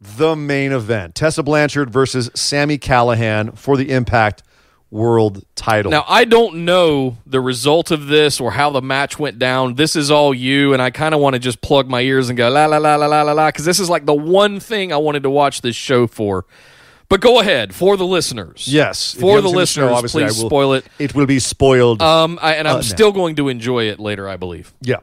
[0.00, 4.42] the main event: Tessa Blanchard versus Sami Callihan for the Impact
[4.90, 5.90] World Title.
[5.90, 9.74] Now I don't know the result of this or how the match went down.
[9.76, 12.36] This is all you, and I kind of want to just plug my ears and
[12.36, 14.92] go la la la la la la la because this is like the one thing
[14.92, 16.44] I wanted to watch this show for.
[17.08, 18.68] But go ahead for the listeners.
[18.72, 20.86] yes, for haven't the show, listeners, obviously, please I will- spoil it.
[20.98, 22.00] It will be spoiled.
[22.02, 22.80] Um, I, and I'm no.
[22.82, 24.28] still going to enjoy it later.
[24.28, 24.72] I believe.
[24.80, 24.98] Yeah.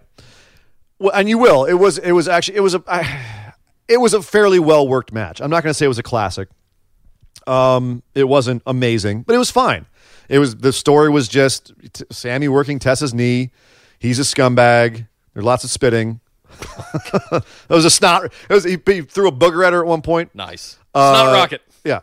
[0.99, 1.65] Well, and you will.
[1.65, 1.97] It was.
[1.97, 2.57] It was actually.
[2.57, 2.83] It was a.
[2.87, 3.53] I,
[3.87, 5.41] it was a fairly well worked match.
[5.41, 6.49] I'm not going to say it was a classic.
[7.47, 9.85] Um, it wasn't amazing, but it was fine.
[10.29, 10.57] It was.
[10.57, 13.51] The story was just t- Sami working Tessa's knee.
[13.99, 15.07] He's a scumbag.
[15.33, 16.19] There's lots of spitting.
[17.31, 18.25] it was a snot.
[18.25, 18.63] It was.
[18.63, 20.35] He, he threw a booger at her at one point.
[20.35, 20.77] Nice.
[20.93, 21.61] Uh, Snot rocket.
[21.85, 22.01] Yeah.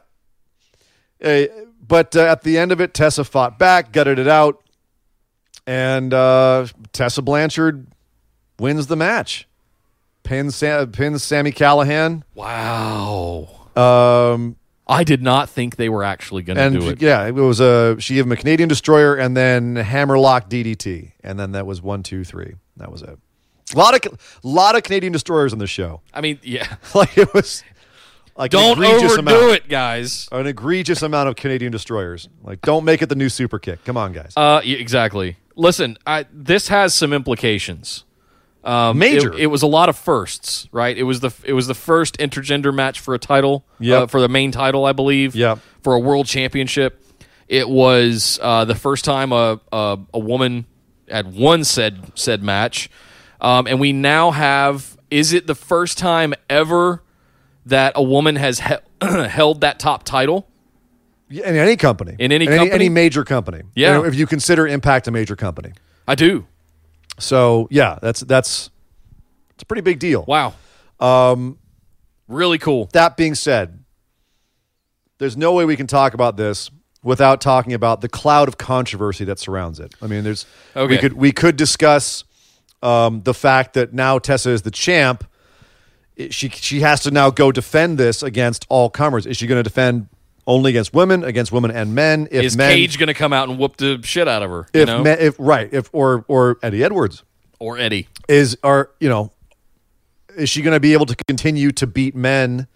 [1.22, 1.46] Uh,
[1.86, 4.62] but uh, at the end of it, Tessa fought back, gutted it out,
[5.66, 7.86] and uh, Tessa Blanchard
[8.58, 9.46] wins the match.
[10.22, 12.22] Pins, Sa- pins Sami Callihan.
[12.34, 13.68] Wow.
[13.76, 17.00] Um, I did not think they were actually going to do it.
[17.00, 21.38] yeah, it was a she gave him a Canadian destroyer and then hammerlock DDT, and
[21.38, 22.54] then that was one, two, three.
[22.76, 23.18] That was it.
[23.74, 26.02] A lot of lot of Canadian destroyers on the show.
[26.12, 26.76] I mean, yeah.
[26.94, 27.64] like it was
[28.36, 29.52] like an Don't overdo amount.
[29.52, 30.28] it, guys.
[30.32, 32.28] An egregious amount of Canadian destroyers.
[32.42, 33.84] Like, don't make it the new super kick.
[33.84, 34.32] Come on, guys.
[34.36, 35.36] Uh, exactly.
[35.56, 38.04] Listen, I, this has some implications.
[38.64, 39.32] Um, Major.
[39.34, 40.96] It, it was a lot of firsts, right?
[40.96, 44.02] It was the it was the first intergender match for a title, Yep.
[44.02, 45.34] uh, for the main title, I believe.
[45.36, 45.58] Yep.
[45.82, 47.04] For a world championship,
[47.46, 50.64] it was uh, the first time a, a a woman
[51.10, 52.88] had won said said match,
[53.40, 54.96] um, and we now have.
[55.10, 57.02] Is it the first time ever
[57.66, 58.74] that a woman has he-
[59.28, 60.48] held that top title?
[61.30, 62.16] In any company.
[62.18, 62.70] In any any, company?
[62.74, 63.62] any major company.
[63.74, 63.88] Yeah.
[63.88, 65.72] You know, if you consider Impact a major company.
[66.08, 66.46] I do.
[67.18, 68.70] So yeah, that's that's
[69.54, 70.24] it's a pretty big deal.
[70.26, 70.54] Wow.
[71.00, 71.58] Um,
[72.28, 72.88] really cool.
[72.92, 73.84] That being said,
[75.18, 76.70] there's no way we can talk about this
[77.02, 79.94] without talking about the cloud of controversy that surrounds it.
[80.02, 82.24] I mean, there's we could we could discuss
[82.82, 85.24] um, the fact that now Tessa is the champ.
[86.16, 89.26] It- She she has to now go defend this against all comers.
[89.26, 90.08] Is she going to defend
[90.46, 92.28] only against women, against women and men?
[92.30, 94.66] If Is men, Cage going to come out and whoop the shit out of her?
[94.72, 95.02] if you know?
[95.02, 97.22] men, if right, if or or Eddie Edwards
[97.58, 98.08] or Eddie?
[98.28, 99.30] is are you know
[100.36, 102.66] is she going to be able to continue to beat men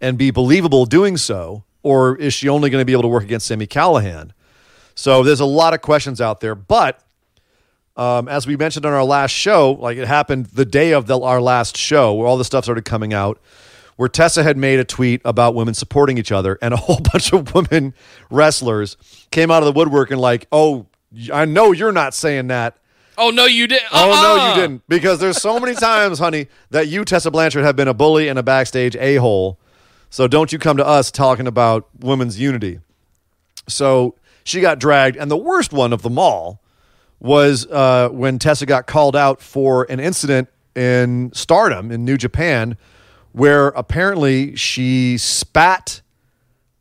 [0.00, 3.22] and be believable doing so or is she only going to be able to work
[3.22, 4.30] against Sami Callihan
[4.94, 7.02] so there's a lot of questions out there but
[7.96, 11.18] um, as we mentioned on our last show like it happened the day of the,
[11.18, 13.40] our last show where all the stuff started coming out
[13.96, 17.32] where Tessa had made a tweet about women supporting each other and a whole bunch
[17.32, 17.94] of women
[18.30, 18.96] wrestlers
[19.30, 20.86] came out of the woodwork and like oh
[21.32, 22.76] I know you're not saying that
[23.18, 23.80] Oh no, you did.
[23.92, 24.48] Oh no, Uh-uh.
[24.54, 24.82] you didn't.
[24.88, 28.38] Because there's so many times, honey, that you, Tessa Blanchard, have been a bully and
[28.38, 29.58] a backstage a hole.
[30.10, 32.80] So don't you come to us talking about women's unity.
[33.68, 36.60] So she got dragged, and the worst one of them all
[37.18, 42.76] was uh, when Tessa got called out for an incident in Stardom in New Japan,
[43.36, 46.00] where apparently she spat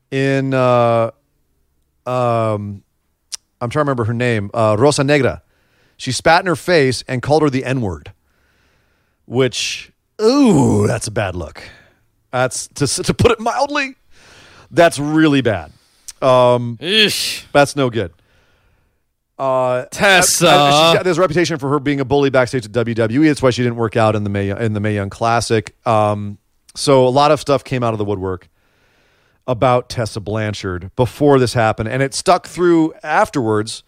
[0.10, 0.54] in.
[0.54, 1.12] Uh,
[2.06, 2.82] um,
[3.60, 5.44] I'm trying to remember her name, uh, Rosa Negra.
[5.98, 8.14] She spat in her face and called her the N word,
[9.26, 9.92] which,
[10.22, 11.62] ooh, that's a bad look.
[12.32, 13.96] That's to, to put it mildly,
[14.72, 15.74] that's really bad.
[16.78, 17.44] Eesh.
[17.52, 18.14] That's no good.
[19.38, 20.48] Uh, Tessa.
[20.48, 23.28] uh, she's got this reputation for her being a bully backstage at WWE.
[23.28, 25.76] That's why she didn't work out in the May in the Mae Young Classic.
[25.86, 26.38] Um,
[26.76, 28.48] so a lot of stuff came out of the woodwork
[29.48, 33.84] about Tessa Blanchard before this happened, and it stuck through afterwards.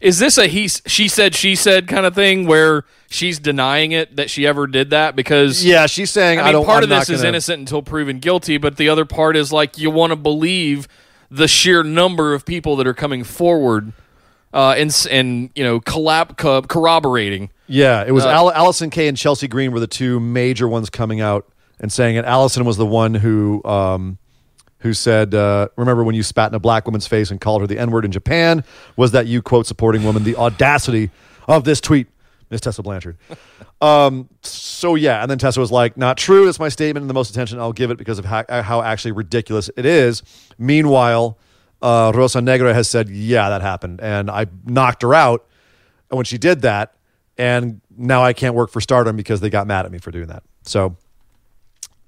[0.00, 0.68] Is this a he?
[0.68, 4.90] She said, she said kind of thing where she's denying it that she ever did
[4.90, 6.64] that because Yeah, she's saying I I, don't.
[6.64, 9.52] part I'm of this is gonna- innocent until proven guilty, but the other part is
[9.52, 10.86] like you want to believe
[11.30, 13.92] the sheer number of people that are coming forward
[14.54, 17.50] uh, and and you know collab co- corroborating.
[17.68, 20.90] Yeah, it was Uh, Al- Allysin Kay and Chelsea Green were the two major ones
[20.90, 21.46] coming out
[21.80, 22.24] and saying it.
[22.24, 24.18] Allysin was the one who um,
[24.80, 27.66] who said, uh, "Remember when you spat in a black woman's face and called her
[27.66, 28.64] the N word in Japan?
[28.96, 30.24] Was that you quote supporting woman?
[30.24, 31.10] The audacity
[31.46, 32.06] of this tweet,
[32.50, 33.16] Miss Tessa Blanchard."
[33.80, 36.46] um, so yeah, and then Tessa was like, "Not true.
[36.46, 39.12] That's my statement, and the most attention I'll give it because of how, how actually
[39.12, 40.22] ridiculous it is."
[40.58, 41.36] Meanwhile,
[41.82, 45.44] uh, Rosa Negra has said, "Yeah, that happened, and I knocked her out."
[46.10, 46.94] And when she did that,
[47.38, 50.26] and now I can't work for Stardom because they got mad at me for doing
[50.26, 50.42] that.
[50.64, 50.96] So,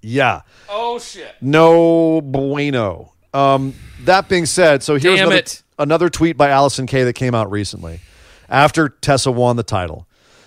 [0.03, 1.35] yeah, Oh shit!
[1.41, 3.13] no bueno.
[3.33, 5.63] Um, that being said, so here's Damn another, it.
[5.79, 8.01] another tweet by Allysin Kay that came out recently
[8.49, 10.07] after Tessa won the title.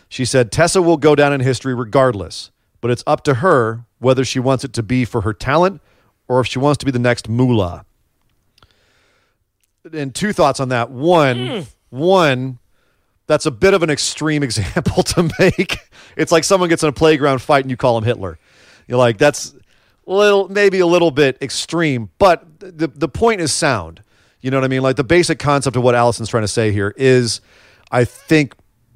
[0.10, 2.52] She said, Tessa will go down in history regardless,
[2.82, 5.82] but it's up to her whether she wants it to be for her talent
[6.28, 7.86] or if she wants to be the next Moolah.
[9.92, 10.92] And two thoughts on that.
[10.92, 12.60] One, one,
[13.28, 15.78] that's a bit of an extreme example to make.
[16.16, 18.38] It's like someone gets in a playground fight and you call him Hitler.
[18.88, 19.56] You're like, that's
[20.06, 24.04] little, maybe a little bit extreme, but the the point is sound.
[24.42, 24.82] You know what I mean?
[24.82, 27.40] Like the basic concept of what Allysin's trying to say here is,
[27.92, 28.56] I think,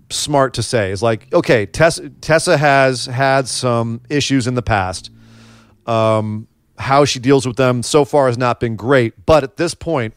[0.10, 5.10] smart to say is like, okay, Tessa, Tessa has had some issues in the past.
[5.86, 6.48] Um,
[6.78, 10.14] how she deals with them so far has not been great, but at this point,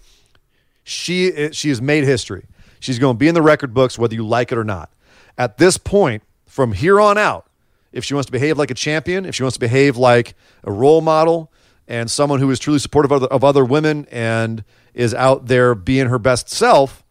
[0.82, 2.46] she she has made history.
[2.80, 4.90] She's going to be in the record books whether you like it or not.
[5.38, 7.46] At this point, from here on out,
[7.92, 10.34] if she wants to behave like a champion, if she wants to behave like
[10.64, 11.52] a role model
[11.86, 15.74] and someone who is truly supportive of other, of other women and is out there
[15.74, 17.04] being her best self,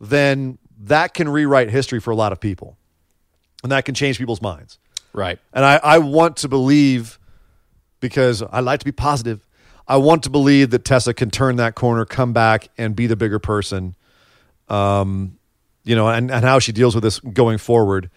[0.00, 2.76] then that can rewrite history for a lot of people.
[3.62, 4.78] And that can change people's minds.
[5.12, 5.38] Right.
[5.52, 7.18] And I, I want to believe,
[7.98, 9.44] because I like to be positive,
[9.88, 13.16] I want to believe that Tessa can turn that corner, come back, and be the
[13.16, 13.96] bigger person.
[14.70, 15.38] Um,
[15.84, 18.10] you know, and, and how she deals with this going forward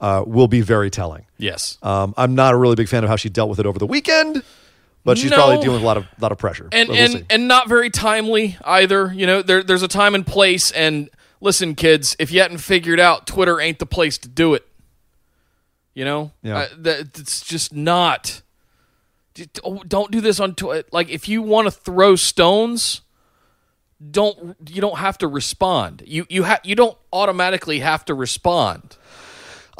[0.00, 1.26] uh, will be very telling.
[1.36, 1.76] Yes.
[1.82, 3.86] Um, I'm not a really big fan of how she dealt with it over the
[3.86, 4.42] weekend,
[5.04, 5.36] but she's No.
[5.36, 6.68] probably dealing with a lot of lot of pressure.
[6.72, 7.24] and we'll and see.
[7.28, 9.12] and not very timely either.
[9.12, 10.70] You know, there there's a time and place.
[10.70, 11.10] And
[11.40, 14.66] listen, kids, if you hadn't figured out, Twitter ain't the place to do it.
[15.94, 16.58] You know, Yeah.
[16.58, 18.42] Uh, that it's just not.
[19.64, 20.88] Oh, Don't do this on Twitter.
[20.92, 23.02] Like, if you want to throw stones,
[24.10, 26.02] don't you don't have to respond.
[26.06, 28.96] You you ha- you don't automatically have to respond.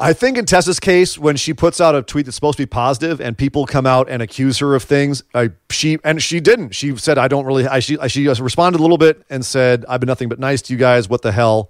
[0.01, 2.67] I think in Tessa's case, when she puts out a tweet that's supposed to be
[2.67, 6.73] positive, and people come out and accuse her of things, I, she and she didn't.
[6.73, 9.99] She said, "I don't really." I, she she responded a little bit and said, "I've
[9.99, 11.09] been nothing but nice to you guys.
[11.09, 11.69] What the hell?"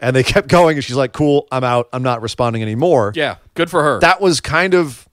[0.00, 1.88] And they kept going, and she's like, "Cool, I'm out.
[1.92, 4.00] I'm not responding anymore." Yeah, good for her.
[4.00, 5.06] That was kind of,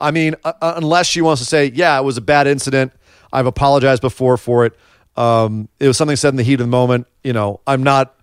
[0.00, 2.92] I mean, uh, uh, unless she wants to say, "Yeah, it was a bad incident.
[3.30, 4.74] I've apologized before for it.
[5.16, 7.06] Um, it was something said in the heat of the moment.
[7.24, 8.14] You know, I'm not.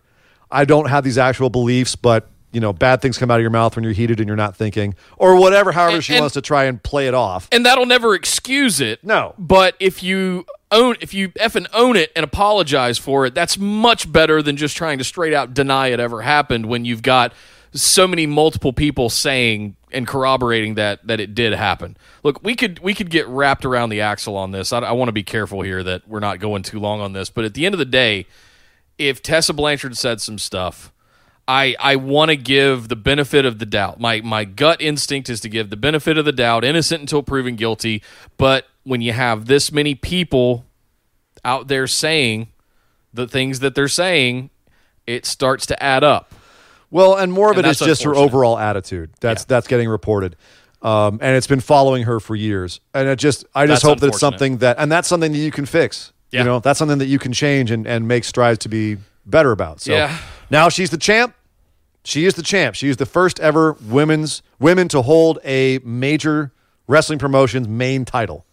[0.49, 3.51] I don't have these actual beliefs, but." You know, bad things come out of your
[3.51, 5.73] mouth when you're heated and you're not thinking, or whatever.
[5.73, 7.47] However, And- she and- wants to try and play it off.
[7.51, 9.03] and that'll never excuse it.
[9.03, 9.35] No.
[9.37, 14.09] But if you own if you effing own it and apologize for it, that's much
[14.11, 17.33] better than just trying to straight out deny it ever happened when you've got
[17.73, 21.97] so many multiple people saying and corroborating that that it did happen.
[22.23, 24.73] Look, we could we could get wrapped around the axle on this.
[24.73, 27.29] I, I want to be careful here that we're not going too long on this,
[27.29, 28.25] but at the end of the day,
[28.97, 30.91] if Tessa Blanchard said some stuff,
[31.47, 33.99] I I want to give the benefit of the doubt.
[33.99, 37.55] My my gut instinct is to give the benefit of the doubt, innocent until proven
[37.55, 38.03] guilty.
[38.37, 40.65] But when you have this many people
[41.45, 42.49] out there saying
[43.13, 44.49] the things that they're saying,
[45.05, 46.33] it starts to add up.
[46.91, 49.11] Well, and more of And it is just her overall attitude.
[49.19, 49.45] That's Yeah.
[49.49, 50.35] that's getting reported,
[50.81, 52.79] um, and it's been following her for years.
[52.93, 55.37] And it just, I just That's hope that it's something that, and that's something that
[55.37, 56.13] you can fix.
[56.31, 56.41] Yeah.
[56.41, 59.51] You know, that's something that you can change and and make strides to be better
[59.51, 59.81] about.
[59.81, 60.17] So Yeah.
[60.49, 61.33] now she's the champ.
[62.03, 62.75] She is the champ.
[62.75, 66.53] She is the first ever women's women to hold a major
[66.87, 68.45] wrestling promotion's main title.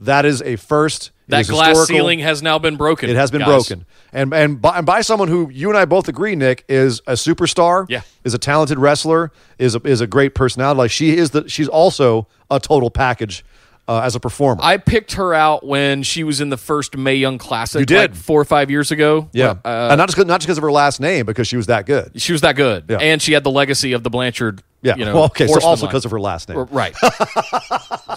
[0.00, 1.10] That is a first.
[1.28, 3.10] That glass ceiling has now been broken.
[3.10, 3.48] It has been guys.
[3.68, 7.00] broken, and and by, and by someone who you and I both agree, Nick, is
[7.06, 7.84] a superstar.
[7.88, 8.00] Yeah.
[8.24, 9.30] is a talented wrestler.
[9.58, 10.78] is a, is a great personality.
[10.78, 11.46] Like she is the.
[11.48, 13.44] She's also a total package
[13.88, 14.60] uh, as a performer.
[14.62, 17.80] I picked her out when she was in the first Mae Young Classic.
[17.80, 18.12] You did.
[18.12, 19.28] like four or five years ago.
[19.32, 21.66] yeah, Uh, and not just not just because of her last name, because she was
[21.66, 22.20] that good.
[22.20, 22.98] she was that good, Yeah.
[22.98, 24.62] and she had the legacy of the Blanchard.
[24.80, 24.94] Yeah.
[24.94, 25.48] you know, well, okay.
[25.48, 26.64] So also because of her last name.
[26.70, 26.94] Right.
[27.02, 27.08] Tully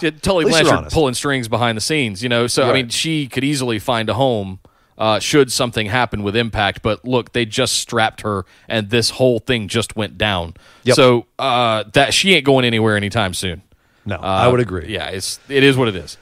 [0.02, 2.46] At least you're Blanchard pulling strings behind the scenes, you know.
[2.46, 4.60] So I mean, she could easily find a home
[4.98, 6.82] uh, should something happen with Impact.
[6.82, 10.54] But look, they just strapped her, and this whole thing just went down.
[10.84, 10.96] Yep.
[10.96, 13.62] So uh, that she ain't going anywhere anytime soon.
[14.04, 14.84] No, I would agree.
[14.84, 16.16] Uh, Yeah, it's it is what it is.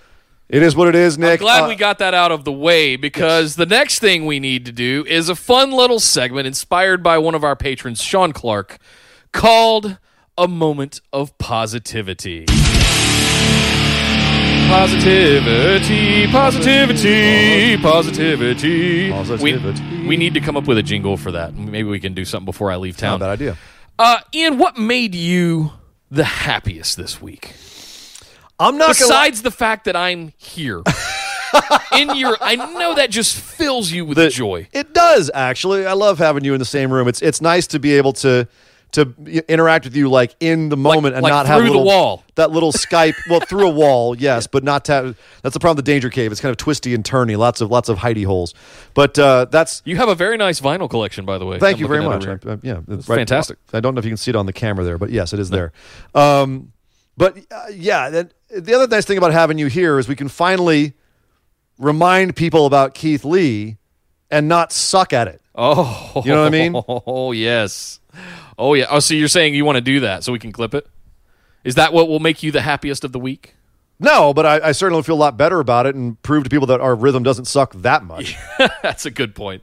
[0.48, 1.38] It is what it is, Nick.
[1.40, 4.66] Glad Uh, we got that out of the way because the next thing we need
[4.66, 8.78] to do is a fun little segment inspired by one of our patrons, Sean Clark,
[9.32, 9.98] called
[10.36, 12.46] A Moment of Positivity.
[14.68, 19.10] Positivity, positivity, positivity.
[19.10, 19.82] Positivity.
[20.02, 21.54] We, we need to come up with a jingle for that.
[21.54, 23.16] Maybe we can do something before I leave not town.
[23.16, 23.56] a bad idea.
[23.98, 25.72] Uh, Ian, what made you
[26.10, 27.54] the happiest this week?
[28.58, 29.08] I'm not gonna.
[29.08, 30.82] Besides the fact that I'm here.
[31.92, 34.68] in your I know that just fills you with The- joy.
[34.72, 35.86] It does actually.
[35.86, 37.08] I love having you in the same room.
[37.08, 38.46] It's it's nice to be able to
[38.92, 39.14] to
[39.48, 42.24] interact with you like in the moment and like not have through the little, wall.
[42.34, 43.14] that little Skype.
[43.28, 45.76] Well, through a wall, yes, but not to have, that's the problem.
[45.76, 46.32] with The Danger Cave.
[46.32, 47.36] It's kind of twisty and turny.
[47.38, 48.54] Lots of lots of hidey holes.
[48.94, 51.58] But uh, that's You have a very nice vinyl collection, by the way.
[51.58, 52.26] Thank I'm you very much.
[52.26, 53.58] at it over I- I- yeah, it's fantastic.
[53.72, 55.38] I don't know if you can see it on the camera there, but yes, it
[55.38, 55.72] is there.
[56.14, 56.72] Um,
[57.16, 60.28] but uh, yeah, then the other nice thing about having you here is we can
[60.28, 60.94] finally
[61.78, 63.76] remind people about Keith Lee
[64.30, 65.40] and not suck at it.
[65.54, 66.74] Oh, You know what I mean?
[67.06, 68.00] Oh yes.
[68.60, 68.86] Oh yeah.
[68.90, 70.86] Oh, so you're saying you want to do that so we can clip it?
[71.64, 73.54] Is that what will make you the happiest of the week?
[73.98, 76.66] No, but I, I certainly feel a lot better about it and prove to people
[76.68, 78.36] that our rhythm doesn't suck that much.
[78.82, 79.62] That's a good point.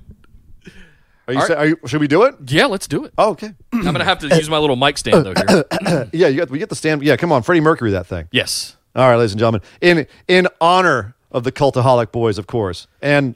[1.28, 1.78] Are you, All say, are you?
[1.86, 2.36] Should we do it?
[2.48, 3.14] Yeah, let's do it.
[3.18, 3.54] Oh, okay.
[3.74, 6.10] I'm gonna have to use my little mic stand though here.
[6.14, 7.04] yeah, you got, we get the stand.
[7.04, 8.28] Yeah, come on, Freddie Mercury, that thing.
[8.32, 8.78] Yes.
[8.96, 13.36] All right, ladies and gentlemen, in in honor of the Cultaholic Boys, of course, and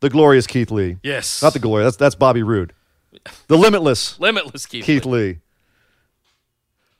[0.00, 0.98] the glorious Keith Lee.
[1.02, 1.42] Yes.
[1.42, 1.84] Not the glory.
[1.84, 2.72] That's that's Bobby Roode.
[3.48, 4.84] The limitless Limitless Keith.
[4.84, 5.38] Keith Lee.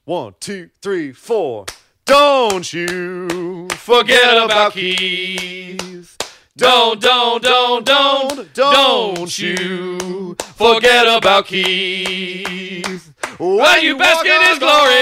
[0.05, 1.66] One, two, three, four.
[2.05, 6.16] Don't you Forget about Keith.
[6.56, 13.14] Don't, don't, don't, don't, don't you forget about Keith.
[13.38, 14.94] While you bask in his glory.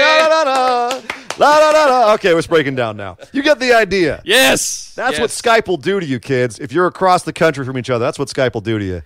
[0.00, 1.00] La, la, la,
[1.38, 2.14] la, la, la, la.
[2.14, 3.16] Okay, it's breaking down now.
[3.32, 4.22] You get the idea.
[4.24, 4.92] Yes.
[4.94, 5.20] That's yes.
[5.20, 6.58] what Skype will do to you, kids.
[6.58, 9.02] If you're across the country from each other, that's what Skype will do to you.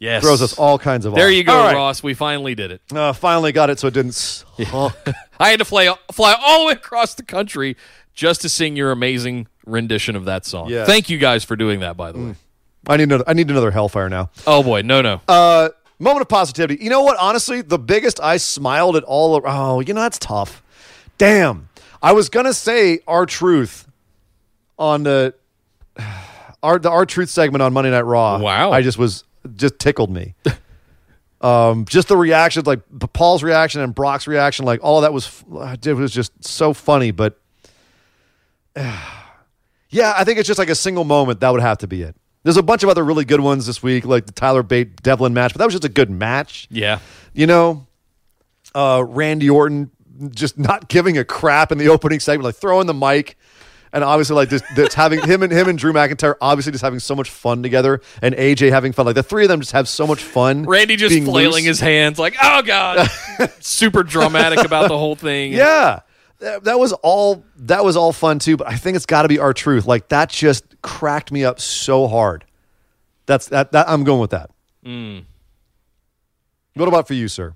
[0.00, 0.22] Yes.
[0.22, 1.32] Throws us all kinds of There off.
[1.32, 1.74] you go, All right.
[1.76, 2.02] Ross.
[2.02, 2.80] We finally did it.
[2.92, 4.48] Uh, finally got it so it didn't suck.
[5.38, 7.76] I had to fly, fly all the way across the country
[8.14, 10.70] just to sing your amazing rendition of that song.
[10.70, 10.86] Yes.
[10.88, 12.34] Thank you guys for doing that, by the way.
[12.88, 14.30] I need another, I need another Hellfire now.
[14.46, 14.80] Oh, boy.
[14.80, 15.20] No, no.
[15.28, 15.68] Uh,
[15.98, 16.82] moment of positivity.
[16.82, 17.18] You know what?
[17.18, 19.36] Honestly, the biggest I smiled at all.
[19.36, 20.62] Of, oh, you know that's tough.
[21.18, 21.68] Damn.
[22.02, 23.86] I was gonna say R-Truth
[24.78, 25.34] on the
[26.62, 28.38] our the R-Truth segment on Monday Night Raw.
[28.38, 28.72] Wow.
[28.72, 29.24] I just was
[29.56, 30.34] just tickled me.
[31.40, 32.80] um, just the reactions, like
[33.12, 35.44] Paul's reaction and Brock's reaction, like all that was
[35.84, 37.10] it was just so funny.
[37.10, 37.40] But
[38.76, 42.16] yeah, I think it's just like a single moment that would have to be it.
[42.42, 45.34] There's a bunch of other really good ones this week, like the Tyler Bate Devlin
[45.34, 46.68] match, but that was just a good match.
[46.70, 47.00] Yeah.
[47.34, 47.86] You know,
[48.74, 49.90] uh, Randy Orton
[50.30, 53.36] just not giving a crap in the opening segment, like throwing the mic,
[53.92, 57.00] and obviously like just that's having him and him and Drew McIntyre obviously just having
[57.00, 59.06] so much fun together, and AJ having fun.
[59.06, 60.64] Like the three of them just have so much fun.
[60.64, 61.78] Randy just flailing loose.
[61.78, 63.08] his hands like, oh God.
[63.60, 65.52] Super dramatic about the whole thing.
[65.52, 66.00] Yeah.
[66.38, 69.28] That, that was all that was all fun too, but I think it's got to
[69.28, 69.86] be R-Truth.
[69.86, 72.44] Like that just cracked me up so hard.
[73.26, 74.50] That's that, that I'm going with that.
[74.84, 75.24] Mm.
[76.74, 77.54] What about for you, sir?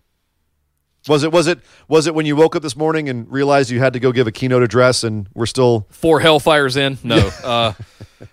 [1.06, 3.78] Was it was it was it when you woke up this morning and realized you
[3.78, 6.96] had to go give a keynote address and we're still Four hellfires in.
[7.04, 7.18] No.
[7.44, 7.72] uh,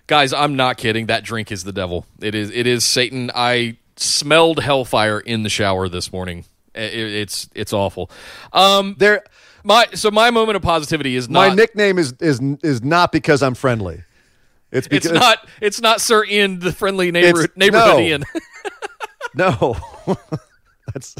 [0.08, 1.08] guys, I'm not kidding.
[1.08, 2.06] That drink is the devil.
[2.22, 3.30] It is it is Satan.
[3.36, 6.46] I smelled hellfire in the shower this morning.
[6.74, 8.10] It- it's it's awful.
[8.54, 9.24] Um there
[9.66, 13.44] my so my moment of positivity is not my nickname is is is not because
[13.44, 14.06] I'm friendly.
[14.72, 18.00] It's because it's not it's not Sir Ian the friendly neighbor, neighborhood no.
[18.00, 18.24] Ian.
[19.34, 19.78] No.
[20.94, 21.16] That's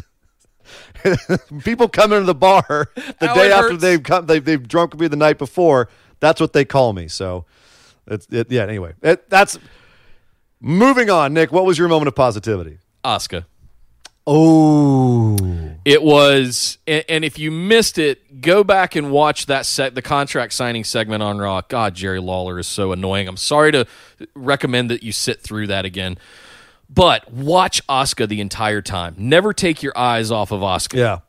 [1.64, 5.08] people come into the bar the How day after they've come they've, they've drunk me
[5.08, 5.90] the night before.
[6.20, 7.08] That's what they call me.
[7.08, 7.46] So
[8.08, 8.94] it's it, yeah, anyway.
[9.02, 9.58] It, that's
[10.60, 11.52] moving on, Nick.
[11.52, 12.80] What was your moment of positivity?
[13.04, 13.46] Asuka.
[14.28, 15.38] Oh.
[15.84, 20.02] It was, and, and if you missed it, go back and watch that set, the
[20.02, 21.62] contract signing segment on Raw.
[21.68, 23.28] God, Jerry Lawler is so annoying.
[23.28, 23.88] I'm sorry to
[24.36, 26.20] recommend that you sit through that again,
[26.94, 29.16] but watch Asuka the entire time.
[29.18, 30.98] Never take your eyes off of Asuka.
[30.98, 31.20] Yeah.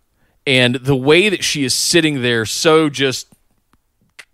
[0.44, 3.28] And the way that she is sitting there, so just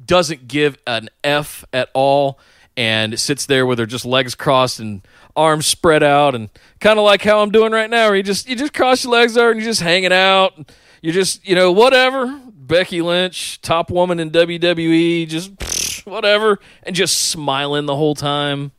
[0.05, 2.39] doesn't give an F at all
[2.79, 5.07] and sits there with her just legs crossed and
[5.37, 6.49] arms spread out and
[6.81, 9.13] kind of like how I'm doing right now where you just you just cross your
[9.13, 10.73] legs out and you're just hanging out
[11.03, 17.29] you're just you know whatever Becky Lynch top woman in WWE just whatever and just
[17.29, 18.71] smiling the whole time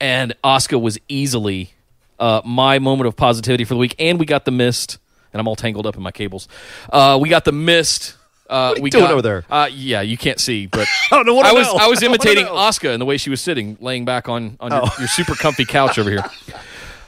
[0.00, 1.70] and Asuka was easily
[2.18, 4.98] uh, my moment of positivity for the week and we got the mist
[5.32, 6.48] and I'm all tangled up in my cables
[6.92, 8.16] uh, we got the mist
[8.48, 9.44] uh, we doing got, over there?
[9.50, 11.66] Uh, yeah, you can't see, but I don't know what I was.
[11.66, 11.78] know.
[11.80, 12.46] I was I don't wanna imitating.
[12.46, 14.94] Asuka and the way she was sitting, laying back on on your, Oh.
[14.98, 16.24] your super comfy couch over here.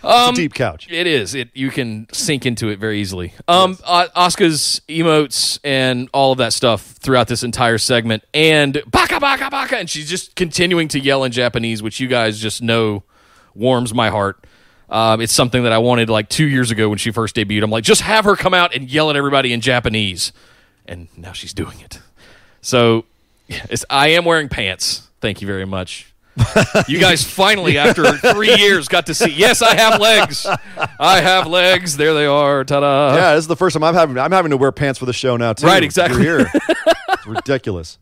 [0.04, 0.88] it's a deep couch.
[0.90, 1.34] It is.
[1.34, 3.34] It you can sink into it very easily.
[3.46, 9.20] Um, uh, Asuka's emotes and all of that stuff throughout this entire segment, and baka
[9.20, 13.04] baka baka, and she's just continuing to yell in Japanese, which you guys just know
[13.54, 14.44] warms my heart.
[14.90, 17.62] Um, it's something that I wanted like two years ago when she first debuted.
[17.62, 20.32] I'm like, just have her come out and yell at everybody in Japanese,
[20.86, 22.00] and now she's doing it.
[22.62, 23.04] So,
[23.48, 25.08] it's, I am wearing pants.
[25.20, 26.12] Thank you very much.
[26.86, 29.30] You guys finally, after three years, got to see.
[29.30, 30.46] Yes, I have legs.
[30.98, 31.96] I have legs.
[31.96, 32.64] There they are.
[32.64, 33.16] Ta-da!
[33.16, 35.12] Yeah, this is the first time I'm having I'm having to wear pants for the
[35.12, 35.66] show now too.
[35.66, 36.22] Right, exactly.
[36.22, 36.52] You're here.
[37.08, 37.98] it's ridiculous.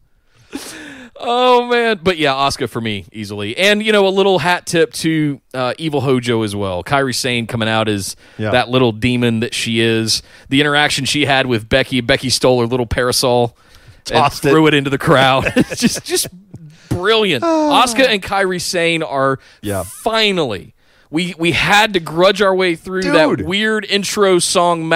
[1.18, 4.92] Oh man, but yeah, Asuka for me easily, and you know a little hat tip
[4.94, 6.84] to uh, Evil Hojo as well.
[6.84, 8.50] Kairi Sane coming out as Yeah.
[8.50, 10.22] that little demon that she is.
[10.48, 12.00] The interaction she had with Becky.
[12.00, 13.56] Becky stole her little parasol
[14.10, 14.50] and Tossed it.
[14.50, 14.74] threw it.
[14.74, 15.50] into the crowd.
[15.74, 16.28] just, just
[16.88, 17.42] brilliant.
[17.44, 19.82] Asuka and Kairi Sane are Yeah.
[19.84, 20.74] finally.
[21.10, 23.14] We, we had to grudge our way through Dude.
[23.14, 24.92] that weird intro song.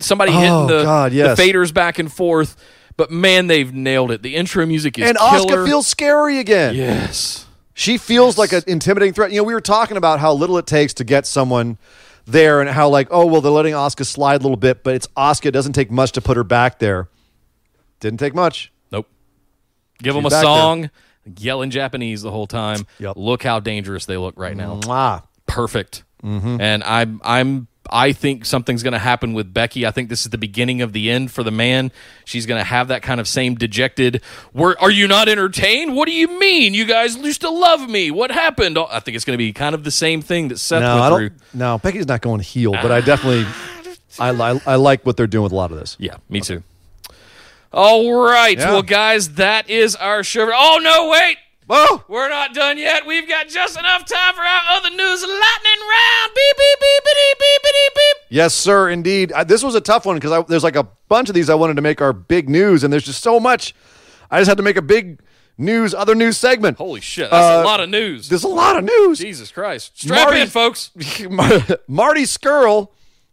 [0.00, 1.36] Somebody Oh, hitting the, God, yes.
[1.36, 2.56] the faders back and forth.
[2.96, 4.22] But man, they've nailed it.
[4.22, 5.38] The intro music is And killer.
[5.38, 6.74] Asuka feels scary again.
[6.74, 7.46] Yes.
[7.74, 9.30] She feels like an intimidating threat.
[9.32, 11.76] You know, we were talking about how little it takes to get someone
[12.24, 15.06] there and how like, oh well, they're letting Asuka slide a little bit, but it's
[15.08, 15.46] Asuka.
[15.46, 17.08] It doesn't take much to put her back there.
[18.00, 18.72] Didn't take much.
[18.90, 19.08] Nope.
[19.98, 20.90] Give them a song,
[21.38, 22.86] yell in Japanese the whole time.
[22.98, 23.16] Yep.
[23.16, 24.80] Look how dangerous they look right now.
[24.80, 25.22] Mwah.
[25.46, 26.02] Perfect.
[26.24, 26.60] Mm-hmm.
[26.60, 29.86] And I'm I'm I think something's going to happen with Becky.
[29.86, 31.92] I think this is the beginning of the end for the man.
[32.24, 34.22] She's going to have that kind of same dejected.
[34.52, 35.94] Were, are you not entertained?
[35.94, 36.74] What do you mean?
[36.74, 38.10] You guys used to love me.
[38.10, 38.78] What happened?
[38.78, 41.00] I think it's going to be kind of the same thing that Seth No, went
[41.12, 41.28] I through.
[41.30, 41.54] don't.
[41.54, 43.46] No, Becky's not going heel, but I definitely,
[44.18, 45.96] I, I I like what they're doing with a lot of this.
[45.98, 46.62] Yeah, me too.
[47.72, 48.56] All right.
[48.58, 48.72] Yeah.
[48.72, 50.50] Well, guys, that is our show.
[50.52, 51.36] Oh, no, wait.
[51.68, 52.04] Whoa!
[52.06, 53.06] We're not done yet.
[53.06, 56.30] We've got just enough time for our other news lightning round.
[56.34, 58.16] Beep, beep, beep, beep, beep, beep, beep.
[58.30, 58.88] Yes, sir.
[58.88, 61.54] Indeed, I, this was a tough one because there's like a bunch of these I
[61.56, 63.74] wanted to make our big news, and there's just so much.
[64.30, 65.20] I just had to make a big
[65.58, 66.78] news, other news segment.
[66.78, 67.30] Holy shit.
[67.32, 68.28] That's Uh, a lot of news.
[68.28, 69.18] There's a lot of news.
[69.18, 69.98] Jesus Christ.
[70.00, 70.90] Strap Marty- in, folks.
[71.88, 72.90] Marty Scurll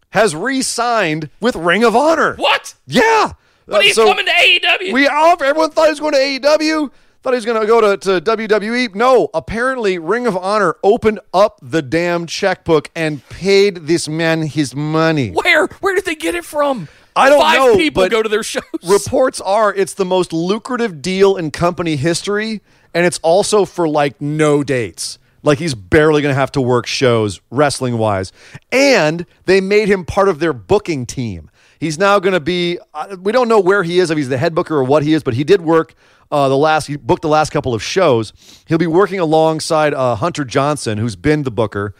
[0.10, 2.36] has re-signed with Ring of Honor.
[2.38, 2.74] What?
[2.88, 3.34] Yeah,
[3.68, 4.92] But Uh, he's so coming to AEW.
[4.94, 6.92] We all everyone thought he was going to AEW.
[7.24, 8.96] Thought he was going to go to, to WWE.
[8.96, 14.76] No, apparently Ring of Honor opened up the damn checkbook and paid this man his
[14.76, 15.30] money.
[15.30, 15.68] Where?
[15.80, 16.90] Where did they get it from?
[17.16, 18.64] I don't Five know, people but go to their shows.
[18.84, 22.60] Reports are it's the most lucrative deal in company history,
[22.94, 25.18] and it's also for like no dates.
[25.44, 28.34] Like he's barely going to have to work shows wrestling wise.
[28.70, 31.50] And they made him part of their booking team.
[31.84, 34.38] He's now going to be, uh, we don't know where he is, if he's the
[34.38, 35.96] head booker or what he is, but he did work
[36.32, 38.32] uh, the last, he booked the last couple of shows.
[38.68, 41.94] He'll be working alongside uh, Hunter Johnston, who's been the booker.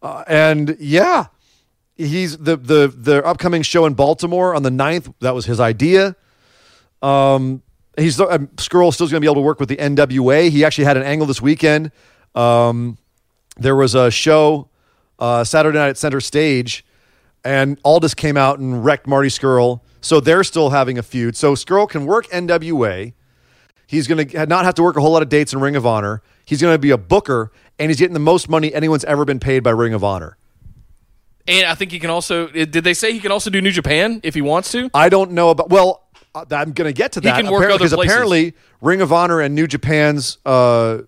[0.00, 1.26] Uh, and yeah,
[1.96, 5.12] he's the, the, the upcoming show in Baltimore on the 9th.
[5.18, 6.14] That was his idea.
[7.02, 7.62] Um,
[7.96, 10.48] he's uh, Scurll still going to be able to work with the NWA.
[10.48, 11.90] He actually had an angle this weekend.
[12.36, 12.98] Um,
[13.56, 14.68] there was a show
[15.18, 16.84] uh, Saturday night at Center Stage,
[17.48, 19.80] and Aldis came out and wrecked Marty Scurll.
[20.02, 21.34] So they're still having a feud.
[21.34, 23.14] So Scurll can work NWA.
[23.86, 25.86] He's going to not have to work a whole lot of dates in Ring of
[25.86, 26.22] Honor.
[26.44, 29.40] He's going to be a booker, and he's getting the most money anyone's ever been
[29.40, 30.36] paid by Ring of Honor.
[31.46, 32.48] and I think he can also.
[32.48, 34.90] Did they say he can also do New Japan if he wants to?
[34.92, 35.70] I don't know about.
[35.70, 36.04] Well,
[36.34, 37.36] uh, I'm going to get to that.
[37.36, 38.12] He can work other because places.
[38.12, 40.98] apparently Ring of Honor and New Japan's uh,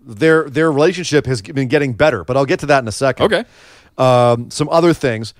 [0.00, 2.24] their their relationship has been getting better.
[2.24, 3.26] But I'll get to that in a second.
[3.26, 3.44] Okay.
[3.98, 5.34] Um, some other things.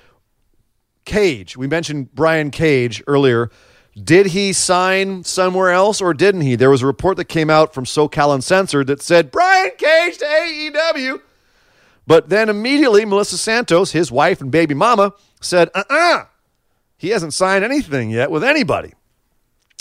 [1.05, 1.57] Cage.
[1.57, 3.51] We mentioned Brian Cage earlier.
[4.03, 6.55] Did he sign somewhere else or didn't he?
[6.57, 10.25] There was a report that came out from SoCal Uncensored that said Brian Cage to
[10.25, 11.21] AEW.
[12.07, 16.25] But then immediately Melissa Santos, his wife and baby mama, said, uh uh
[16.97, 18.93] he hasn't signed anything yet with anybody.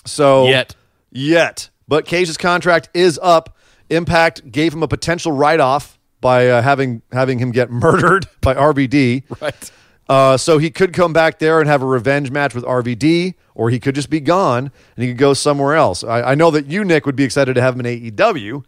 [0.05, 0.75] So Yet.
[1.11, 1.69] yet.
[1.87, 3.55] But Cage's contract is up.
[3.89, 9.23] Impact gave him a potential write-off by uh, having having him get murdered by RVD.
[9.41, 9.71] Right.
[10.09, 13.69] Uh, so he could come back there and have a revenge match with RVD, or
[13.69, 16.03] he could just be gone and he could go somewhere else.
[16.03, 18.63] I, I know that you, Nick, would be excited to have him in AEW.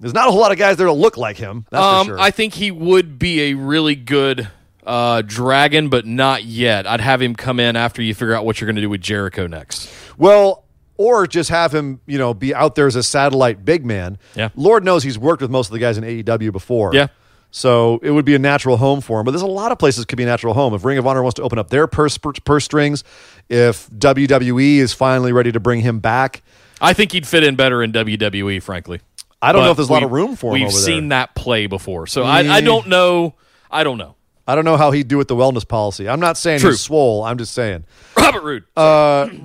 [0.00, 1.64] There's not a whole lot of guys there to look like him.
[1.70, 2.20] That's Um, for sure.
[2.20, 4.48] I think he would be a really good
[4.86, 6.86] uh, dragon, but not yet.
[6.86, 9.00] I'd have him come in after you figure out what you're going to do with
[9.00, 9.90] Jericho next.
[10.16, 10.64] Well,
[10.96, 14.18] or just have him, you know, be out there as a satellite big man.
[14.34, 14.50] Yeah.
[14.54, 16.94] Lord knows he's worked with most of the guys in AEW before.
[16.94, 17.08] Yeah.
[17.50, 19.24] So it would be a natural home for him.
[19.24, 20.74] But there's a lot of places could be a natural home.
[20.74, 23.04] If Ring of Honor wants to open up their purse, purse strings,
[23.48, 26.42] if WWE is finally ready to bring him back,
[26.80, 29.00] I think he'd fit in better in WWE, frankly.
[29.40, 31.66] I don't know if there's a lot of room for him We've seen that play
[31.66, 33.34] before, so I, I don't know.
[33.70, 34.16] I don't know.
[34.48, 36.08] I don't know how he'd do with the wellness policy.
[36.08, 36.70] I'm not saying True.
[36.70, 37.22] he's swole.
[37.22, 37.84] I'm just saying.
[38.16, 38.64] Robert Roode.
[38.76, 39.28] Uh,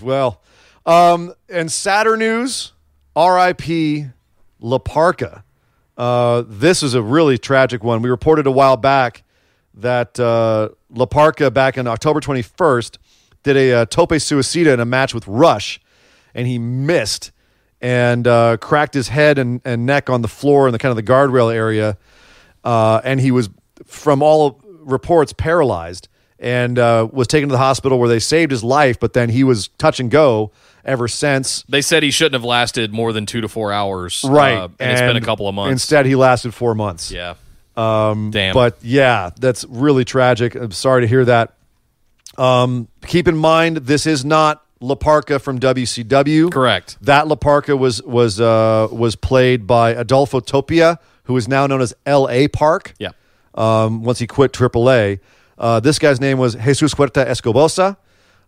[0.00, 0.40] Well,
[0.86, 2.72] um, and Saturn News,
[3.16, 4.06] R.I.P.
[4.60, 5.42] La Parca.
[5.96, 8.02] Uh, this is a really tragic one.
[8.02, 9.22] We reported a while back
[9.74, 10.70] that uh,
[11.50, 12.98] back in October 21st,
[13.42, 15.80] did a uh, tope suicida in a match with Rush,
[16.34, 17.30] and he missed
[17.80, 20.96] and uh, cracked his head and, and neck on the floor in the kind of
[20.96, 21.98] the guardrail area,
[22.64, 23.50] uh, and he was,
[23.84, 26.08] from all reports, paralyzed
[26.38, 29.44] and uh, was taken to the hospital where they saved his life, but then he
[29.44, 30.50] was touch and go
[30.84, 31.64] ever since.
[31.68, 34.24] they said he shouldn't have lasted more than two to four hours.
[34.26, 35.72] Right, uh, and, it's been a couple of months.
[35.72, 37.10] Instead, he lasted four months.
[37.10, 37.34] yeah.
[37.76, 38.54] Um, Damn.
[38.54, 40.54] But yeah, that's really tragic.
[40.54, 41.54] I'm sorry to hear that.
[42.38, 46.52] Um, keep in mind, this is not La Parca from WCW.
[46.52, 46.98] correct.
[47.00, 51.80] That La Parca was was uh, was played by Adolfo Tapia, who is now known
[51.80, 52.48] as L.A.
[52.48, 52.94] Park.
[52.98, 53.10] Yeah.
[53.54, 55.20] Um, once he quit AAA,
[55.58, 57.96] uh, this guy's name was Jesus Huerta Escoboza.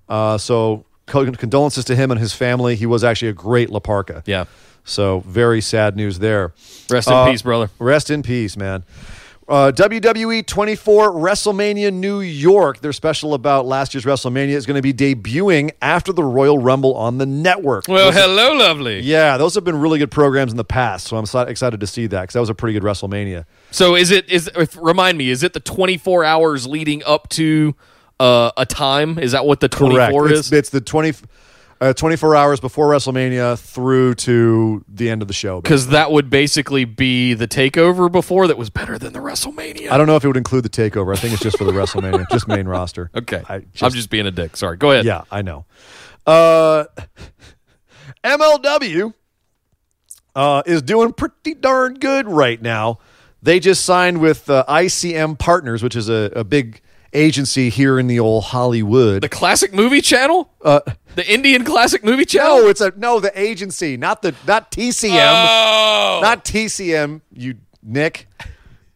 [0.08, 2.76] Uh, so condolences to him and his family.
[2.76, 4.22] He was actually a great La Parca.
[4.26, 4.44] Yeah.
[4.84, 6.52] So very sad news there.
[6.90, 7.70] Rest in Uh, peace, brother.
[7.78, 8.84] Rest in peace, man.
[9.48, 12.80] Uh, WWE 24 WrestleMania New York.
[12.80, 16.94] Their special about last year's WrestleMania is going to be debuting after the Royal Rumble
[16.96, 17.86] on the network.
[17.86, 19.00] Well, Those- hello, lovely.
[19.02, 21.86] yeah, those have been really good programs in the past, so I'm so excited to
[21.86, 23.44] see that because that was a pretty good WrestleMania.
[23.70, 25.30] So is it is if, remind me?
[25.30, 27.76] Is it the 24 hours leading up to
[28.20, 29.18] uh, a time?
[29.18, 30.52] Is that what the 24 It's, is?
[30.52, 31.12] it's the 20,
[31.80, 35.60] uh, 24 hours before WrestleMania through to the end of the show.
[35.60, 39.90] Because that would basically be the takeover before that was better than the WrestleMania.
[39.90, 41.14] I don't know if it would include the takeover.
[41.14, 43.10] I think it's just for the WrestleMania, just main roster.
[43.14, 44.56] okay, I I'm just being a dick.
[44.56, 44.76] Sorry.
[44.76, 45.04] Go ahead.
[45.04, 45.66] Yeah, I know.
[46.26, 46.84] Uh,
[48.24, 49.14] MLW
[50.34, 52.98] uh, is doing pretty darn good right now.
[53.42, 56.80] They just signed with uh, ICM Partners, which is a, a big
[57.16, 59.22] agency here in the old Hollywood.
[59.22, 60.50] The classic movie channel.
[60.62, 60.80] Uh,
[61.14, 62.58] the Indian classic movie channel.
[62.62, 63.20] no, it's a no.
[63.20, 65.10] The agency, not the not TCM,
[65.48, 67.22] Oh, not TCM.
[67.32, 68.26] You Nick,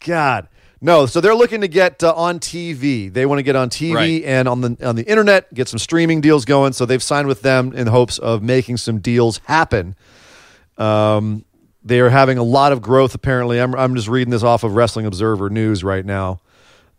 [0.04, 0.48] God,
[0.80, 3.12] No, so they're looking to get uh, on TV.
[3.12, 4.22] They want to get on TV Right.
[4.24, 6.72] and on the on the internet, get some streaming deals going.
[6.74, 9.94] So they've signed with them in hopes of making some deals happen.
[10.76, 11.44] Um,
[11.84, 13.14] they are having a lot of growth.
[13.14, 16.40] Apparently, I'm I'm just reading this off of Wrestling Observer News right now,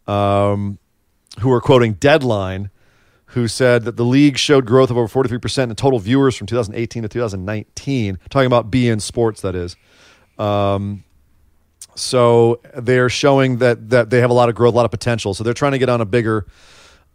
[0.08, 0.80] um,
[1.40, 2.70] who are quoting Deadline,
[3.28, 6.48] who said that the league showed growth of over 43 percent in total viewers from
[6.48, 8.20] 2018 to 2019.
[8.30, 9.76] Talking about beIN Sports, that is.
[11.96, 15.34] So they're showing that that they have a lot of growth, a lot of potential.
[15.34, 16.48] So they're trying to get on a bigger,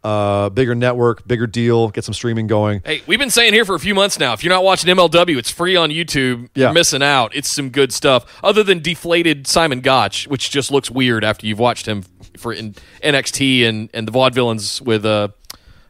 [0.05, 2.83] uh, bigger network, bigger deal, get some streaming going.
[2.85, 4.33] Hey, we've been saying here for a few months now.
[4.33, 6.49] If you're not watching MLW, it's free on YouTube.
[6.55, 6.67] Yeah.
[6.67, 7.35] You're missing out.
[7.35, 8.41] It's some good stuff.
[8.45, 12.03] Other than deflated Simon Gotch, which just looks weird after you've watched him
[12.39, 15.29] for in NXT and and the Vaudevillains with uh,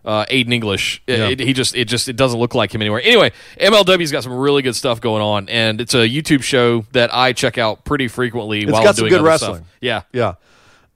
[0.04, 1.02] uh, Aiden English.
[1.06, 1.28] Yeah.
[1.28, 3.00] it- he just it just it doesn't look like him anywhere.
[3.02, 7.12] Anyway, MLW's got some really good stuff going on, and it's a YouTube show that
[7.14, 8.66] I check out pretty frequently.
[8.66, 9.56] while got I'm some doing good wrestling.
[9.64, 9.76] Stuff.
[9.80, 10.02] Yeah.
[10.12, 10.34] Yeah.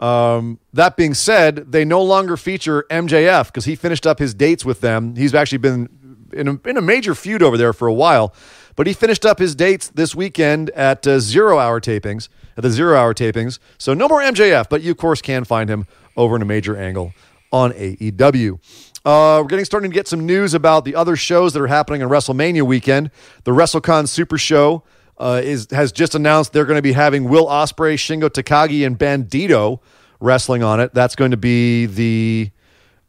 [0.00, 4.64] Um, that being said, they no longer feature MJF because he finished up his dates
[4.64, 5.14] with them.
[5.14, 5.90] He's actually been
[6.32, 8.34] in a, in a major feud over there for a while,
[8.76, 12.70] but he finished up his dates this weekend at uh, zero hour tapings, at the
[12.70, 13.58] zero hour tapings.
[13.78, 15.86] So no more MJF, but you, of course, can find him
[16.16, 17.12] over in a major angle
[17.52, 18.58] on AEW.
[19.04, 22.02] Uh, we're getting starting to get some news about the other shows that are happening
[22.02, 23.10] on WrestleMania weekend.
[23.44, 24.82] The WrestleCon Super Show
[25.18, 28.98] uh, is has just announced they're going to be having Will Ospreay, Shingo Takagi, and
[28.98, 29.80] Bandito
[30.20, 30.92] wrestling on it.
[30.92, 32.50] That's going to be the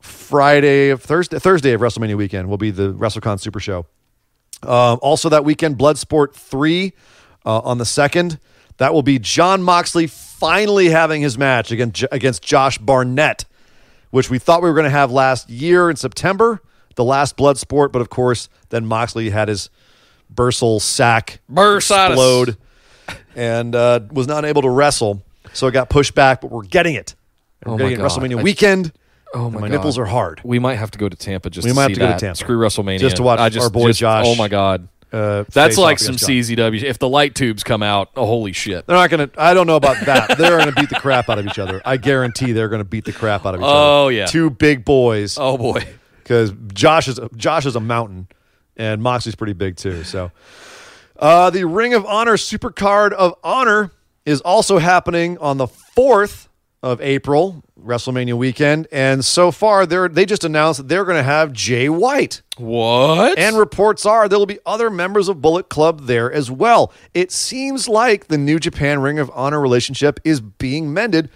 [0.01, 2.49] Friday of Thursday Thursday of WrestleMania weekend.
[2.49, 3.85] Will be the WrestleCon Super Show.
[4.63, 6.93] Um, also that weekend, Bloodsport three
[7.45, 8.39] uh, on the second.
[8.77, 13.45] That will be Jon Moxley finally having his match against against Josh Barnett,
[14.09, 16.61] which we thought we were going to have last year in September,
[16.95, 17.91] the last Bloodsport.
[17.91, 19.69] But of course, then Moxley had his
[20.33, 22.07] bursal sack Bursitis.
[22.09, 22.57] explode
[23.35, 25.23] and uh, was not able to wrestle,
[25.53, 26.41] so it got pushed back.
[26.41, 27.13] But we're getting it.
[27.61, 28.19] And Oh we're my getting it God.
[28.19, 28.91] WrestleMania I- weekend.
[29.33, 29.75] Oh my, my God.
[29.77, 30.41] nipples are hard.
[30.43, 31.65] We might have to go to Tampa just.
[31.65, 32.19] We to might have see to go to that.
[32.19, 32.37] Tampa.
[32.37, 35.43] Screw WrestleMania Just to watch I just, our boy just- Josh, Oh my God, Uh,
[35.53, 36.29] that's like some John.
[36.29, 36.83] CZW.
[36.83, 38.85] If the light tubes come out, oh holy shit!
[38.87, 39.41] They're not going to.
[39.41, 40.37] I don't know about that.
[40.37, 41.81] They're going to beat the crap out of each other.
[41.85, 43.73] I guarantee they're going to beat the crap out of each other.
[43.73, 44.25] Oh, yeah.
[44.25, 45.37] two big boys.
[45.39, 45.85] Oh boy.
[46.23, 48.27] because Josh is Josh is a mountain,
[48.77, 50.03] and Moxley's pretty big too.
[50.05, 50.31] So,
[51.19, 53.91] uh, the Ring of Honor Supercard of Honor
[54.25, 56.47] is also happening on the fourth
[56.83, 61.17] of April, WrestleMania weekend, and so far they are they just announced that they're going
[61.17, 62.41] to have Jay White.
[62.57, 63.37] What?
[63.37, 66.93] And reports are there will be other members of Bullet Club there as well.
[67.13, 71.29] It seems like the New Japan Ring of Honor relationship is being mended.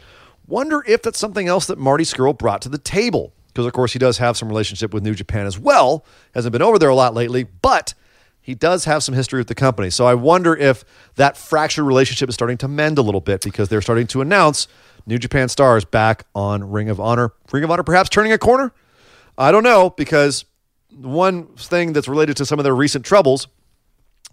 [0.47, 3.33] Wonder if that's something else that Marty Scurll brought to the table.
[3.47, 6.05] Because, of course, he does have some relationship with New Japan as well.
[6.33, 7.93] Hasn't been over there a lot lately, but
[8.45, 9.89] he does have some history with the company.
[9.89, 10.85] So I wonder if
[11.15, 14.67] that fractured relationship is starting to mend a little bit because they're starting to announce
[15.05, 17.31] New Japan stars back on Ring of Honor.
[17.51, 18.73] Ring of Honor perhaps turning a corner?
[19.37, 20.45] I don't know because
[20.89, 23.47] one thing that's related to some of their recent troubles,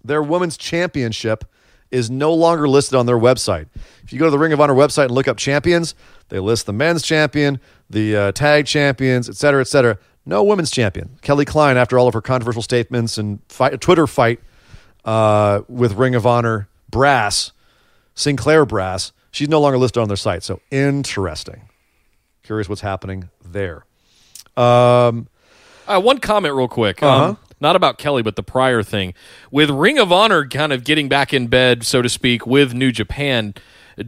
[0.03, 1.45] their women's championship
[1.91, 3.67] is no longer listed on their website.
[4.03, 5.93] If you go to the Ring of Honor website and look up champions,
[6.29, 7.59] they list the men's champion,
[7.89, 9.99] the uh, tag champions, et cetera, et cetera.
[10.25, 11.17] No women's champion.
[11.21, 14.39] Kelly Klein, after all of her controversial statements and fight, Twitter fight
[15.05, 17.51] uh, with Ring of Honor brass,
[18.15, 20.43] Sinclair brass, she's no longer listed on their site.
[20.43, 21.63] So interesting.
[22.43, 23.85] Curious what's happening there.
[24.55, 25.27] Um,
[25.85, 27.03] Uh, one comment, real quick.
[27.03, 27.25] Uh-huh.
[27.31, 29.13] Um, not about Kelly, but the prior thing.
[29.51, 32.91] With Ring of Honor kind of getting back in bed, so to speak, with New
[32.91, 33.53] Japan,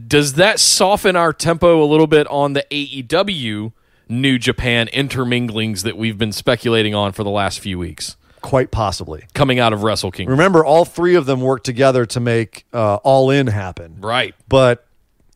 [0.06, 3.72] does that soften our tempo a little bit on the AEW
[4.08, 9.24] New Japan interminglings that we've been speculating on for the last few weeks quite possibly.
[9.34, 10.32] coming out of Wrestle Kingdom?
[10.32, 13.96] Remember, all three of them worked together to make uh, All In happen.
[14.00, 14.34] Right.
[14.48, 14.85] But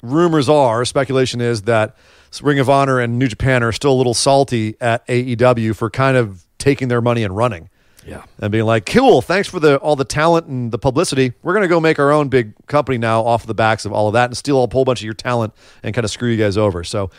[0.03, 1.97] rumors are, speculation is that
[2.43, 6.17] Ring of Honor and New Japan are still a little salty at AEW for kind
[6.17, 7.69] of taking their money and running.
[8.07, 8.25] Yeah.
[8.39, 11.33] And being like, cool, thanks for the all the talent and the publicity.
[11.43, 14.09] We're going to go make our own big company now off the backs of all
[14.09, 15.53] of that and steal a whole bunch of your talent
[15.83, 16.83] and kind of screw you guys over.
[16.83, 17.11] So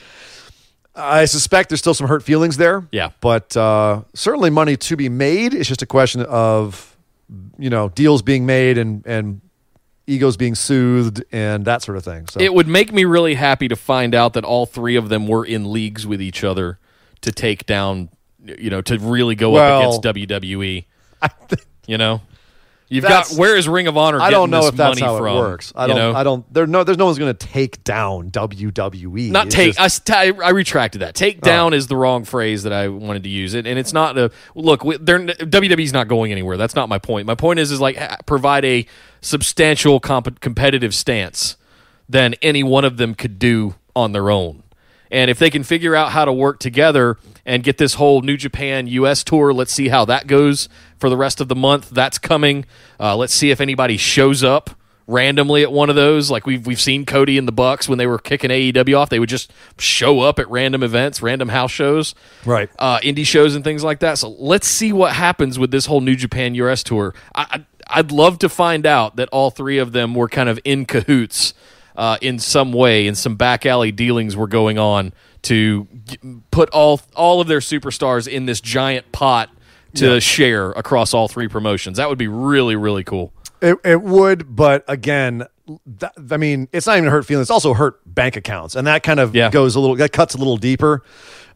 [0.95, 2.87] I suspect there's still some hurt feelings there.
[2.91, 3.11] Yeah.
[3.21, 5.53] But uh, certainly money to be made.
[5.53, 6.97] It's just a question of,
[7.57, 9.41] you know, deals being made and, and
[10.11, 12.27] egos being soothed and that sort of thing.
[12.27, 15.27] So It would make me really happy to find out that all three of them
[15.27, 16.79] were in leagues with each other
[17.21, 18.09] to take down,
[18.43, 20.85] you know, to really go Well, up against WWE.
[21.87, 22.21] You know,
[22.89, 24.21] you've got where is Ring of Honor?
[24.21, 25.73] I don't know if that's how from, it works.
[25.75, 25.97] I you don't.
[25.97, 26.13] know?
[26.19, 26.53] I don't.
[26.53, 26.83] There no.
[26.83, 29.31] There's no one's going to take down WWE.
[29.31, 29.75] Not It's take.
[29.75, 30.13] just- Oh.
[30.15, 31.15] I, I retracted that.
[31.15, 31.45] Take oh.
[31.45, 33.53] down is the wrong phrase that I wanted to use.
[33.53, 34.81] It and it's not a look.
[34.81, 36.57] WWE's not going anywhere.
[36.57, 37.27] That's not my point.
[37.27, 38.85] My point is is like provide a
[39.21, 41.55] substantial comp- competitive stance
[42.09, 44.63] than any one of them could do on their own.
[45.09, 48.37] And if they can figure out how to work together and get this whole New
[48.37, 51.89] Japan US tour, let's see how that goes for the rest of the month.
[51.89, 52.65] That's coming.
[52.99, 54.71] Uh, let's see if anybody shows up
[55.07, 56.31] randomly at one of those.
[56.31, 59.19] Like we've we've seen Cody and the Bucks when they were kicking AEW off, they
[59.19, 62.15] would just show up at random events, random house shows,
[62.45, 62.69] Right.
[62.79, 64.17] Uh, indie shows and things like that.
[64.17, 67.13] So let's see what happens with this whole New Japan US tour.
[67.35, 70.59] I, I I'd love to find out that all three of them were kind of
[70.63, 71.53] in cahoots
[71.95, 75.13] uh, in some way, and some back alley dealings were going on
[75.43, 76.17] to g-
[76.51, 79.49] put all all of their superstars in this giant pot
[79.95, 81.97] to share across all three promotions.
[81.97, 83.33] That would be really really cool.
[83.61, 85.45] It, it would, but again,
[85.85, 87.43] that, I mean, it's not even hurt feelings.
[87.45, 89.51] It's also hurt bank accounts, and that kind of Yeah.
[89.51, 89.95] goes a little.
[89.97, 91.03] That cuts a little deeper.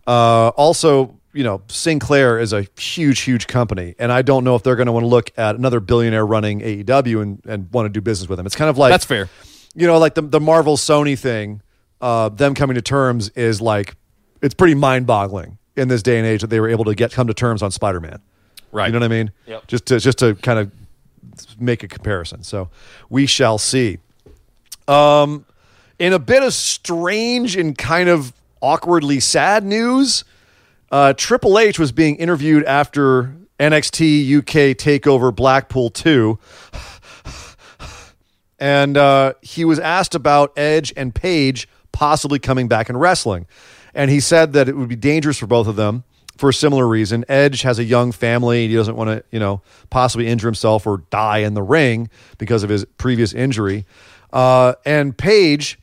[0.05, 4.63] Uh, also, you know, Sinclair is a huge, huge company, and I don't know if
[4.63, 7.89] they're going to want to look at another billionaire running AEW and, and want to
[7.89, 8.45] do business with them.
[8.45, 9.29] It's kind of like That's fair.
[9.75, 11.61] You know, like the the Marvel Sony thing.
[12.01, 13.95] Uh, them coming to terms is like
[14.41, 17.11] it's pretty mind boggling in this day and age that they were able to get
[17.11, 18.21] come to terms on Spider Man.
[18.71, 18.87] Right.
[18.87, 19.31] You know what I mean?
[19.47, 19.67] Yep.
[19.67, 20.71] Just to just to kind of
[21.59, 22.43] make a comparison.
[22.43, 22.69] So
[23.09, 23.97] we shall see.
[24.87, 25.45] Um,
[25.99, 30.23] in a bit of strange and kind of awkwardly sad news,
[30.91, 36.39] uh, Triple H was being interviewed after NXT UK Takeover Blackpool two,
[38.59, 43.47] and uh, he was asked about Edge and Paige possibly coming back in wrestling,
[43.93, 46.03] and he said that it would be dangerous for both of them
[46.37, 47.23] for a similar reason.
[47.29, 51.03] Edge has a young family; he doesn't want to, you know, possibly injure himself or
[51.09, 53.85] die in the ring because of his previous injury.
[54.33, 55.79] Uh, and Paige,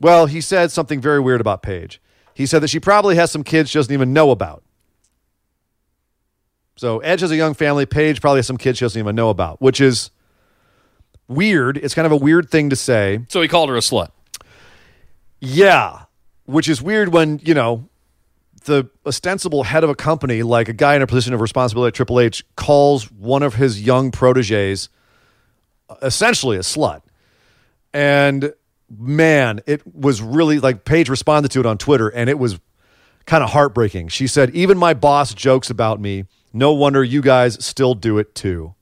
[0.00, 2.00] well, he said something very weird about Paige.
[2.40, 4.62] He said that she probably has some kids she doesn't even know about.
[6.74, 7.84] So Edge has a young family.
[7.84, 10.10] Paige probably has some kids she doesn't even know about, which is
[11.28, 11.76] weird.
[11.76, 13.26] It's kind of a weird thing to say.
[13.28, 14.08] So he called her a slut.
[15.38, 16.04] Yeah,
[16.46, 17.90] which is weird when, you know,
[18.64, 21.94] the ostensible head of a company, like a guy in a position of responsibility at
[21.94, 24.88] Triple H, calls one of his young proteges
[25.90, 27.02] uh, essentially a slut.
[27.92, 28.54] And
[28.90, 32.58] man, it was really like Paige responded to it on Twitter and it was
[33.26, 34.08] kind of heartbreaking.
[34.08, 36.24] She said, Even my boss jokes about me.
[36.52, 38.74] No wonder you guys still do it too.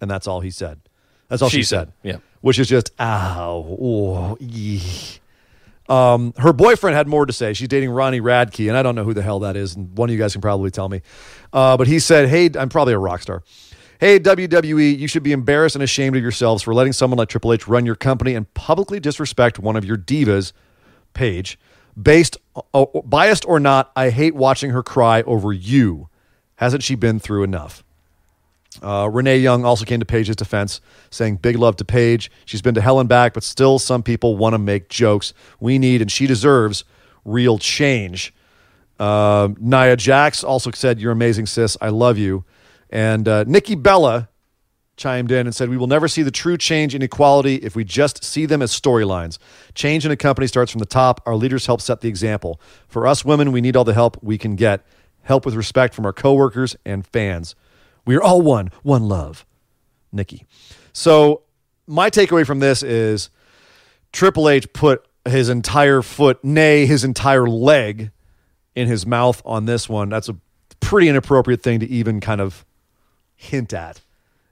[0.00, 0.80] And that's all he said.
[1.28, 1.88] That's all she, She said.
[1.88, 2.16] said, yeah.
[2.40, 3.76] Which is just, ow.
[3.80, 4.82] Oh, yee.
[5.88, 7.52] Um, her boyfriend had more to say.
[7.52, 9.76] She's dating Ronnie Radke, and I don't know who the hell that is.
[9.76, 11.02] And one of you guys can probably tell me.
[11.52, 13.42] Uh, but he said, "Hey, I'm probably a rock star.
[13.98, 17.52] Hey, WWE, you should be embarrassed and ashamed of yourselves for letting someone like Triple
[17.52, 20.52] H run your company and publicly disrespect one of your divas,
[21.14, 21.58] Paige.
[22.00, 22.36] Based,
[22.74, 26.08] uh, biased or not, I hate watching her cry over you.
[26.56, 27.82] Hasn't she been through enough?"
[28.82, 32.30] Uh, Renee Young also came to Paige's defense, saying, Big love to Paige.
[32.44, 35.32] She's been to hell and back, but still some people want to make jokes.
[35.60, 36.84] We need, and she deserves,
[37.24, 38.34] real change.
[38.98, 41.76] Uh, Nia Jax also said, You're amazing, sis.
[41.80, 42.44] I love you.
[42.90, 44.28] And uh, Nikki Bella
[44.96, 47.84] chimed in and said, We will never see the true change in equality if we
[47.84, 49.38] just see them as storylines.
[49.74, 51.20] Change in a company starts from the top.
[51.26, 52.60] Our leaders help set the example.
[52.88, 54.84] For us women, we need all the help we can get.
[55.22, 57.54] Help with respect from our coworkers and fans.
[58.04, 59.44] We are all one, one love.
[60.12, 60.44] Nikki.
[60.92, 61.42] So,
[61.86, 63.30] my takeaway from this is
[64.12, 68.10] Triple H put his entire foot, nay, his entire leg
[68.74, 70.08] in his mouth on this one.
[70.08, 70.36] That's a
[70.80, 72.64] pretty inappropriate thing to even kind of
[73.36, 74.00] hint at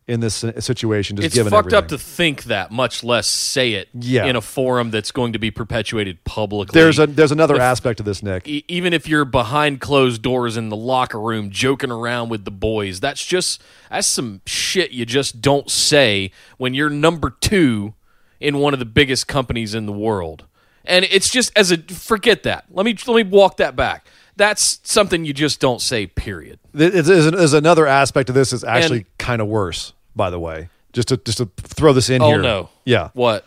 [0.06, 1.16] in this situation.
[1.16, 4.26] Just It's given fucked up to think that, much less say it Yeah.
[4.26, 6.78] in a forum that's going to be perpetuated publicly.
[6.78, 8.46] There's a there's another If- aspect to this, Nick.
[8.46, 12.50] E- even if you're behind closed doors in the locker room joking around with the
[12.50, 17.94] boys, that's just that's some shit you just don't say when you're number 2
[18.40, 20.44] in one of the biggest companies in the world.
[20.84, 22.66] And it's just as a forget that.
[22.70, 24.06] Let me let me walk that back.
[24.36, 26.58] That's something you just don't say period.
[26.72, 30.68] There's, another aspect of this is actually kind of worse, by the way.
[30.92, 32.38] Just to just to throw this in Oh here.
[32.38, 32.68] Oh no.
[32.84, 33.10] Yeah.
[33.14, 33.44] What?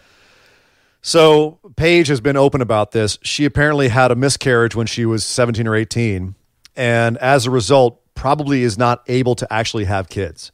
[1.01, 3.17] So Paige has been open about this.
[3.21, 6.35] She apparently had a miscarriage when she was 17 or 18,
[6.75, 10.51] and as a result, probably is not able to actually have kids.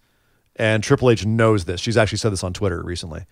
[0.56, 1.82] And Triple H knows this.
[1.82, 3.26] She's actually said this on Twitter recently.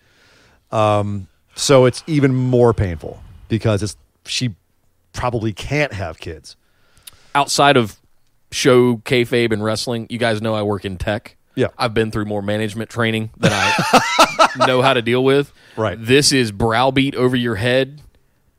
[0.72, 4.56] Um, so it's even more painful because it's she
[5.12, 6.56] probably can't have kids.
[7.34, 7.98] Outside of
[8.50, 11.36] show kayfabe and wrestling, you guys know I work in tech.
[11.54, 11.68] Yeah.
[11.76, 15.52] I've been through more management training than I know how to deal with.
[15.76, 15.98] Right.
[16.00, 18.00] This is browbeat over your head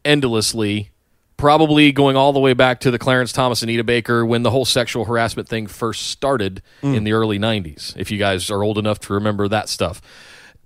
[0.06, 0.92] endlessly,
[1.38, 4.52] probably going all the way back to the Clarence Thomas and Anita Baker when the
[4.52, 6.96] whole sexual harassment thing first started mm.
[6.96, 10.02] in the early 90s, if you guys are old enough to remember that stuff.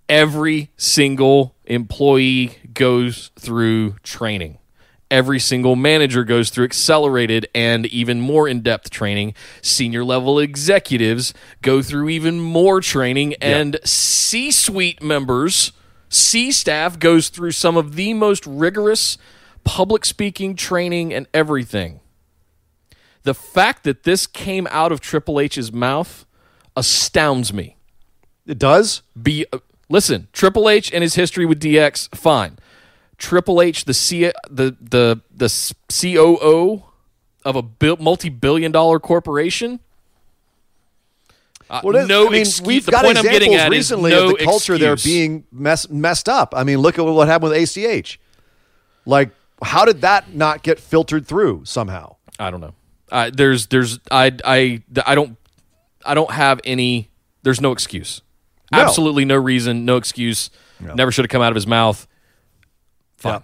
[0.09, 4.57] Every single employee goes through training.
[5.09, 9.35] Every single manager goes through accelerated and even more in depth training.
[9.61, 15.71] Senior level executives go through even more training, and C suite members,
[16.09, 19.17] C staff goes through some of the most rigorous
[19.63, 22.01] public speaking training and everything.
[23.23, 26.25] The fact that this came out of Triple H's mouth
[26.75, 27.75] astounds me.
[28.45, 29.01] It does.
[29.21, 29.59] Be uh,
[29.89, 32.57] listen, Triple H and his history with DX, fine.
[33.17, 36.83] Triple H, the C, the the the COO
[37.45, 39.79] of a multi-billion-dollar corporation.
[41.69, 42.65] Uh, Well, no I mean, excuse.
[42.65, 44.95] we've the got point I'm examples getting at recently is no of the culture there
[44.95, 46.53] being mess, messed up.
[46.55, 48.19] I mean, look at what happened with ACH.
[49.05, 49.31] Like,
[49.61, 52.15] how did that not get filtered through somehow?
[52.39, 52.73] I don't know.
[53.11, 55.37] Uh, there's there's I I I don't
[56.05, 57.09] I don't have any.
[57.43, 58.21] There's no excuse.
[58.71, 58.79] No.
[58.79, 59.85] Absolutely no reason.
[59.85, 60.49] No excuse.
[60.79, 62.05] Never should have come out of his mouth.
[63.17, 63.43] Fine.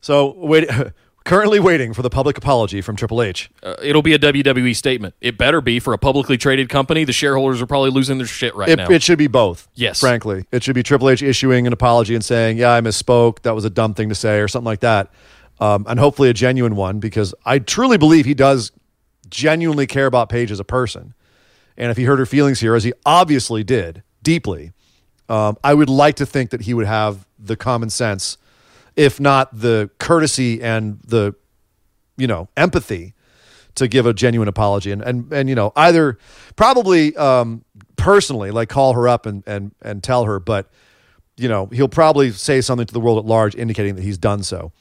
[0.00, 0.68] So, wait,
[1.24, 3.50] currently waiting for the public apology from Triple H.
[3.62, 5.14] Uh, it'll be a WWE statement.
[5.20, 7.04] It better be for a publicly traded company.
[7.04, 8.88] The shareholders are probably losing their shit right It, now.
[8.90, 9.68] it should be both.
[9.74, 9.98] Yes.
[10.00, 13.42] Frankly, it should be Triple H issuing an apology and saying, "Yeah, I misspoke.
[13.42, 15.10] That was a dumb thing to say," or something like that,
[15.58, 18.70] um, and hopefully a genuine one because I truly believe he does
[19.28, 21.14] genuinely care about Paige as a person,
[21.76, 24.72] and if he hurt her feelings here, as he obviously did deeply,
[25.28, 28.38] um, I would like to think that he would have the common sense,
[28.96, 31.34] if not the courtesy and the,
[32.16, 33.14] you know, empathy
[33.76, 36.18] to give a genuine apology and and and you know either
[36.56, 37.62] probably um,
[37.96, 40.70] personally like call her up and and and tell her, but
[41.36, 44.42] you know he'll probably say something to the world at large indicating that he's done
[44.42, 44.72] so,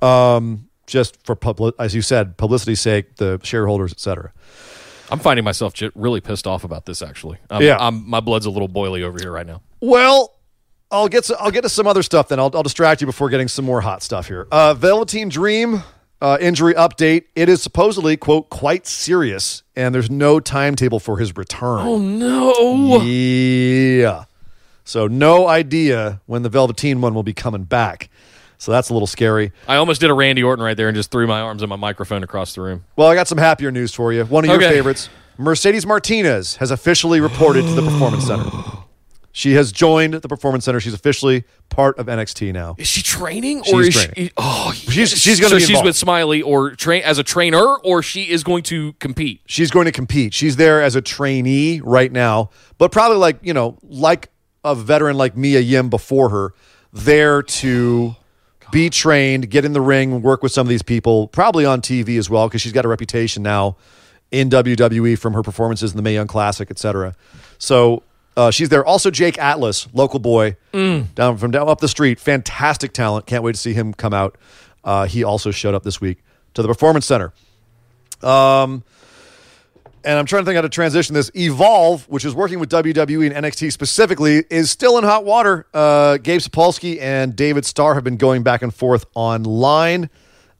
[0.00, 4.32] um, just for public as you said publicity's sake, the shareholders, etc.
[5.10, 7.02] I'm finding myself really pissed off about this.
[7.02, 7.76] Actually, I'm, Yeah.
[7.78, 9.60] I'm, my blood's a little boily over here right now.
[9.80, 10.35] Well,
[10.90, 12.38] I'll get to, I'll get to some other stuff then.
[12.38, 14.46] I'll, I'll distract you before getting some more hot stuff here.
[14.52, 15.82] Uh, Velveteen Dream
[16.20, 17.24] uh, injury update.
[17.34, 21.80] It is supposedly quote quite serious, and there's no timetable for his return.
[21.80, 23.00] Oh no!
[23.02, 24.24] Yeah.
[24.84, 28.08] So no idea when the Velveteen one will be coming back.
[28.58, 29.52] So that's a little scary.
[29.68, 31.76] I almost did a Randy Orton right there and just threw my arms and my
[31.76, 32.84] microphone across the room.
[32.94, 34.24] Well, I got some happier news for you.
[34.24, 34.70] One of your Okay.
[34.70, 38.44] favorites, Mercedes Martinez, has officially reported to the Performance Center.
[39.38, 40.80] She has joined the Performance Center.
[40.80, 42.74] She's officially part of NXT now.
[42.78, 44.14] Is she training or She's is training.
[44.28, 44.32] she?
[44.38, 45.84] Oh, She's- she's gonna so be she's involved.
[45.88, 49.42] with Smiley or train as a trainer, or she is going to compete.
[49.44, 50.32] She's going to compete.
[50.32, 52.48] She's there as a trainee right now,
[52.78, 54.30] but probably like, you know, like
[54.64, 56.54] a veteran like Mia Yim before her,
[56.94, 58.16] there to
[58.72, 62.16] be trained, get in the ring, work with some of these people, probably on TV
[62.18, 63.76] as well, because she's got a reputation now
[64.30, 67.14] in WWE from her performances in the Mae Young Classic, et cetera.
[67.58, 68.02] So
[68.36, 68.84] uh, she's there.
[68.84, 73.26] Also, Jake Atlas, local boy, down from down up the street, fantastic talent.
[73.26, 74.36] Can't wait to see him come out.
[74.84, 76.18] Uh, he also showed up this week
[76.54, 77.32] to the Performance Center
[78.22, 78.84] Um,
[80.04, 81.30] and I'm trying to think how to transition this.
[81.34, 85.66] Evolve, which is working with WWE and NXT specifically, is still in hot water.
[85.74, 90.08] Uh, Gabe Sapolsky and David Starr have been going back and forth online.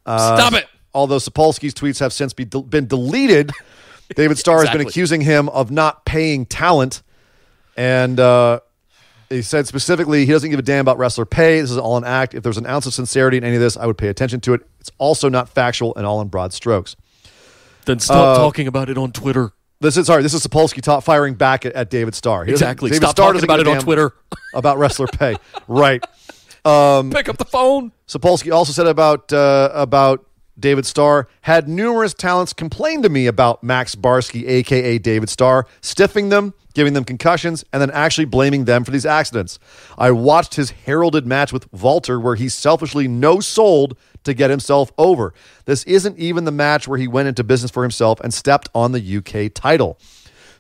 [0.04, 0.66] Uh, Stop it!
[0.92, 3.52] Although Sapolsky's tweets have since be, been deleted,
[4.16, 7.02] David Starr has been accusing him of not paying talent.
[7.76, 8.60] And uh,
[9.28, 11.60] he said specifically he doesn't give a damn about wrestler pay.
[11.60, 12.34] This is all an act.
[12.34, 14.54] If there's an ounce of sincerity in any of this, I would pay attention to
[14.54, 14.62] it.
[14.80, 16.96] It's also not factual and all in broad strokes.
[17.84, 19.52] Then stop talking about it on Twitter.
[19.80, 20.22] This is sorry.
[20.22, 22.44] This is Sapolsky top firing back at, at David Starr.
[22.44, 22.90] He Exactly.
[22.90, 24.12] David Stop Starr talking about it on Twitter.
[24.54, 25.36] about wrestler pay.
[25.68, 26.04] right.
[27.10, 27.92] Pick up the phone.
[28.08, 30.26] Sapolsky also said about uh, about
[30.58, 36.30] David Starr had numerous talents complain to me about Max Barsky, aka David Starr, stiffing
[36.30, 39.58] them, giving them concussions, and then actually blaming them for these accidents.
[39.96, 44.92] I watched his heralded match with Walter where he selfishly no sold to get himself
[44.98, 45.32] over.
[45.64, 48.92] This isn't even the match where he went into business for himself and stepped on
[48.92, 49.98] the UK title.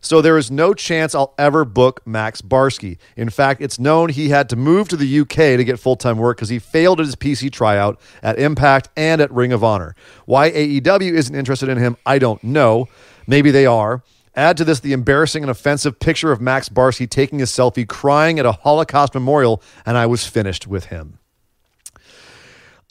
[0.00, 2.96] So there is no chance I'll ever book Max Barsky.
[3.14, 6.16] In fact, it's known he had to move to the UK to get full time
[6.16, 9.94] work because he failed at his PC tryout at Impact and at Ring of Honor.
[10.24, 12.88] Why AEW isn't interested in him, I don't know.
[13.26, 14.02] Maybe they are.
[14.36, 18.38] Add to this the embarrassing and offensive picture of Max Barsky taking a selfie crying
[18.38, 21.18] at a Holocaust memorial, and I was finished with him.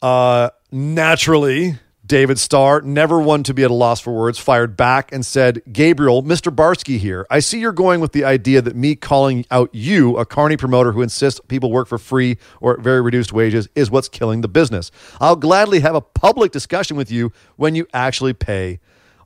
[0.02, 5.12] Uh, naturally, David Starr, never one to be at a loss for words, fired back
[5.12, 6.54] and said, Gabriel, Mr.
[6.54, 7.26] Barsky here.
[7.30, 10.92] I see you're going with the idea that me calling out you, a carny promoter
[10.92, 14.48] who insists people work for free or at very reduced wages, is what's killing the
[14.48, 14.92] business.
[15.20, 18.78] I'll gladly have a public discussion with you when you actually pay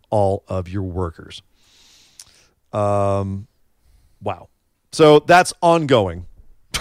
[0.09, 1.43] all of your workers.
[2.73, 3.47] Um,
[4.23, 4.49] wow.
[4.93, 6.27] So that's ongoing.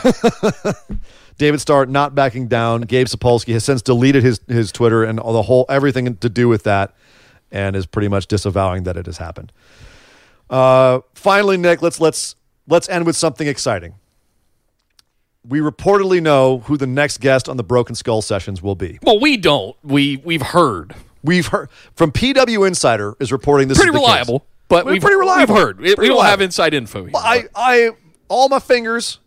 [1.38, 2.82] David Starr not backing down.
[2.82, 6.48] Gabe Sapolsky has since deleted his his Twitter and all the whole everything to do
[6.48, 6.94] with that,
[7.52, 9.52] and is pretty much disavowing that it has happened.
[10.50, 12.36] Uh, finally, Nick, let's let's
[12.68, 13.96] let's end with something exciting.
[15.48, 19.00] We reportedly know who the next guest on the Broken Skull sessions will be.
[19.04, 19.76] Well, we don't.
[19.84, 20.94] We we've heard.
[21.24, 24.42] We've heard from PW Insider is reporting this Pretty is the case.
[24.70, 25.54] But We're we've pretty reliable.
[25.56, 25.78] We've heard.
[25.80, 27.12] We- we Pretty don't have inside info here.
[27.16, 27.90] I, I,
[28.30, 29.20] all my fingers,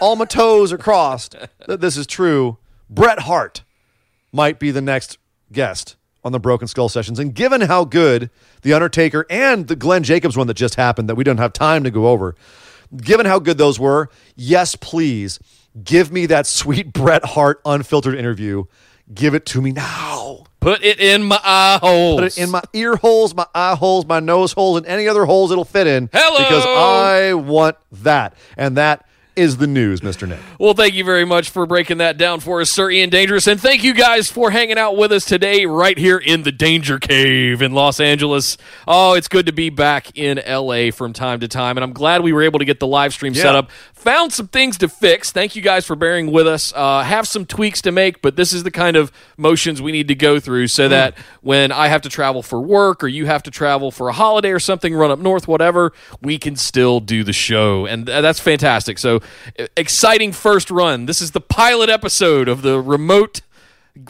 [0.00, 1.36] all my toes are crossed
[1.66, 2.58] that this is true.
[2.90, 3.62] Bret Hart
[4.32, 5.18] might be the next
[5.52, 7.18] guest on the Broken Skull sessions.
[7.18, 8.28] And given how good
[8.62, 11.84] The Undertaker and the Glenn Jacobs one that just happened that we don't have time
[11.84, 12.34] to go over,
[12.96, 15.38] given how good those were, yes, please
[15.84, 18.64] give me that sweet Bret Hart unfiltered interview.
[19.14, 20.44] Give it to me now.
[20.60, 22.20] Put it in my eye holes.
[22.20, 25.24] Put it in my ear holes, my eye holes, my nose holes, and any other
[25.24, 26.10] holes it'll fit in.
[26.12, 26.38] Hello.
[26.38, 28.34] Because I want that.
[28.56, 29.07] And that
[29.38, 30.28] is the news, Mr.
[30.28, 30.40] Nick.
[30.58, 33.46] Well, thank you very much for breaking that down for us, Sir Ian Dangerous.
[33.46, 36.98] And thank you guys for hanging out with us today, right here in the Danger
[36.98, 38.58] Cave in Los Angeles.
[38.86, 41.76] Oh, it's good to be back in LA from time to time.
[41.76, 43.70] And I'm glad we were able to get the live stream set up.
[43.94, 45.30] Found some things to fix.
[45.30, 46.72] Thank you guys for bearing with us.
[46.74, 50.08] Uh, have some tweaks to make, but this is the kind of motions we need
[50.08, 53.42] to go through so that when I have to travel for work or you have
[53.44, 57.22] to travel for a holiday or something, run up north, whatever, we can still do
[57.24, 57.86] the show.
[57.86, 58.98] And that's fantastic.
[58.98, 59.20] So
[59.76, 61.06] exciting first run.
[61.06, 63.40] This is the pilot episode of the remote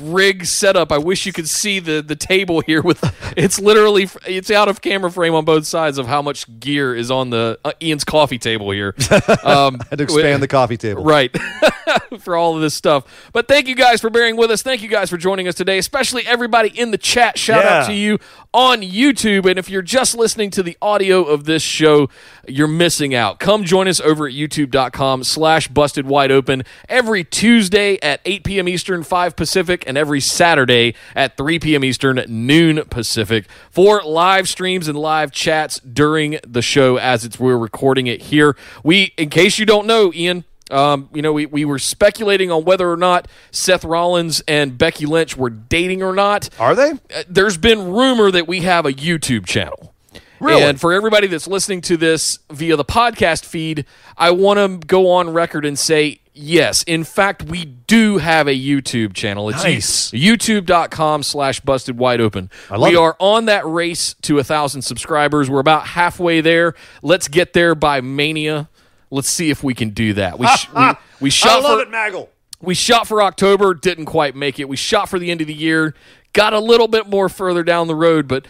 [0.00, 0.92] rig setup.
[0.92, 3.02] I wish you could see the the table here with
[3.36, 7.10] it's literally it's out of camera frame on both sides of how much gear is
[7.10, 8.94] on the uh, Ian's coffee table here.
[9.44, 11.04] Um, Had to expand the coffee table.
[11.04, 11.34] right
[12.20, 13.30] for all of this stuff.
[13.32, 14.62] But thank you guys for bearing with us.
[14.62, 17.38] Thank you guys for joining us today, especially everybody in the chat.
[17.38, 17.78] Shout Yeah.
[17.80, 18.18] out to you
[18.52, 19.48] on YouTube.
[19.48, 22.08] And if you're just listening to the audio of this show,
[22.46, 23.38] you're missing out.
[23.40, 28.68] Come join us over at youtube.com slash busted wide open every Tuesday at 8 p.m.
[28.68, 31.84] Eastern, 5 Pacific, and every Saturday at 3 p.m.
[31.84, 37.58] Eastern, noon Pacific for live streams and live chats during the show as it's we're
[37.58, 38.56] recording it here.
[38.82, 42.64] We, in case you don't know, Ian, um, you know, we, we were speculating on
[42.64, 46.50] whether or not Seth Rollins and Becky Lynch were dating or not.
[46.58, 46.90] Are they?
[46.90, 49.94] Uh, There's been rumor that we have a YouTube channel.
[50.40, 50.62] Really?
[50.62, 53.84] And for everybody that's listening to this via the podcast feed,
[54.16, 58.58] I want to go on record and say, yes, in fact, we do have a
[58.58, 59.48] YouTube channel.
[59.48, 60.10] It's Nice.
[60.12, 62.50] youtube.com slash busted wide open.
[62.70, 62.98] I love we it.
[62.98, 65.50] are on that race to a thousand subscribers.
[65.50, 66.74] We're about halfway there.
[67.02, 68.68] Let's get there by Mania.
[69.10, 70.38] Let's see if we can do that.
[70.38, 70.90] We, sh- we,
[71.20, 72.28] we shot for, it, Maggle.
[72.60, 74.68] we shot for October, didn't quite make it.
[74.68, 75.94] We shot for the end of the year,
[76.32, 78.46] got a little bit more further down the road, but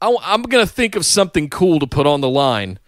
[0.00, 2.78] I, am going to think of something cool to put on the line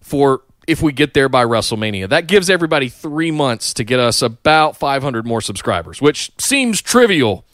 [0.00, 2.08] for if we get there by WrestleMania.
[2.08, 7.44] That gives everybody three months to get us about 500 more subscribers, which seems trivial.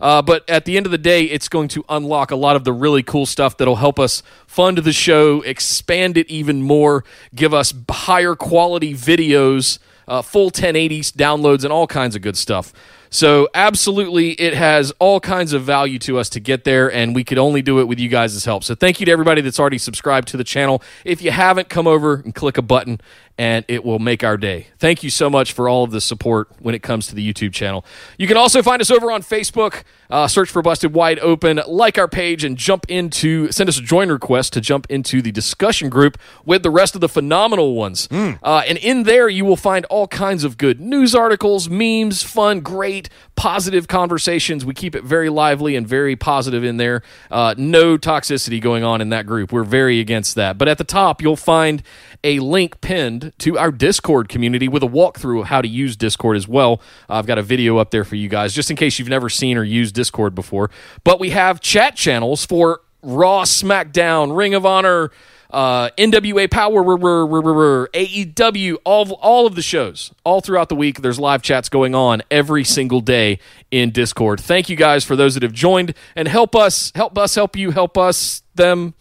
[0.00, 2.64] Uh, but at the end of the day, it's going to unlock a lot of
[2.64, 7.54] the really cool stuff that'll help us fund the show, expand it even more, give
[7.54, 9.78] us higher quality videos,
[10.08, 12.72] uh, full 1080s downloads, and all kinds of good stuff.
[13.14, 17.22] So, absolutely, it has all kinds of value to us to get there, and we
[17.22, 18.64] could only do it with you guys' help.
[18.64, 20.82] So, thank you to everybody that's already subscribed to the channel.
[21.04, 23.00] If you haven't, come over and click a button,
[23.36, 24.68] and it will make our day.
[24.78, 27.52] Thank you so much for all of the support when it comes to the YouTube
[27.52, 27.84] channel.
[28.16, 29.82] You can also find us over on Facebook.
[30.10, 33.82] Uh, search for Busted Wide Open, like our page, and jump into, send us a
[33.82, 38.06] join request to jump into the discussion group with the rest of the phenomenal ones.
[38.42, 42.60] Uh, and in there, you will find all kinds of good news articles, memes, fun,
[42.60, 44.64] great, positive conversations.
[44.64, 47.02] We keep it very lively and very positive in there.
[47.30, 49.52] Uh, no toxicity going on in that group.
[49.52, 50.58] We're very against that.
[50.58, 51.82] But at the top, you'll find
[52.24, 56.36] a link pinned to our Discord community with a walkthrough of how to use Discord
[56.36, 56.80] as well.
[57.08, 59.56] I've got a video up there for you guys, just in case you've never seen
[59.56, 60.70] or used Discord before.
[61.04, 65.10] But we have chat channels for Raw, SmackDown, Ring of Honor,
[65.50, 71.02] uh, NWA Power, AEW, all all of the shows, all throughout the week.
[71.02, 73.38] There's live chats going on every single day
[73.70, 74.40] in Discord.
[74.40, 77.70] Thank you guys for those that have joined and help us, help us, help you,
[77.70, 78.94] help us, them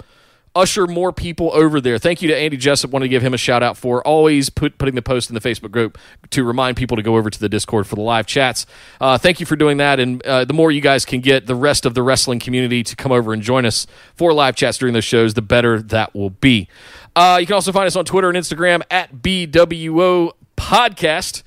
[0.55, 1.97] usher more people over there.
[1.97, 2.91] Thank you to Andy Jessup.
[2.91, 5.41] Want to give him a shout out for always put, putting the post in the
[5.41, 5.97] Facebook group
[6.30, 8.65] to remind people to go over to the Discord for the live chats.
[9.01, 9.99] Uh, thank you for doing that.
[9.99, 12.95] And uh, the more you guys can get the rest of the wrestling community to
[12.95, 16.31] come over and join us for live chats during those shows, the better that will
[16.31, 16.67] be.
[17.15, 21.43] Uh, you can also find us on Twitter and Instagram at BWO Podcast.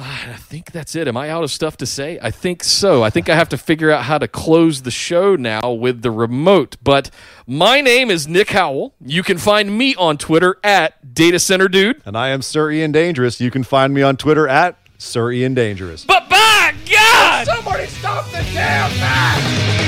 [0.00, 1.08] Ah, I think that's it.
[1.08, 2.20] Am I out of stuff to say?
[2.22, 3.02] I think so.
[3.02, 6.12] I think I have to figure out how to close the show now with the
[6.12, 6.76] remote.
[6.80, 7.10] But
[7.48, 8.94] my name is Nick Howell.
[9.04, 12.00] You can find me on Twitter at Data Center Dude.
[12.06, 13.40] And I am Sir Ian Dangerous.
[13.40, 16.04] You can find me on Twitter at Sir Ian Dangerous.
[16.04, 17.46] But by God!
[17.48, 19.87] Somebody stop the damn match!